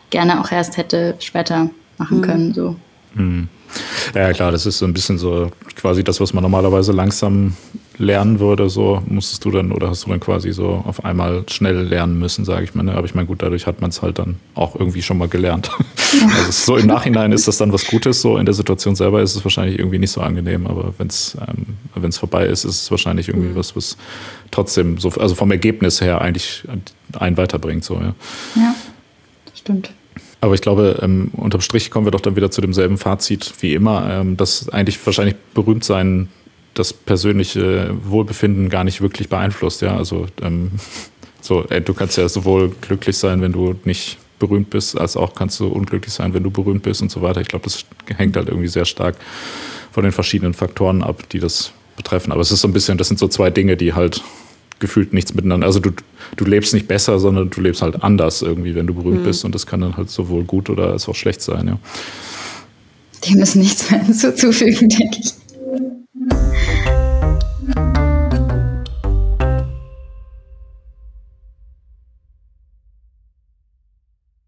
[0.09, 2.21] gerne auch erst hätte später machen mhm.
[2.21, 2.53] können.
[2.53, 2.75] So.
[3.15, 3.47] Mhm.
[4.13, 7.55] Ja, klar, das ist so ein bisschen so quasi das, was man normalerweise langsam
[7.97, 11.81] lernen würde, so musstest du dann oder hast du dann quasi so auf einmal schnell
[11.81, 12.83] lernen müssen, sage ich mal.
[12.83, 12.93] Ne?
[12.93, 15.69] Aber ich meine, gut, dadurch hat man es halt dann auch irgendwie schon mal gelernt.
[16.37, 19.35] also so im Nachhinein ist das dann was Gutes, so in der Situation selber ist
[19.35, 23.29] es wahrscheinlich irgendwie nicht so angenehm, aber wenn es ähm, vorbei ist, ist es wahrscheinlich
[23.29, 23.55] irgendwie mhm.
[23.55, 23.97] was, was
[24.51, 26.63] trotzdem so, also vom Ergebnis her eigentlich
[27.13, 28.15] einen weiterbringt, so, ja.
[28.55, 28.75] Ja,
[29.53, 29.93] stimmt.
[30.41, 33.73] Aber ich glaube, ähm, unterm Strich kommen wir doch dann wieder zu demselben Fazit wie
[33.73, 36.27] immer, ähm, dass eigentlich wahrscheinlich berühmt sein
[36.73, 39.81] das persönliche Wohlbefinden gar nicht wirklich beeinflusst.
[39.81, 40.71] Ja, also ähm,
[41.41, 45.35] so, ey, du kannst ja sowohl glücklich sein, wenn du nicht berühmt bist, als auch
[45.35, 47.41] kannst du unglücklich sein, wenn du berühmt bist und so weiter.
[47.41, 47.85] Ich glaube, das
[48.17, 49.15] hängt halt irgendwie sehr stark
[49.91, 52.31] von den verschiedenen Faktoren ab, die das betreffen.
[52.31, 54.23] Aber es ist so ein bisschen, das sind so zwei Dinge, die halt
[54.79, 55.65] gefühlt nichts miteinander.
[55.65, 55.91] Also du,
[56.35, 59.25] du lebst nicht besser, sondern du lebst halt anders irgendwie, wenn du berühmt mhm.
[59.25, 59.45] bist.
[59.45, 61.79] Und das kann dann halt sowohl gut oder als auch schlecht sein, ja.
[63.29, 65.42] Dem ist nichts mehr hinzuzufügen, denke ich.
[66.29, 68.12] thank you